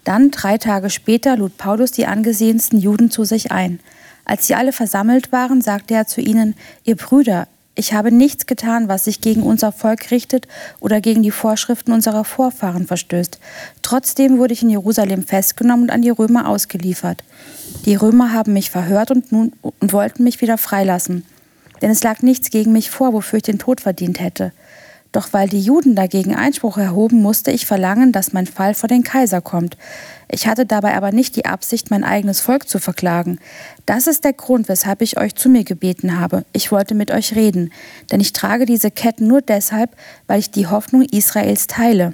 Dann, 0.04 0.32
drei 0.32 0.58
Tage 0.58 0.90
später, 0.90 1.38
lud 1.38 1.58
Paulus 1.58 1.92
die 1.92 2.08
angesehensten 2.08 2.78
Juden 2.78 3.10
zu 3.10 3.24
sich 3.24 3.54
ein. 3.54 3.80
Als 4.26 4.48
sie 4.48 4.56
alle 4.56 4.74
versammelt 4.74 5.32
waren, 5.32 5.62
sagte 5.62 5.94
er 5.94 6.08
zu 6.08 6.20
ihnen, 6.20 6.56
ihr 6.84 6.98
Brüder, 6.98 7.48
ich 7.76 7.94
habe 7.94 8.12
nichts 8.12 8.46
getan, 8.46 8.88
was 8.88 9.04
sich 9.04 9.20
gegen 9.20 9.44
unser 9.44 9.74
Volk 9.74 10.10
richtet 10.10 10.48
oder 10.80 11.02
gegen 11.02 11.24
die 11.24 11.32
Vorschriften 11.32 11.92
unserer 11.92 12.24
Vorfahren 12.24 12.88
verstößt. 12.88 13.40
Trotzdem 13.82 14.38
wurde 14.38 14.54
ich 14.54 14.64
in 14.64 14.70
Jerusalem 14.70 15.24
festgenommen 15.24 15.84
und 15.84 15.90
an 15.90 16.02
die 16.02 16.10
Römer 16.10 16.48
ausgeliefert. 16.48 17.24
Die 17.86 17.96
Römer 17.96 18.32
haben 18.32 18.54
mich 18.54 18.70
verhört 18.70 19.12
und, 19.12 19.32
nun, 19.32 19.52
wollten 19.82 20.24
mich 20.24 20.40
wieder 20.42 20.58
freilassen. 20.58 21.26
Denn 21.82 21.92
es 21.92 22.04
lag 22.04 22.22
nichts 22.22 22.50
gegen 22.50 22.72
mich 22.72 22.90
vor, 22.90 23.12
wofür 23.12 23.38
ich 23.38 23.44
den 23.44 23.60
Tod 23.60 23.82
verdient 23.82 24.22
hätte. 24.22 24.54
Doch 25.16 25.32
weil 25.32 25.48
die 25.48 25.62
Juden 25.62 25.96
dagegen 25.96 26.36
Einspruch 26.36 26.78
erhoben, 26.78 27.22
musste 27.22 27.50
ich 27.50 27.66
verlangen, 27.66 28.12
dass 28.12 28.34
mein 28.34 28.48
Fall 28.48 28.74
vor 28.74 28.90
den 28.90 29.06
Kaiser 29.06 29.40
kommt. 29.40 29.78
Ich 30.28 30.46
hatte 30.46 30.66
dabei 30.66 30.94
aber 30.96 31.14
nicht 31.14 31.38
die 31.38 31.46
Absicht, 31.46 31.90
mein 31.90 32.04
eigenes 32.04 32.42
Volk 32.42 32.68
zu 32.68 32.80
verklagen. 32.80 33.40
Das 33.86 34.08
ist 34.08 34.26
der 34.26 34.34
Grund, 34.34 34.68
weshalb 34.68 35.02
ich 35.02 35.18
euch 35.18 35.34
zu 35.34 35.48
mir 35.48 35.64
gebeten 35.64 36.20
habe. 36.20 36.44
Ich 36.52 36.70
wollte 36.70 36.96
mit 36.96 37.12
euch 37.12 37.34
reden, 37.34 37.72
denn 38.12 38.20
ich 38.20 38.34
trage 38.34 38.66
diese 38.66 38.92
Ketten 38.92 39.26
nur 39.26 39.42
deshalb, 39.42 39.92
weil 40.28 40.40
ich 40.40 40.52
die 40.52 40.68
Hoffnung 40.68 41.04
Israels 41.04 41.68
teile. 41.68 42.14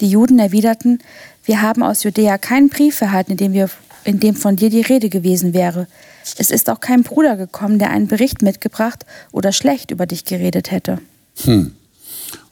Die 0.00 0.08
Juden 0.08 0.40
erwiderten, 0.40 0.98
wir 1.44 1.62
haben 1.62 1.84
aus 1.84 2.02
Judäa 2.02 2.38
keinen 2.38 2.70
Brief 2.70 3.00
erhalten, 3.02 3.30
in 3.30 3.36
dem, 3.36 3.52
wir, 3.52 3.70
in 4.02 4.18
dem 4.18 4.34
von 4.34 4.56
dir 4.56 4.68
die 4.68 4.82
Rede 4.82 5.10
gewesen 5.10 5.54
wäre. 5.54 5.86
Es 6.38 6.50
ist 6.50 6.68
auch 6.68 6.80
kein 6.80 7.04
Bruder 7.04 7.36
gekommen, 7.36 7.78
der 7.78 7.90
einen 7.90 8.08
Bericht 8.08 8.42
mitgebracht 8.42 9.06
oder 9.30 9.52
schlecht 9.52 9.92
über 9.92 10.06
dich 10.06 10.24
geredet 10.24 10.72
hätte. 10.72 10.98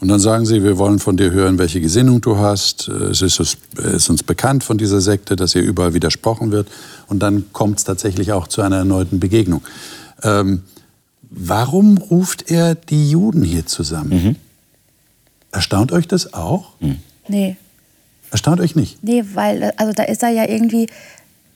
Und 0.00 0.08
dann 0.08 0.20
sagen 0.20 0.46
sie, 0.46 0.62
wir 0.62 0.78
wollen 0.78 0.98
von 0.98 1.16
dir 1.16 1.30
hören, 1.30 1.58
welche 1.58 1.80
Gesinnung 1.80 2.20
du 2.20 2.38
hast. 2.38 2.88
Es 2.88 3.22
ist, 3.22 3.38
uns- 3.40 3.56
es 3.76 3.84
ist 3.94 4.10
uns 4.10 4.22
bekannt 4.22 4.64
von 4.64 4.78
dieser 4.78 5.00
Sekte, 5.00 5.36
dass 5.36 5.54
ihr 5.54 5.62
überall 5.62 5.94
widersprochen 5.94 6.50
wird. 6.52 6.68
Und 7.08 7.20
dann 7.20 7.52
kommt 7.52 7.78
es 7.78 7.84
tatsächlich 7.84 8.32
auch 8.32 8.48
zu 8.48 8.62
einer 8.62 8.76
erneuten 8.78 9.20
Begegnung. 9.20 9.62
Ähm, 10.22 10.62
warum 11.30 11.98
ruft 11.98 12.50
er 12.50 12.74
die 12.74 13.10
Juden 13.10 13.42
hier 13.42 13.66
zusammen? 13.66 14.36
Erstaunt 15.52 15.92
euch 15.92 16.06
das 16.08 16.32
auch? 16.34 16.72
Nee, 17.28 17.56
Erstaunt 18.32 18.60
euch 18.60 18.76
nicht? 18.76 19.02
nee, 19.02 19.24
weil, 19.34 19.72
also 19.76 19.92
da 19.92 20.04
ist 20.04 20.22
er 20.22 20.28
ja 20.30 20.48
irgendwie, 20.48 20.86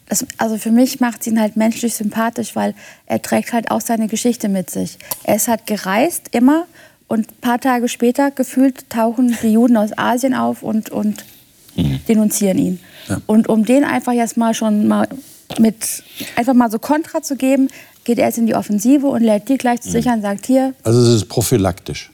das, 0.09 0.25
also 0.37 0.57
für 0.57 0.71
mich 0.71 0.99
macht 0.99 1.21
es 1.21 1.27
ihn 1.27 1.39
halt 1.39 1.55
menschlich 1.55 1.95
sympathisch, 1.95 2.53
weil 2.55 2.73
er 3.05 3.21
trägt 3.21 3.53
halt 3.53 3.71
auch 3.71 3.79
seine 3.79 4.07
Geschichte 4.09 4.49
mit 4.49 4.69
sich. 4.69 4.97
Er 5.23 5.37
ist 5.37 5.47
halt 5.47 5.65
gereist, 5.67 6.23
immer, 6.31 6.65
und 7.07 7.31
ein 7.31 7.35
paar 7.41 7.59
Tage 7.59 7.87
später 7.87 8.31
gefühlt 8.31 8.89
tauchen 8.89 9.35
die 9.41 9.49
Juden 9.53 9.77
aus 9.77 9.97
Asien 9.97 10.33
auf 10.33 10.63
und, 10.63 10.89
und 10.89 11.23
denunzieren 12.07 12.57
ihn. 12.57 12.79
Ja. 13.09 13.21
Und 13.25 13.47
um 13.49 13.65
den 13.65 13.83
einfach 13.83 14.13
jetzt 14.13 14.37
mal 14.37 14.53
schon 14.53 14.87
mal 14.87 15.07
mit, 15.59 16.03
einfach 16.35 16.53
mal 16.53 16.71
so 16.71 16.79
Kontra 16.79 17.21
zu 17.21 17.35
geben, 17.35 17.67
geht 18.05 18.19
er 18.19 18.27
jetzt 18.27 18.37
in 18.37 18.45
die 18.45 18.55
Offensive 18.55 19.07
und 19.07 19.23
lädt 19.23 19.49
die 19.49 19.57
gleich 19.57 19.81
zu 19.81 19.89
sich 19.89 20.07
an 20.07 20.15
und 20.17 20.21
sagt, 20.21 20.45
hier, 20.45 20.73
Also 20.83 21.01
es 21.01 21.09
ist 21.09 21.25
prophylaktisch. 21.27 22.11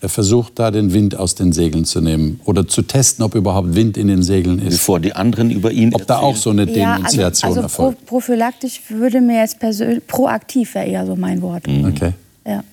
Er 0.00 0.08
versucht 0.08 0.58
da 0.58 0.70
den 0.72 0.92
Wind 0.92 1.16
aus 1.16 1.36
den 1.36 1.52
Segeln 1.52 1.84
zu 1.84 2.00
nehmen 2.00 2.40
oder 2.44 2.66
zu 2.66 2.82
testen, 2.82 3.24
ob 3.24 3.34
überhaupt 3.36 3.74
Wind 3.74 3.96
in 3.96 4.08
den 4.08 4.22
Segeln 4.22 4.58
ist. 4.58 4.74
Bevor 4.74 4.98
die 5.00 5.12
anderen 5.12 5.50
über 5.50 5.70
ihn 5.70 5.94
Ob 5.94 6.06
da 6.06 6.18
auch 6.18 6.34
so 6.36 6.50
eine 6.50 6.64
Ja, 6.64 6.94
also, 6.94 6.96
Denunziation 6.96 7.48
also 7.50 7.60
pro, 7.60 7.64
erfolgt. 7.66 8.06
prophylaktisch 8.06 8.82
würde 8.88 9.20
mir 9.20 9.40
jetzt 9.40 9.60
persönlich, 9.60 10.04
proaktiv 10.06 10.74
wäre 10.74 10.86
eher 10.86 11.06
so 11.06 11.14
mein 11.16 11.40
Wort. 11.40 11.64
Okay. 11.68 12.12
Ja. 12.46 12.64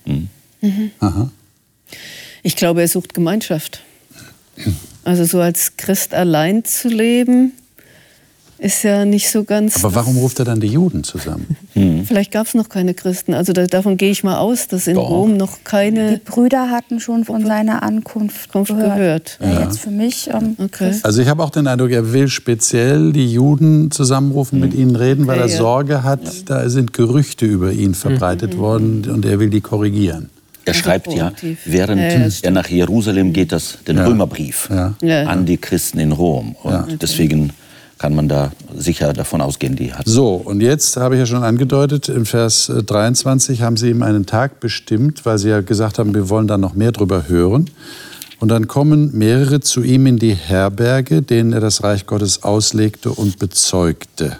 Aha. 0.99 1.29
Ich 2.43 2.55
glaube, 2.55 2.81
er 2.81 2.87
sucht 2.87 3.13
Gemeinschaft. 3.13 3.81
Also 5.03 5.25
so 5.25 5.39
als 5.39 5.73
Christ 5.77 6.13
allein 6.13 6.63
zu 6.63 6.87
leben, 6.87 7.51
ist 8.57 8.83
ja 8.83 9.03
nicht 9.03 9.29
so 9.29 9.43
ganz. 9.43 9.83
Aber 9.83 9.93
warum 9.95 10.17
ruft 10.17 10.39
er 10.39 10.45
dann 10.45 10.61
die 10.61 10.67
Juden 10.67 11.03
zusammen? 11.03 11.57
Vielleicht 12.07 12.31
gab 12.31 12.47
es 12.47 12.53
noch 12.53 12.69
keine 12.69 12.93
Christen. 12.93 13.33
Also 13.33 13.51
da, 13.51 13.67
davon 13.67 13.97
gehe 13.97 14.11
ich 14.11 14.23
mal 14.23 14.37
aus, 14.37 14.69
dass 14.69 14.87
in 14.87 14.95
Doch. 14.95 15.09
Rom 15.09 15.35
noch 15.35 15.57
Die 15.57 15.63
keine. 15.65 16.21
Brüder 16.23 16.69
hatten 16.71 17.01
schon 17.01 17.25
von 17.25 17.45
seiner 17.45 17.83
Ankunft 17.83 18.51
gehört. 18.53 18.67
gehört. 18.95 19.39
Ja, 19.41 19.63
Jetzt 19.63 19.79
für 19.79 19.91
mich. 19.91 20.29
Ähm, 20.29 20.55
Okay. 20.57 20.95
Also 21.03 21.21
ich 21.21 21.27
habe 21.27 21.43
auch 21.43 21.49
den 21.49 21.67
Eindruck, 21.67 21.91
er 21.91 22.13
will 22.13 22.29
speziell 22.29 23.11
die 23.11 23.29
Juden 23.31 23.91
zusammenrufen, 23.91 24.59
mit 24.61 24.73
ihnen 24.73 24.95
reden, 24.95 25.27
weil 25.27 25.37
Ja, 25.39 25.43
er 25.43 25.49
ja. 25.49 25.57
Sorge 25.57 26.03
hat, 26.03 26.49
da 26.49 26.69
sind 26.69 26.93
Gerüchte 26.93 27.45
über 27.45 27.73
ihn 27.73 27.93
verbreitet 27.93 28.57
worden 28.57 29.09
und 29.11 29.25
er 29.25 29.39
will 29.39 29.49
die 29.49 29.61
korrigieren. 29.61 30.29
Er 30.65 30.73
Also 30.73 30.83
schreibt 30.83 31.13
ja, 31.13 31.31
während 31.65 32.01
Ja, 32.01 32.17
ja, 32.19 32.27
er 32.41 32.51
nach 32.51 32.67
Jerusalem 32.67 33.33
geht, 33.33 33.51
das, 33.51 33.77
den 33.87 33.97
Ja. 33.97 34.05
Römerbrief 34.07 34.69
Ja. 35.01 35.23
An 35.23 35.45
die 35.45 35.57
Christen 35.57 35.99
in 35.99 36.11
Rom. 36.11 36.55
Und 36.63 36.71
Ja. 36.71 36.87
deswegen 36.99 37.51
kann 37.97 38.13
man 38.15 38.27
da 38.27 38.51
sicher 38.75 39.13
davon 39.13 39.41
ausgehen, 39.41 39.75
die 39.75 39.93
hat. 39.93 40.05
So, 40.05 40.33
und 40.35 40.61
jetzt 40.61 40.97
habe 40.97 41.15
ich 41.15 41.19
ja 41.19 41.25
schon 41.25 41.43
angedeutet, 41.43 42.09
in 42.09 42.25
Vers 42.25 42.67
äh, 42.69 42.83
23 42.83 43.61
haben 43.61 43.77
sie 43.77 43.89
ihm 43.89 44.03
einen 44.03 44.25
Tag 44.25 44.59
bestimmt, 44.59 45.25
weil 45.25 45.37
sie 45.37 45.49
ja 45.49 45.61
gesagt 45.61 45.97
haben, 45.99 46.13
wir 46.13 46.27
wollen 46.29 46.47
da 46.47 46.57
noch 46.57 46.73
mehr 46.73 46.91
drüber 46.91 47.29
hören. 47.29 47.69
Und 48.41 48.49
dann 48.49 48.67
kommen 48.67 49.17
mehrere 49.17 49.61
zu 49.61 49.81
ihm 49.81 50.07
in 50.07 50.17
die 50.17 50.33
Herberge, 50.35 51.21
denen 51.21 51.53
er 51.53 51.61
das 51.61 51.83
Reich 51.83 52.05
Gottes 52.05 52.43
auslegte 52.43 53.11
und 53.11 53.39
bezeugte. 53.39 54.37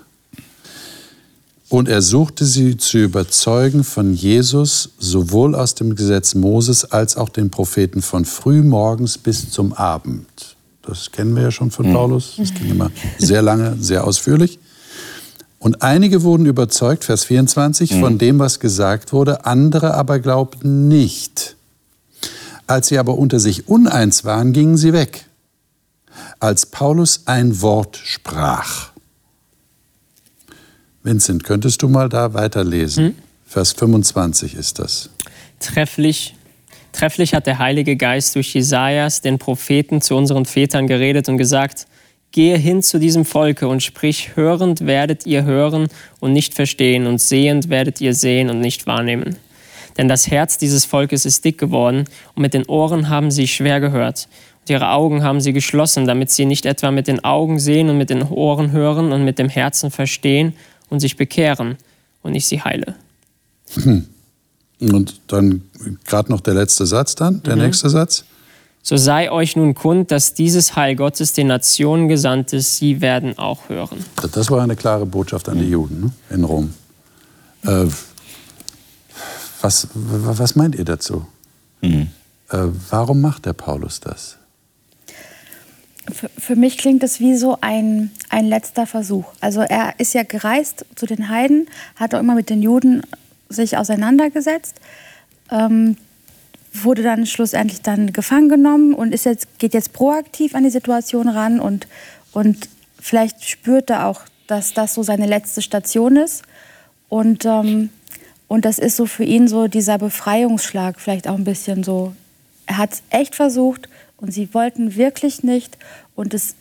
Und 1.69 1.89
er 1.89 2.01
suchte 2.01 2.45
sie 2.45 2.77
zu 2.77 2.99
überzeugen 2.99 3.83
von 3.83 4.13
Jesus, 4.13 4.91
sowohl 4.99 5.55
aus 5.55 5.73
dem 5.73 5.95
Gesetz 5.95 6.35
Moses 6.35 6.85
als 6.85 7.17
auch 7.17 7.29
den 7.29 7.49
Propheten 7.49 8.01
von 8.01 8.23
frühmorgens 8.23 9.17
bis 9.17 9.49
zum 9.49 9.73
Abend. 9.73 10.55
Das 10.83 11.11
kennen 11.11 11.35
wir 11.35 11.43
ja 11.43 11.51
schon 11.51 11.71
von 11.71 11.91
Paulus. 11.91 12.35
Das 12.37 12.53
ging 12.53 12.69
immer 12.69 12.91
sehr 13.17 13.41
lange, 13.41 13.77
sehr 13.79 14.03
ausführlich. 14.03 14.59
Und 15.57 15.81
einige 15.81 16.21
wurden 16.21 16.45
überzeugt, 16.45 17.03
Vers 17.03 17.23
24, 17.23 17.99
von 17.99 18.19
dem, 18.19 18.37
was 18.37 18.59
gesagt 18.59 19.11
wurde, 19.11 19.45
andere 19.45 19.95
aber 19.95 20.19
glaubten 20.19 20.87
nicht. 20.87 21.55
Als 22.67 22.89
sie 22.89 22.99
aber 22.99 23.17
unter 23.17 23.39
sich 23.39 23.67
uneins 23.67 24.25
waren, 24.25 24.53
gingen 24.53 24.77
sie 24.77 24.93
weg. 24.93 25.25
Als 26.39 26.67
Paulus 26.67 27.21
ein 27.25 27.61
Wort 27.61 27.97
sprach. 27.97 28.91
Vincent, 31.05 31.43
könntest 31.43 31.83
du 31.83 31.87
mal 31.87 32.09
da 32.09 32.33
weiterlesen? 32.33 33.15
Vers 33.45 33.73
25 33.73 34.55
ist 34.55 34.79
das. 34.79 35.11
Trefflich, 35.59 36.35
trefflich 36.93 37.35
hat 37.35 37.45
der 37.45 37.59
Heilige 37.59 37.95
Geist 37.95 38.35
durch 38.35 38.55
Jesajas, 38.55 39.21
den 39.21 39.37
Propheten, 39.37 40.01
zu 40.01 40.15
unseren 40.15 40.45
Vätern 40.45 40.87
geredet 40.87 41.29
und 41.29 41.37
gesagt: 41.37 41.85
Gehe 42.31 42.57
hin 42.57 42.81
zu 42.81 42.97
diesem 42.97 43.23
Volke 43.23 43.67
und 43.67 43.83
sprich: 43.83 44.35
Hörend 44.35 44.87
werdet 44.87 45.27
ihr 45.27 45.43
hören 45.43 45.89
und 46.19 46.33
nicht 46.33 46.55
verstehen, 46.55 47.05
und 47.05 47.21
sehend 47.21 47.69
werdet 47.69 48.01
ihr 48.01 48.15
sehen 48.15 48.49
und 48.49 48.59
nicht 48.59 48.87
wahrnehmen. 48.87 49.37
Denn 49.97 50.07
das 50.07 50.29
Herz 50.31 50.57
dieses 50.57 50.85
Volkes 50.85 51.25
ist 51.25 51.45
dick 51.45 51.59
geworden, 51.59 52.05
und 52.33 52.41
mit 52.41 52.55
den 52.55 52.65
Ohren 52.65 53.09
haben 53.09 53.29
sie 53.29 53.47
schwer 53.47 53.79
gehört. 53.79 54.27
Und 54.61 54.71
ihre 54.71 54.89
Augen 54.89 55.23
haben 55.23 55.39
sie 55.39 55.53
geschlossen, 55.53 56.07
damit 56.07 56.31
sie 56.31 56.45
nicht 56.45 56.65
etwa 56.65 56.89
mit 56.89 57.07
den 57.07 57.23
Augen 57.23 57.59
sehen 57.59 57.89
und 57.89 57.99
mit 57.99 58.09
den 58.09 58.23
Ohren 58.23 58.71
hören 58.71 59.11
und 59.11 59.23
mit 59.23 59.37
dem 59.37 59.49
Herzen 59.49 59.91
verstehen 59.91 60.55
und 60.89 60.99
sich 60.99 61.17
bekehren 61.17 61.77
und 62.21 62.35
ich 62.35 62.47
sie 62.47 62.61
heile. 62.61 62.95
Und 64.79 65.21
dann 65.27 65.61
gerade 66.05 66.31
noch 66.31 66.41
der 66.41 66.53
letzte 66.53 66.85
Satz 66.85 67.15
dann, 67.15 67.41
der 67.43 67.55
nächste 67.55 67.89
Satz. 67.89 68.25
So 68.83 68.97
sei 68.97 69.31
euch 69.31 69.55
nun 69.55 69.73
kund, 69.73 70.11
dass 70.11 70.35
dieses 70.35 70.75
Heil 70.75 70.95
Gottes 70.95 71.33
den 71.33 71.47
Nationen 71.47 72.07
gesandt 72.07 72.53
ist, 72.53 72.77
sie 72.77 73.01
werden 73.01 73.37
auch 73.39 73.69
hören. 73.69 73.97
Das 74.31 74.51
war 74.51 74.61
eine 74.61 74.75
klare 74.75 75.07
Botschaft 75.07 75.49
an 75.49 75.57
die 75.57 75.69
Juden 75.69 76.01
ne? 76.01 76.11
in 76.29 76.43
Rom. 76.43 76.73
Äh, 77.63 77.85
was, 79.61 79.87
was 79.93 80.55
meint 80.55 80.75
ihr 80.75 80.85
dazu? 80.85 81.25
Äh, 81.81 82.67
warum 82.89 83.21
macht 83.21 83.47
der 83.47 83.53
Paulus 83.53 83.99
das? 83.99 84.37
Für, 86.11 86.29
für 86.29 86.55
mich 86.55 86.77
klingt 86.77 87.03
es 87.03 87.19
wie 87.19 87.35
so 87.35 87.57
ein, 87.61 88.11
ein 88.29 88.45
letzter 88.45 88.85
Versuch. 88.85 89.25
Also 89.41 89.61
er 89.61 89.99
ist 89.99 90.13
ja 90.13 90.23
gereist 90.23 90.85
zu 90.95 91.05
den 91.05 91.29
Heiden, 91.29 91.67
hat 91.95 92.13
auch 92.13 92.19
immer 92.19 92.35
mit 92.35 92.49
den 92.49 92.61
Juden 92.61 93.01
sich 93.49 93.77
auseinandergesetzt, 93.77 94.75
ähm, 95.51 95.97
wurde 96.73 97.03
dann 97.03 97.25
schlussendlich 97.25 97.81
dann 97.81 98.13
gefangen 98.13 98.49
genommen 98.49 98.93
und 98.93 99.13
ist 99.13 99.25
jetzt, 99.25 99.59
geht 99.59 99.73
jetzt 99.73 99.93
proaktiv 99.93 100.55
an 100.55 100.63
die 100.63 100.69
Situation 100.69 101.27
ran 101.27 101.59
und, 101.59 101.87
und 102.33 102.69
vielleicht 102.99 103.43
spürt 103.43 103.89
er 103.89 104.07
auch, 104.07 104.21
dass 104.47 104.73
das 104.73 104.93
so 104.93 105.03
seine 105.03 105.25
letzte 105.25 105.61
Station 105.61 106.17
ist. 106.17 106.43
Und, 107.09 107.45
ähm, 107.45 107.89
und 108.47 108.65
das 108.65 108.79
ist 108.79 108.95
so 108.95 109.05
für 109.05 109.23
ihn 109.23 109.47
so 109.47 109.67
dieser 109.67 109.97
Befreiungsschlag, 109.97 110.99
vielleicht 110.99 111.27
auch 111.27 111.35
ein 111.35 111.43
bisschen 111.43 111.83
so. 111.83 112.13
Er 112.65 112.77
hat 112.77 112.93
es 112.93 113.03
echt 113.09 113.35
versucht 113.35 113.89
und 114.17 114.31
sie 114.33 114.53
wollten 114.53 114.95
wirklich 114.95 115.43
nicht. 115.43 115.77
Und 116.15 116.33
es 116.33 116.55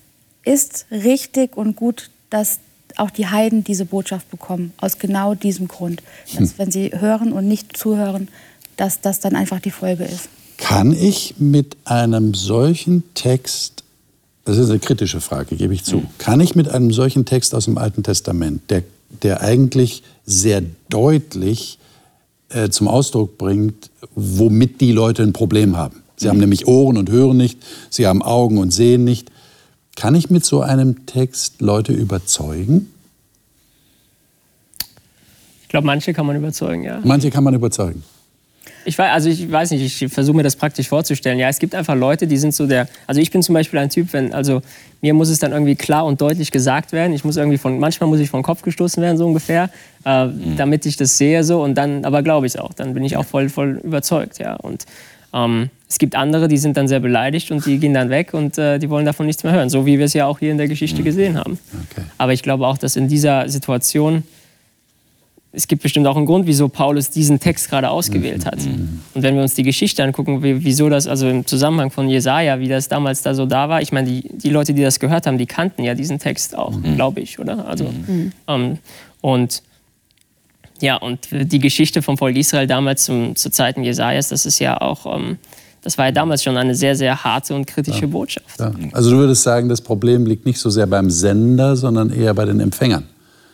ist 0.44 0.86
richtig 0.90 1.56
und 1.56 1.76
gut, 1.76 2.10
dass 2.30 2.58
auch 2.96 3.10
die 3.10 3.26
Heiden 3.26 3.64
diese 3.64 3.84
Botschaft 3.84 4.30
bekommen, 4.30 4.72
aus 4.76 4.98
genau 4.98 5.34
diesem 5.34 5.68
Grund. 5.68 6.02
Dass, 6.38 6.58
wenn 6.58 6.70
sie 6.70 6.92
hören 6.92 7.32
und 7.32 7.48
nicht 7.48 7.76
zuhören, 7.76 8.28
dass 8.76 9.00
das 9.00 9.20
dann 9.20 9.36
einfach 9.36 9.60
die 9.60 9.70
Folge 9.70 10.04
ist. 10.04 10.28
Kann 10.56 10.92
ich 10.92 11.34
mit 11.38 11.76
einem 11.84 12.34
solchen 12.34 13.02
Text, 13.14 13.82
das 14.44 14.58
ist 14.58 14.70
eine 14.70 14.78
kritische 14.78 15.20
Frage, 15.20 15.56
gebe 15.56 15.74
ich 15.74 15.84
zu, 15.84 16.04
kann 16.18 16.40
ich 16.40 16.54
mit 16.54 16.68
einem 16.68 16.92
solchen 16.92 17.24
Text 17.24 17.54
aus 17.54 17.64
dem 17.64 17.78
Alten 17.78 18.02
Testament, 18.02 18.62
der, 18.70 18.84
der 19.22 19.40
eigentlich 19.40 20.02
sehr 20.24 20.62
deutlich 20.88 21.78
äh, 22.50 22.68
zum 22.68 22.86
Ausdruck 22.86 23.36
bringt, 23.38 23.90
womit 24.14 24.80
die 24.80 24.92
Leute 24.92 25.22
ein 25.24 25.32
Problem 25.32 25.76
haben. 25.76 26.03
Sie 26.24 26.30
haben 26.30 26.38
nämlich 26.38 26.66
Ohren 26.66 26.96
und 26.96 27.10
hören 27.10 27.36
nicht, 27.36 27.58
sie 27.90 28.06
haben 28.06 28.22
Augen 28.22 28.56
und 28.56 28.70
sehen 28.70 29.04
nicht. 29.04 29.30
Kann 29.94 30.14
ich 30.14 30.30
mit 30.30 30.42
so 30.42 30.62
einem 30.62 31.04
Text 31.04 31.60
Leute 31.60 31.92
überzeugen? 31.92 32.90
Ich 35.60 35.68
glaube, 35.68 35.86
manche 35.86 36.14
kann 36.14 36.24
man 36.24 36.34
überzeugen, 36.34 36.82
ja. 36.82 36.98
Manche 37.04 37.30
kann 37.30 37.44
man 37.44 37.52
überzeugen. 37.52 38.02
Ich 38.86 38.96
weiß, 38.96 39.12
also 39.12 39.28
ich 39.28 39.52
weiß 39.52 39.72
nicht, 39.72 40.02
ich 40.02 40.10
versuche 40.10 40.34
mir 40.34 40.42
das 40.42 40.56
praktisch 40.56 40.88
vorzustellen. 40.88 41.38
Ja, 41.38 41.50
es 41.50 41.58
gibt 41.58 41.74
einfach 41.74 41.94
Leute, 41.94 42.26
die 42.26 42.38
sind 42.38 42.54
so 42.54 42.66
der. 42.66 42.88
Also 43.06 43.20
ich 43.20 43.30
bin 43.30 43.42
zum 43.42 43.52
Beispiel 43.52 43.78
ein 43.78 43.90
Typ, 43.90 44.14
wenn, 44.14 44.32
also 44.32 44.62
mir 45.02 45.12
muss 45.12 45.28
es 45.28 45.40
dann 45.40 45.52
irgendwie 45.52 45.74
klar 45.74 46.06
und 46.06 46.22
deutlich 46.22 46.50
gesagt 46.50 46.92
werden. 46.92 47.12
Ich 47.12 47.22
muss 47.22 47.36
irgendwie 47.36 47.58
von, 47.58 47.78
manchmal 47.78 48.08
muss 48.08 48.20
ich 48.20 48.30
vom 48.30 48.42
Kopf 48.42 48.62
gestoßen 48.62 49.02
werden, 49.02 49.18
so 49.18 49.26
ungefähr, 49.26 49.68
äh, 50.04 50.28
damit 50.56 50.86
ich 50.86 50.96
das 50.96 51.18
sehe, 51.18 51.44
so 51.44 51.62
und 51.62 51.74
dann, 51.74 52.06
aber 52.06 52.22
glaube 52.22 52.46
ich 52.46 52.58
auch. 52.58 52.72
Dann 52.72 52.94
bin 52.94 53.04
ich 53.04 53.18
auch 53.18 53.26
voll, 53.26 53.50
voll 53.50 53.78
überzeugt, 53.84 54.38
ja. 54.38 54.54
Und 54.54 54.86
ähm, 55.34 55.68
es 55.94 55.98
gibt 56.00 56.16
andere, 56.16 56.48
die 56.48 56.56
sind 56.56 56.76
dann 56.76 56.88
sehr 56.88 56.98
beleidigt 56.98 57.52
und 57.52 57.64
die 57.66 57.78
gehen 57.78 57.94
dann 57.94 58.10
weg 58.10 58.34
und 58.34 58.58
äh, 58.58 58.80
die 58.80 58.90
wollen 58.90 59.06
davon 59.06 59.26
nichts 59.26 59.44
mehr 59.44 59.52
hören. 59.52 59.70
So 59.70 59.86
wie 59.86 59.96
wir 59.96 60.06
es 60.06 60.12
ja 60.12 60.26
auch 60.26 60.40
hier 60.40 60.50
in 60.50 60.58
der 60.58 60.66
Geschichte 60.66 61.04
gesehen 61.04 61.38
haben. 61.38 61.56
Okay. 61.92 62.04
Aber 62.18 62.32
ich 62.32 62.42
glaube 62.42 62.66
auch, 62.66 62.76
dass 62.76 62.96
in 62.96 63.06
dieser 63.06 63.48
Situation 63.48 64.24
es 65.52 65.68
gibt 65.68 65.84
bestimmt 65.84 66.08
auch 66.08 66.16
einen 66.16 66.26
Grund, 66.26 66.48
wieso 66.48 66.68
Paulus 66.68 67.10
diesen 67.10 67.38
Text 67.38 67.70
gerade 67.70 67.88
ausgewählt 67.90 68.44
hat. 68.44 68.58
Und 69.14 69.22
wenn 69.22 69.36
wir 69.36 69.42
uns 69.42 69.54
die 69.54 69.62
Geschichte 69.62 70.02
angucken, 70.02 70.42
wie, 70.42 70.64
wieso 70.64 70.88
das, 70.88 71.06
also 71.06 71.28
im 71.28 71.46
Zusammenhang 71.46 71.92
von 71.92 72.08
Jesaja, 72.08 72.58
wie 72.58 72.66
das 72.66 72.88
damals 72.88 73.22
da 73.22 73.36
so 73.36 73.46
da 73.46 73.68
war, 73.68 73.80
ich 73.80 73.92
meine, 73.92 74.08
die, 74.08 74.36
die 74.36 74.50
Leute, 74.50 74.74
die 74.74 74.82
das 74.82 74.98
gehört 74.98 75.28
haben, 75.28 75.38
die 75.38 75.46
kannten 75.46 75.84
ja 75.84 75.94
diesen 75.94 76.18
Text 76.18 76.58
auch, 76.58 76.72
glaube 76.96 77.20
ich, 77.20 77.38
oder? 77.38 77.68
Also, 77.68 77.88
ähm, 78.48 78.78
und 79.20 79.62
ja, 80.80 80.96
und 80.96 81.28
die 81.30 81.60
Geschichte 81.60 82.02
vom 82.02 82.18
Volk 82.18 82.34
Israel 82.34 82.66
damals 82.66 83.04
zum, 83.04 83.36
zu 83.36 83.48
Zeiten 83.48 83.84
Jesajas, 83.84 84.30
das 84.30 84.46
ist 84.46 84.58
ja 84.58 84.80
auch, 84.80 85.06
ähm, 85.16 85.38
das 85.84 85.98
war 85.98 86.06
ja 86.06 86.12
damals 86.12 86.42
schon 86.42 86.56
eine 86.56 86.74
sehr, 86.74 86.96
sehr 86.96 87.22
harte 87.22 87.54
und 87.54 87.66
kritische 87.66 88.08
Botschaft. 88.08 88.58
Ja. 88.58 88.72
Also 88.92 89.10
du 89.10 89.18
würdest 89.18 89.42
sagen, 89.42 89.68
das 89.68 89.80
Problem 89.82 90.26
liegt 90.26 90.46
nicht 90.46 90.58
so 90.58 90.70
sehr 90.70 90.86
beim 90.86 91.10
Sender, 91.10 91.76
sondern 91.76 92.10
eher 92.10 92.34
bei 92.34 92.46
den 92.46 92.58
Empfängern. 92.60 93.04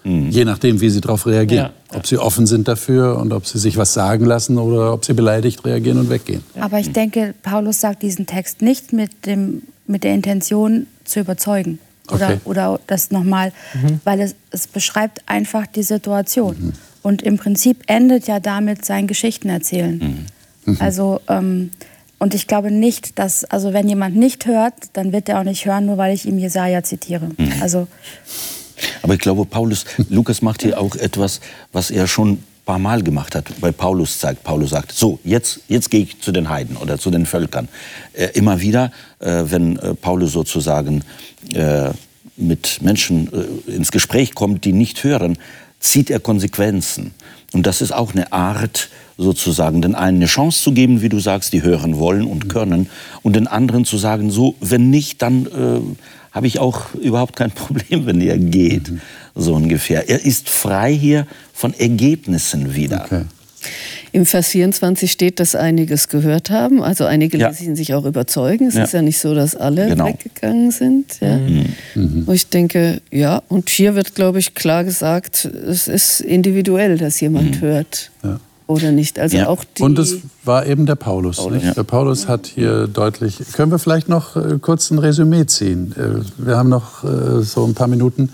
Je 0.02 0.46
nachdem, 0.46 0.80
wie 0.80 0.88
sie 0.88 1.02
darauf 1.02 1.26
reagieren. 1.26 1.70
Ob 1.92 2.06
sie 2.06 2.16
offen 2.16 2.46
sind 2.46 2.68
dafür 2.68 3.18
und 3.18 3.34
ob 3.34 3.46
sie 3.46 3.58
sich 3.58 3.76
was 3.76 3.92
sagen 3.92 4.24
lassen 4.24 4.56
oder 4.56 4.94
ob 4.94 5.04
sie 5.04 5.12
beleidigt 5.12 5.62
reagieren 5.66 5.98
und 5.98 6.08
weggehen. 6.08 6.42
Aber 6.58 6.78
ich 6.78 6.90
denke, 6.92 7.34
Paulus 7.42 7.80
sagt 7.80 8.02
diesen 8.02 8.24
Text 8.26 8.62
nicht 8.62 8.94
mit, 8.94 9.26
dem, 9.26 9.62
mit 9.86 10.02
der 10.04 10.14
Intention 10.14 10.86
zu 11.04 11.20
überzeugen. 11.20 11.80
Oder, 12.10 12.28
Okay. 12.28 12.40
oder 12.44 12.80
das 12.86 13.10
nochmal, 13.10 13.52
weil 14.04 14.20
es, 14.20 14.34
es 14.50 14.66
beschreibt 14.66 15.20
einfach 15.26 15.66
die 15.66 15.82
Situation. 15.82 16.72
Und 17.02 17.20
im 17.22 17.36
Prinzip 17.36 17.82
endet 17.86 18.26
ja 18.26 18.40
damit 18.40 18.86
sein 18.86 19.06
Geschichtenerzählen. 19.06 20.26
Also, 20.78 21.20
ähm, 21.28 21.72
und 22.20 22.34
ich 22.34 22.46
glaube 22.46 22.70
nicht, 22.70 23.18
dass, 23.18 23.44
also 23.44 23.72
wenn 23.72 23.88
jemand 23.88 24.14
nicht 24.14 24.46
hört, 24.46 24.74
dann 24.92 25.12
wird 25.12 25.28
er 25.28 25.40
auch 25.40 25.44
nicht 25.44 25.64
hören, 25.64 25.86
nur 25.86 25.96
weil 25.96 26.14
ich 26.14 26.26
ihm 26.26 26.38
Jesaja 26.38 26.82
zitiere. 26.82 27.30
Also, 27.60 27.88
Aber 29.02 29.14
ich 29.14 29.20
glaube, 29.20 29.44
Paulus, 29.46 29.86
Lukas 30.08 30.42
macht 30.42 30.62
hier 30.62 30.80
auch 30.80 30.94
etwas, 30.96 31.40
was 31.72 31.90
er 31.90 32.06
schon 32.06 32.32
ein 32.32 32.44
paar 32.66 32.78
Mal 32.78 33.02
gemacht 33.02 33.34
hat. 33.34 33.46
Bei 33.60 33.72
Paulus 33.72 34.18
zeigt, 34.18 34.44
Paulus 34.44 34.70
sagt, 34.70 34.92
so, 34.92 35.18
jetzt, 35.24 35.60
jetzt 35.68 35.90
gehe 35.90 36.02
ich 36.02 36.20
zu 36.20 36.30
den 36.30 36.50
Heiden 36.50 36.76
oder 36.76 36.98
zu 36.98 37.10
den 37.10 37.24
Völkern. 37.24 37.68
Äh, 38.12 38.28
immer 38.34 38.60
wieder, 38.60 38.92
äh, 39.18 39.44
wenn 39.46 39.78
äh, 39.78 39.94
Paulus 39.94 40.32
sozusagen 40.32 41.02
äh, 41.54 41.90
mit 42.36 42.82
Menschen 42.82 43.30
äh, 43.32 43.70
ins 43.70 43.90
Gespräch 43.90 44.34
kommt, 44.34 44.64
die 44.66 44.72
nicht 44.72 45.04
hören, 45.04 45.38
zieht 45.78 46.10
er 46.10 46.20
Konsequenzen. 46.20 47.12
Und 47.52 47.66
das 47.66 47.80
ist 47.80 47.92
auch 47.92 48.12
eine 48.14 48.32
Art, 48.32 48.90
sozusagen 49.20 49.82
den 49.82 49.94
einen 49.94 50.16
eine 50.16 50.26
Chance 50.26 50.62
zu 50.62 50.72
geben, 50.72 51.02
wie 51.02 51.08
du 51.08 51.20
sagst, 51.20 51.52
die 51.52 51.62
hören 51.62 51.98
wollen 51.98 52.26
und 52.26 52.48
können, 52.48 52.88
und 53.22 53.36
den 53.36 53.46
anderen 53.46 53.84
zu 53.84 53.98
sagen, 53.98 54.30
so, 54.30 54.54
wenn 54.60 54.90
nicht, 54.90 55.22
dann 55.22 55.46
äh, 55.46 55.80
habe 56.32 56.46
ich 56.46 56.58
auch 56.58 56.94
überhaupt 57.00 57.36
kein 57.36 57.50
Problem, 57.50 58.06
wenn 58.06 58.20
ihr 58.20 58.38
geht. 58.38 58.92
So 59.34 59.54
ungefähr. 59.54 60.08
Er 60.08 60.24
ist 60.24 60.48
frei 60.48 60.92
hier 60.92 61.26
von 61.52 61.74
Ergebnissen 61.74 62.74
wieder. 62.74 63.04
Okay. 63.04 63.24
Im 64.12 64.26
Vers 64.26 64.48
24 64.48 65.12
steht, 65.12 65.38
dass 65.38 65.54
einiges 65.54 66.08
gehört 66.08 66.50
haben. 66.50 66.82
Also 66.82 67.04
einige 67.04 67.38
ja. 67.38 67.50
ließen 67.50 67.76
sich 67.76 67.94
auch 67.94 68.04
überzeugen. 68.04 68.66
Es 68.66 68.74
ja. 68.74 68.82
ist 68.82 68.92
ja 68.92 69.02
nicht 69.02 69.18
so, 69.18 69.34
dass 69.34 69.54
alle 69.54 69.88
genau. 69.88 70.06
weggegangen 70.06 70.72
sind. 70.72 71.20
Ja. 71.20 71.36
Mhm. 71.36 71.66
Mhm. 71.94 72.24
Und 72.26 72.34
ich 72.34 72.48
denke, 72.48 73.02
ja, 73.12 73.42
und 73.48 73.70
hier 73.70 73.94
wird, 73.94 74.16
glaube 74.16 74.40
ich, 74.40 74.54
klar 74.54 74.82
gesagt, 74.82 75.44
es 75.44 75.86
ist 75.86 76.20
individuell, 76.20 76.98
dass 76.98 77.20
jemand 77.20 77.56
mhm. 77.56 77.60
hört. 77.60 78.10
Ja. 78.24 78.40
Oder 78.70 78.92
nicht. 78.92 79.18
Also 79.18 79.36
ja. 79.36 79.48
auch 79.48 79.64
die 79.64 79.82
Und 79.82 79.98
es 79.98 80.18
war 80.44 80.64
eben 80.64 80.86
der 80.86 80.94
Paulus. 80.94 81.38
Paulus. 81.38 81.74
Der 81.74 81.82
Paulus 81.82 82.28
hat 82.28 82.46
hier 82.46 82.86
deutlich. 82.86 83.38
Können 83.52 83.72
wir 83.72 83.80
vielleicht 83.80 84.08
noch 84.08 84.36
äh, 84.36 84.58
kurz 84.60 84.92
ein 84.92 85.00
Resümee 85.00 85.44
ziehen? 85.46 85.92
Äh, 85.96 86.22
wir 86.38 86.56
haben 86.56 86.68
noch 86.68 87.02
äh, 87.02 87.42
so 87.42 87.64
ein 87.64 87.74
paar 87.74 87.88
Minuten. 87.88 88.32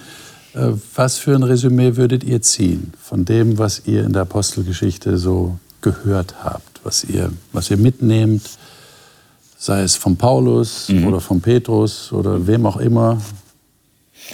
Was 0.94 1.18
für 1.18 1.34
ein 1.34 1.42
Resümee 1.42 1.96
würdet 1.96 2.24
ihr 2.24 2.40
ziehen 2.40 2.94
von 2.98 3.26
dem, 3.26 3.58
was 3.58 3.82
ihr 3.84 4.04
in 4.04 4.14
der 4.14 4.22
Apostelgeschichte 4.22 5.18
so 5.18 5.58
gehört 5.82 6.36
habt, 6.42 6.80
was 6.82 7.04
ihr, 7.04 7.30
was 7.52 7.70
ihr 7.70 7.76
mitnehmt, 7.76 8.40
sei 9.58 9.82
es 9.82 9.96
von 9.96 10.16
Paulus 10.16 10.88
mhm. 10.88 11.08
oder 11.08 11.20
von 11.20 11.42
Petrus 11.42 12.10
oder 12.10 12.46
wem 12.46 12.64
auch 12.64 12.78
immer, 12.78 13.20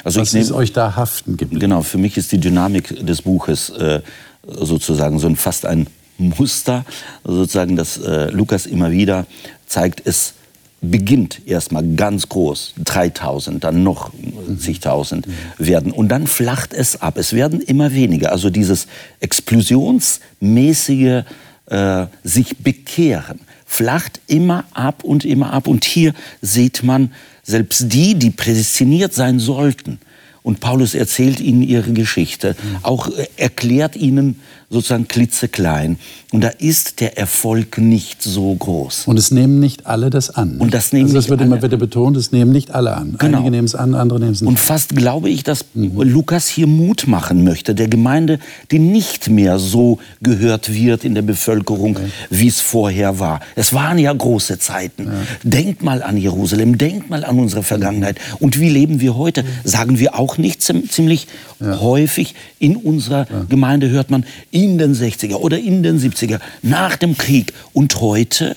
also 0.05 0.21
was 0.21 0.33
nehm, 0.33 0.43
es 0.43 0.53
euch 0.53 0.73
da 0.73 0.95
haften 0.95 1.37
gibt? 1.37 1.59
Genau, 1.59 1.83
für 1.83 1.99
mich 1.99 2.17
ist 2.17 2.31
die 2.31 2.39
Dynamik 2.39 3.05
des 3.05 3.23
Buches 3.23 3.71
äh, 3.71 4.01
sozusagen 4.47 5.19
so 5.19 5.27
ein, 5.27 5.37
fast 5.37 5.67
ein 5.67 5.87
Muster, 6.19 6.85
sozusagen, 7.25 7.77
dass 7.77 7.99
äh, 7.99 8.31
Lukas 8.31 8.67
immer 8.67 8.91
wieder 8.91 9.27
zeigt, 9.67 10.07
es 10.07 10.35
beginnt 10.81 11.47
erstmal 11.47 11.87
ganz 11.95 12.29
groß, 12.29 12.75
3000, 12.83 13.63
dann 13.63 13.85
noch 13.85 14.11
zigtausend 14.59 15.29
werden 15.57 15.93
und 15.93 16.09
dann 16.09 16.27
flacht 16.27 16.75
es 16.75 17.01
ab. 17.01 17.19
Es 17.19 17.33
werden 17.33 17.61
immer 17.61 17.95
weniger. 17.95 18.33
Also 18.33 18.51
dieses 18.51 18.89
explosionsmäßige 19.21 21.23
äh, 21.67 22.07
sich 22.25 22.59
bekehren 22.59 23.39
flacht 23.73 24.21
immer 24.27 24.65
ab 24.75 25.03
und 25.03 25.25
immer 25.25 25.53
ab. 25.53 25.67
Und 25.67 25.85
hier 25.85 26.13
sieht 26.43 26.83
man, 26.83 27.13
selbst 27.43 27.93
die, 27.93 28.15
die 28.15 28.31
prädestiniert 28.31 29.15
sein 29.15 29.39
sollten, 29.39 29.99
und 30.43 30.61
Paulus 30.61 30.95
erzählt 30.95 31.41
ihnen 31.41 31.63
ihre 31.63 31.93
Geschichte, 31.93 32.57
auch 32.83 33.09
äh, 33.09 33.27
erklärt 33.37 33.97
ihnen 33.97 34.41
sozusagen 34.73 35.07
klitzeklein. 35.07 35.99
Und 36.33 36.43
da 36.43 36.49
ist 36.49 37.01
der 37.01 37.19
Erfolg 37.19 37.77
nicht 37.77 38.23
so 38.23 38.55
groß. 38.55 39.07
Und 39.07 39.19
es 39.19 39.31
nehmen 39.31 39.61
nicht 39.61 39.87
alle 39.87 40.09
das 40.09 40.31
an. 40.31 40.57
Und 40.57 40.73
das 40.73 40.93
nehmen 40.93 41.05
also 41.05 41.17
das 41.17 41.29
wird 41.29 41.41
alle. 41.41 41.47
immer 41.47 41.63
wieder 41.63 41.77
betont, 41.77 42.17
es 42.17 42.33
nehmen 42.33 42.53
nicht 42.53 42.71
alle 42.71 42.97
an. 42.97 43.17
Genau. 43.19 43.39
Einige 43.39 43.51
nehmen 43.51 43.67
es 43.67 43.75
an, 43.75 43.95
andere 43.95 44.19
nehmen 44.19 44.33
es 44.33 44.41
nicht. 44.41 44.49
Und 44.49 44.59
fast 44.59 44.97
glaube 44.97 45.29
ich, 45.29 45.43
dass 45.43 45.67
mhm. 45.75 46.01
Lukas 46.01 46.49
hier 46.49 46.67
Mut 46.67 47.07
machen 47.07 47.45
möchte, 47.45 47.75
der 47.75 47.89
Gemeinde, 47.89 48.39
die 48.71 48.79
nicht 48.79 49.29
mehr 49.29 49.59
so 49.59 49.99
gehört 50.23 50.73
wird 50.73 51.05
in 51.05 51.15
der 51.15 51.23
Bevölkerung, 51.23 51.97
okay. 51.97 52.07
wie 52.31 52.49
es 52.49 52.63
vorher 52.63 53.19
war. 53.19 53.41
Es 53.55 53.75
waren 53.75 53.99
ja 53.99 54.11
große 54.11 54.59
Zeiten. 54.59 55.05
Ja. 55.05 55.13
Denkt 55.43 55.83
mal 55.83 56.03
an 56.03 56.17
Jerusalem, 56.17 56.79
denkt 56.79 57.11
mal 57.11 57.25
an 57.27 57.39
unsere 57.39 57.63
Vergangenheit. 57.63 58.19
Und 58.39 58.59
wie 58.59 58.71
leben 58.71 59.03
wir 59.03 59.17
heute? 59.17 59.45
Sagen 59.65 59.99
wir 59.99 60.19
auch 60.19 60.39
nicht 60.39 60.63
ziemlich 60.63 61.27
ja. 61.61 61.79
häufig 61.81 62.35
in 62.59 62.77
unserer 62.77 63.27
ja. 63.31 63.45
Gemeinde 63.51 63.91
hört 63.91 64.11
man, 64.11 64.25
in 64.63 64.79
den 64.79 64.95
60er 64.95 65.35
oder 65.35 65.59
in 65.59 65.83
den 65.83 65.99
70er, 65.99 66.39
nach 66.63 66.97
dem 66.97 67.19
Krieg 67.19 67.53
und 67.73 68.01
heute. 68.01 68.57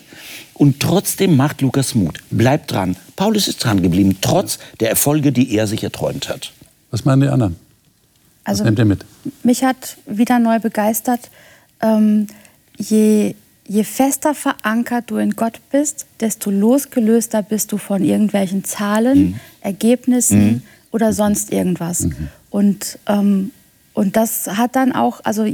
Und 0.54 0.80
trotzdem 0.80 1.36
macht 1.36 1.62
Lukas 1.62 1.96
Mut. 1.96 2.20
Bleibt 2.30 2.72
dran. 2.72 2.96
Paulus 3.16 3.48
ist 3.48 3.64
dran 3.64 3.82
geblieben, 3.82 4.18
trotz 4.22 4.60
der 4.80 4.90
Erfolge, 4.90 5.32
die 5.32 5.56
er 5.56 5.68
sich 5.68 5.84
erträumt 5.84 6.30
hat. 6.30 6.54
Was 6.92 7.04
meinen 7.04 7.22
die 7.22 7.28
anderen? 7.28 7.56
Also, 8.44 8.60
Was 8.60 8.66
nehmt 8.66 8.80
ihr 8.80 8.86
mit? 8.86 9.04
Mich 9.44 9.64
hat 9.64 9.98
wieder 10.06 10.38
neu 10.38 10.60
begeistert, 10.60 11.32
ähm, 11.82 12.28
je, 12.78 13.34
je 13.68 13.84
fester 13.84 14.36
verankert 14.36 15.10
du 15.10 15.18
in 15.18 15.36
Gott 15.36 15.60
bist, 15.72 16.06
desto 16.20 16.52
losgelöster 16.52 17.42
bist 17.42 17.72
du 17.72 17.78
von 17.78 18.04
irgendwelchen 18.04 18.64
Zahlen, 18.64 19.18
mhm. 19.18 19.40
Ergebnissen 19.62 20.46
mhm. 20.46 20.62
oder 20.92 21.12
sonst 21.12 21.52
irgendwas. 21.52 22.02
Mhm. 22.02 22.28
Und, 22.52 23.00
ähm, 23.08 23.52
und 23.94 24.16
das 24.16 24.48
hat 24.48 24.76
dann 24.76 24.92
auch, 24.92 25.22
also 25.24 25.46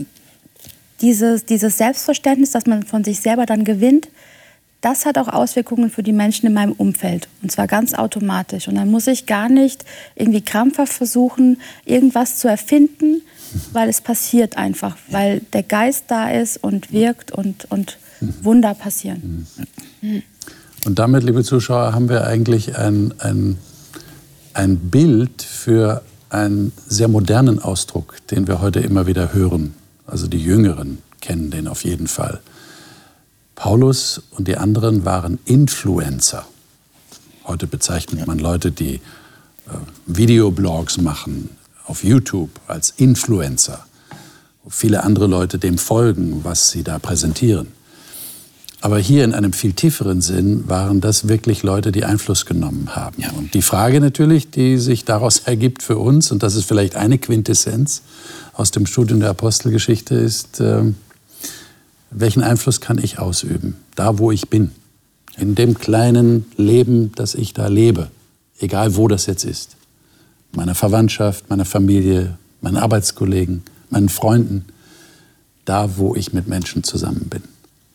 dieses, 1.01 1.45
dieses 1.45 1.77
Selbstverständnis, 1.77 2.51
dass 2.51 2.65
man 2.65 2.83
von 2.83 3.03
sich 3.03 3.19
selber 3.19 3.45
dann 3.45 3.63
gewinnt, 3.63 4.07
das 4.81 5.05
hat 5.05 5.19
auch 5.19 5.27
Auswirkungen 5.27 5.91
für 5.91 6.01
die 6.01 6.11
Menschen 6.11 6.47
in 6.47 6.53
meinem 6.53 6.71
Umfeld. 6.71 7.27
Und 7.43 7.51
zwar 7.51 7.67
ganz 7.67 7.93
automatisch. 7.93 8.67
Und 8.67 8.75
dann 8.75 8.89
muss 8.89 9.05
ich 9.05 9.27
gar 9.27 9.47
nicht 9.47 9.85
irgendwie 10.15 10.41
krampfhaft 10.41 10.91
versuchen, 10.91 11.57
irgendwas 11.85 12.39
zu 12.39 12.47
erfinden, 12.47 13.21
weil 13.73 13.89
es 13.89 14.01
passiert 14.01 14.57
einfach, 14.57 14.97
weil 15.09 15.41
der 15.53 15.63
Geist 15.63 16.05
da 16.07 16.31
ist 16.31 16.63
und 16.63 16.91
wirkt 16.91 17.31
und, 17.31 17.65
und 17.69 17.99
Wunder 18.41 18.73
passieren. 18.73 19.45
Und 20.85 20.97
damit, 20.97 21.23
liebe 21.23 21.43
Zuschauer, 21.43 21.93
haben 21.93 22.09
wir 22.09 22.25
eigentlich 22.25 22.75
ein, 22.75 23.13
ein, 23.19 23.57
ein 24.53 24.77
Bild 24.77 25.43
für 25.43 26.01
einen 26.29 26.71
sehr 26.87 27.07
modernen 27.07 27.59
Ausdruck, 27.59 28.15
den 28.31 28.47
wir 28.47 28.61
heute 28.61 28.79
immer 28.79 29.05
wieder 29.05 29.33
hören 29.33 29.75
also 30.11 30.27
die 30.27 30.43
Jüngeren 30.43 30.99
kennen 31.21 31.49
den 31.51 31.67
auf 31.67 31.85
jeden 31.85 32.07
Fall. 32.07 32.41
Paulus 33.55 34.21
und 34.31 34.47
die 34.47 34.57
anderen 34.57 35.05
waren 35.05 35.39
Influencer. 35.45 36.45
Heute 37.45 37.65
bezeichnet 37.65 38.27
man 38.27 38.37
Leute, 38.37 38.71
die 38.71 38.95
äh, 38.95 38.99
Videoblogs 40.05 40.97
machen 40.97 41.49
auf 41.85 42.03
YouTube 42.03 42.49
als 42.67 42.93
Influencer. 42.97 43.85
Viele 44.67 45.03
andere 45.03 45.27
Leute 45.27 45.57
dem 45.57 45.77
folgen, 45.77 46.43
was 46.43 46.69
sie 46.71 46.83
da 46.83 46.99
präsentieren. 46.99 47.67
Aber 48.81 48.97
hier 48.97 49.23
in 49.23 49.33
einem 49.33 49.53
viel 49.53 49.73
tieferen 49.73 50.21
Sinn 50.21 50.67
waren 50.67 51.01
das 51.01 51.27
wirklich 51.27 51.61
Leute, 51.61 51.91
die 51.91 52.03
Einfluss 52.03 52.47
genommen 52.47 52.95
haben. 52.95 53.21
Ja. 53.21 53.31
Und 53.31 53.53
die 53.53 53.61
Frage 53.61 54.01
natürlich, 54.01 54.49
die 54.49 54.77
sich 54.77 55.05
daraus 55.05 55.39
ergibt 55.45 55.83
für 55.83 55.97
uns, 55.97 56.31
und 56.31 56.43
das 56.43 56.55
ist 56.55 56.65
vielleicht 56.65 56.95
eine 56.95 57.17
Quintessenz 57.17 58.01
aus 58.53 58.71
dem 58.71 58.85
Studium 58.85 59.19
der 59.19 59.29
Apostelgeschichte, 59.29 60.15
ist, 60.15 60.59
äh, 60.59 60.83
welchen 62.11 62.43
Einfluss 62.43 62.81
kann 62.81 62.97
ich 62.97 63.19
ausüben, 63.19 63.77
da 63.95 64.17
wo 64.17 64.31
ich 64.31 64.49
bin, 64.49 64.71
in 65.37 65.55
dem 65.55 65.77
kleinen 65.77 66.45
Leben, 66.57 67.13
das 67.15 67.35
ich 67.35 67.53
da 67.53 67.67
lebe, 67.67 68.11
egal 68.59 68.95
wo 68.95 69.07
das 69.07 69.25
jetzt 69.25 69.45
ist, 69.45 69.77
meiner 70.51 70.75
Verwandtschaft, 70.75 71.49
meiner 71.49 71.65
Familie, 71.65 72.37
meinen 72.59 72.77
Arbeitskollegen, 72.77 73.63
meinen 73.89 74.09
Freunden, 74.09 74.65
da 75.65 75.97
wo 75.97 76.15
ich 76.15 76.33
mit 76.33 76.47
Menschen 76.47 76.83
zusammen 76.83 77.27
bin. 77.29 77.43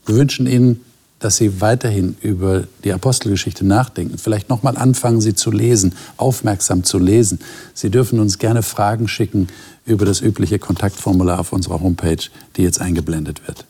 Wir 0.06 0.16
wünschen 0.16 0.46
Ihnen, 0.46 0.80
dass 1.18 1.36
Sie 1.36 1.60
weiterhin 1.60 2.16
über 2.20 2.64
die 2.84 2.92
Apostelgeschichte 2.92 3.66
nachdenken, 3.66 4.18
vielleicht 4.18 4.48
nochmal 4.48 4.76
anfangen, 4.76 5.20
sie 5.20 5.34
zu 5.34 5.50
lesen, 5.50 5.94
aufmerksam 6.16 6.84
zu 6.84 6.98
lesen. 6.98 7.38
Sie 7.74 7.90
dürfen 7.90 8.20
uns 8.20 8.38
gerne 8.38 8.62
Fragen 8.62 9.08
schicken 9.08 9.48
über 9.86 10.04
das 10.04 10.20
übliche 10.20 10.58
Kontaktformular 10.58 11.38
auf 11.40 11.52
unserer 11.52 11.80
Homepage, 11.80 12.18
die 12.56 12.62
jetzt 12.62 12.80
eingeblendet 12.80 13.46
wird. 13.46 13.64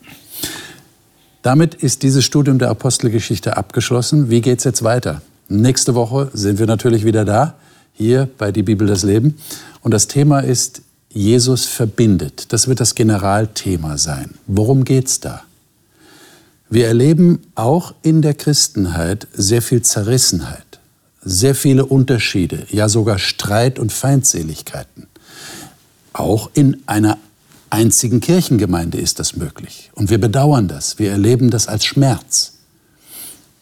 Damit 1.42 1.74
ist 1.74 2.02
dieses 2.02 2.24
Studium 2.24 2.58
der 2.58 2.70
Apostelgeschichte 2.70 3.56
abgeschlossen. 3.56 4.30
Wie 4.30 4.40
geht 4.40 4.58
es 4.58 4.64
jetzt 4.64 4.82
weiter? 4.82 5.22
Nächste 5.48 5.94
Woche 5.94 6.28
sind 6.32 6.58
wir 6.58 6.66
natürlich 6.66 7.04
wieder 7.04 7.24
da, 7.24 7.54
hier 7.92 8.28
bei 8.36 8.50
Die 8.50 8.64
Bibel 8.64 8.88
das 8.88 9.04
Leben. 9.04 9.38
Und 9.80 9.92
das 9.92 10.08
Thema 10.08 10.40
ist 10.40 10.82
Jesus 11.10 11.66
verbindet. 11.66 12.52
Das 12.52 12.66
wird 12.66 12.80
das 12.80 12.96
Generalthema 12.96 13.96
sein. 13.96 14.34
Worum 14.46 14.84
geht 14.84 15.06
es 15.06 15.20
da? 15.20 15.44
Wir 16.68 16.88
erleben 16.88 17.40
auch 17.54 17.94
in 18.02 18.22
der 18.22 18.34
Christenheit 18.34 19.28
sehr 19.32 19.62
viel 19.62 19.82
Zerrissenheit, 19.82 20.80
sehr 21.22 21.54
viele 21.54 21.86
Unterschiede, 21.86 22.66
ja 22.70 22.88
sogar 22.88 23.18
Streit 23.18 23.78
und 23.78 23.92
Feindseligkeiten. 23.92 25.06
Auch 26.16 26.48
in 26.54 26.82
einer 26.86 27.18
einzigen 27.68 28.20
Kirchengemeinde 28.20 28.96
ist 28.96 29.18
das 29.18 29.36
möglich. 29.36 29.90
Und 29.94 30.08
wir 30.08 30.18
bedauern 30.18 30.66
das, 30.66 30.98
wir 30.98 31.10
erleben 31.10 31.50
das 31.50 31.68
als 31.68 31.84
Schmerz. 31.84 32.54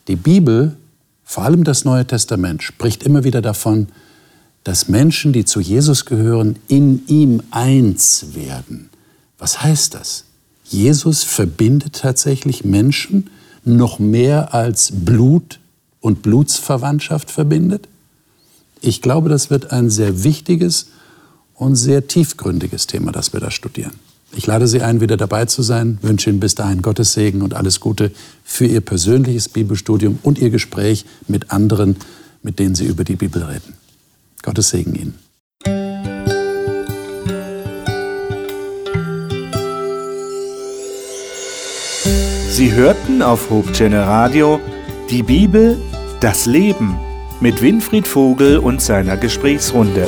Die 0.06 0.14
Bibel, 0.14 0.76
vor 1.24 1.42
allem 1.42 1.64
das 1.64 1.84
Neue 1.84 2.06
Testament, 2.06 2.62
spricht 2.62 3.02
immer 3.02 3.24
wieder 3.24 3.42
davon, 3.42 3.88
dass 4.62 4.88
Menschen, 4.88 5.32
die 5.32 5.44
zu 5.44 5.58
Jesus 5.58 6.04
gehören, 6.04 6.54
in 6.68 7.04
ihm 7.08 7.42
eins 7.50 8.26
werden. 8.34 8.88
Was 9.36 9.60
heißt 9.60 9.94
das? 9.94 10.22
Jesus 10.62 11.24
verbindet 11.24 11.96
tatsächlich 12.02 12.64
Menschen 12.64 13.30
noch 13.64 13.98
mehr 13.98 14.54
als 14.54 14.92
Blut 14.92 15.58
und 16.00 16.22
Blutsverwandtschaft 16.22 17.32
verbindet? 17.32 17.88
Ich 18.80 19.02
glaube, 19.02 19.28
das 19.28 19.50
wird 19.50 19.72
ein 19.72 19.90
sehr 19.90 20.22
wichtiges 20.22 20.86
und 21.54 21.76
sehr 21.76 22.06
tiefgründiges 22.06 22.86
Thema, 22.86 23.12
das 23.12 23.32
wir 23.32 23.40
da 23.40 23.50
studieren. 23.50 23.92
Ich 24.36 24.46
lade 24.46 24.66
Sie 24.66 24.82
ein, 24.82 25.00
wieder 25.00 25.16
dabei 25.16 25.44
zu 25.44 25.62
sein, 25.62 25.98
wünsche 26.02 26.28
Ihnen 26.28 26.40
bis 26.40 26.56
dahin 26.56 26.82
Gottes 26.82 27.12
Segen 27.12 27.42
und 27.42 27.54
alles 27.54 27.78
Gute 27.78 28.10
für 28.44 28.66
Ihr 28.66 28.80
persönliches 28.80 29.48
Bibelstudium 29.48 30.18
und 30.22 30.38
Ihr 30.38 30.50
Gespräch 30.50 31.04
mit 31.28 31.52
anderen, 31.52 31.96
mit 32.42 32.58
denen 32.58 32.74
Sie 32.74 32.86
über 32.86 33.04
die 33.04 33.16
Bibel 33.16 33.42
reden. 33.44 33.74
Gottes 34.42 34.70
Segen 34.70 34.94
Ihnen. 34.94 35.14
Sie 42.50 42.72
hörten 42.72 43.22
auf 43.22 43.50
Hope 43.50 43.72
Channel 43.72 44.02
Radio 44.02 44.60
die 45.10 45.22
Bibel, 45.22 45.76
das 46.20 46.46
Leben 46.46 46.98
mit 47.40 47.60
Winfried 47.60 48.06
Vogel 48.06 48.58
und 48.58 48.80
seiner 48.80 49.16
Gesprächsrunde. 49.16 50.06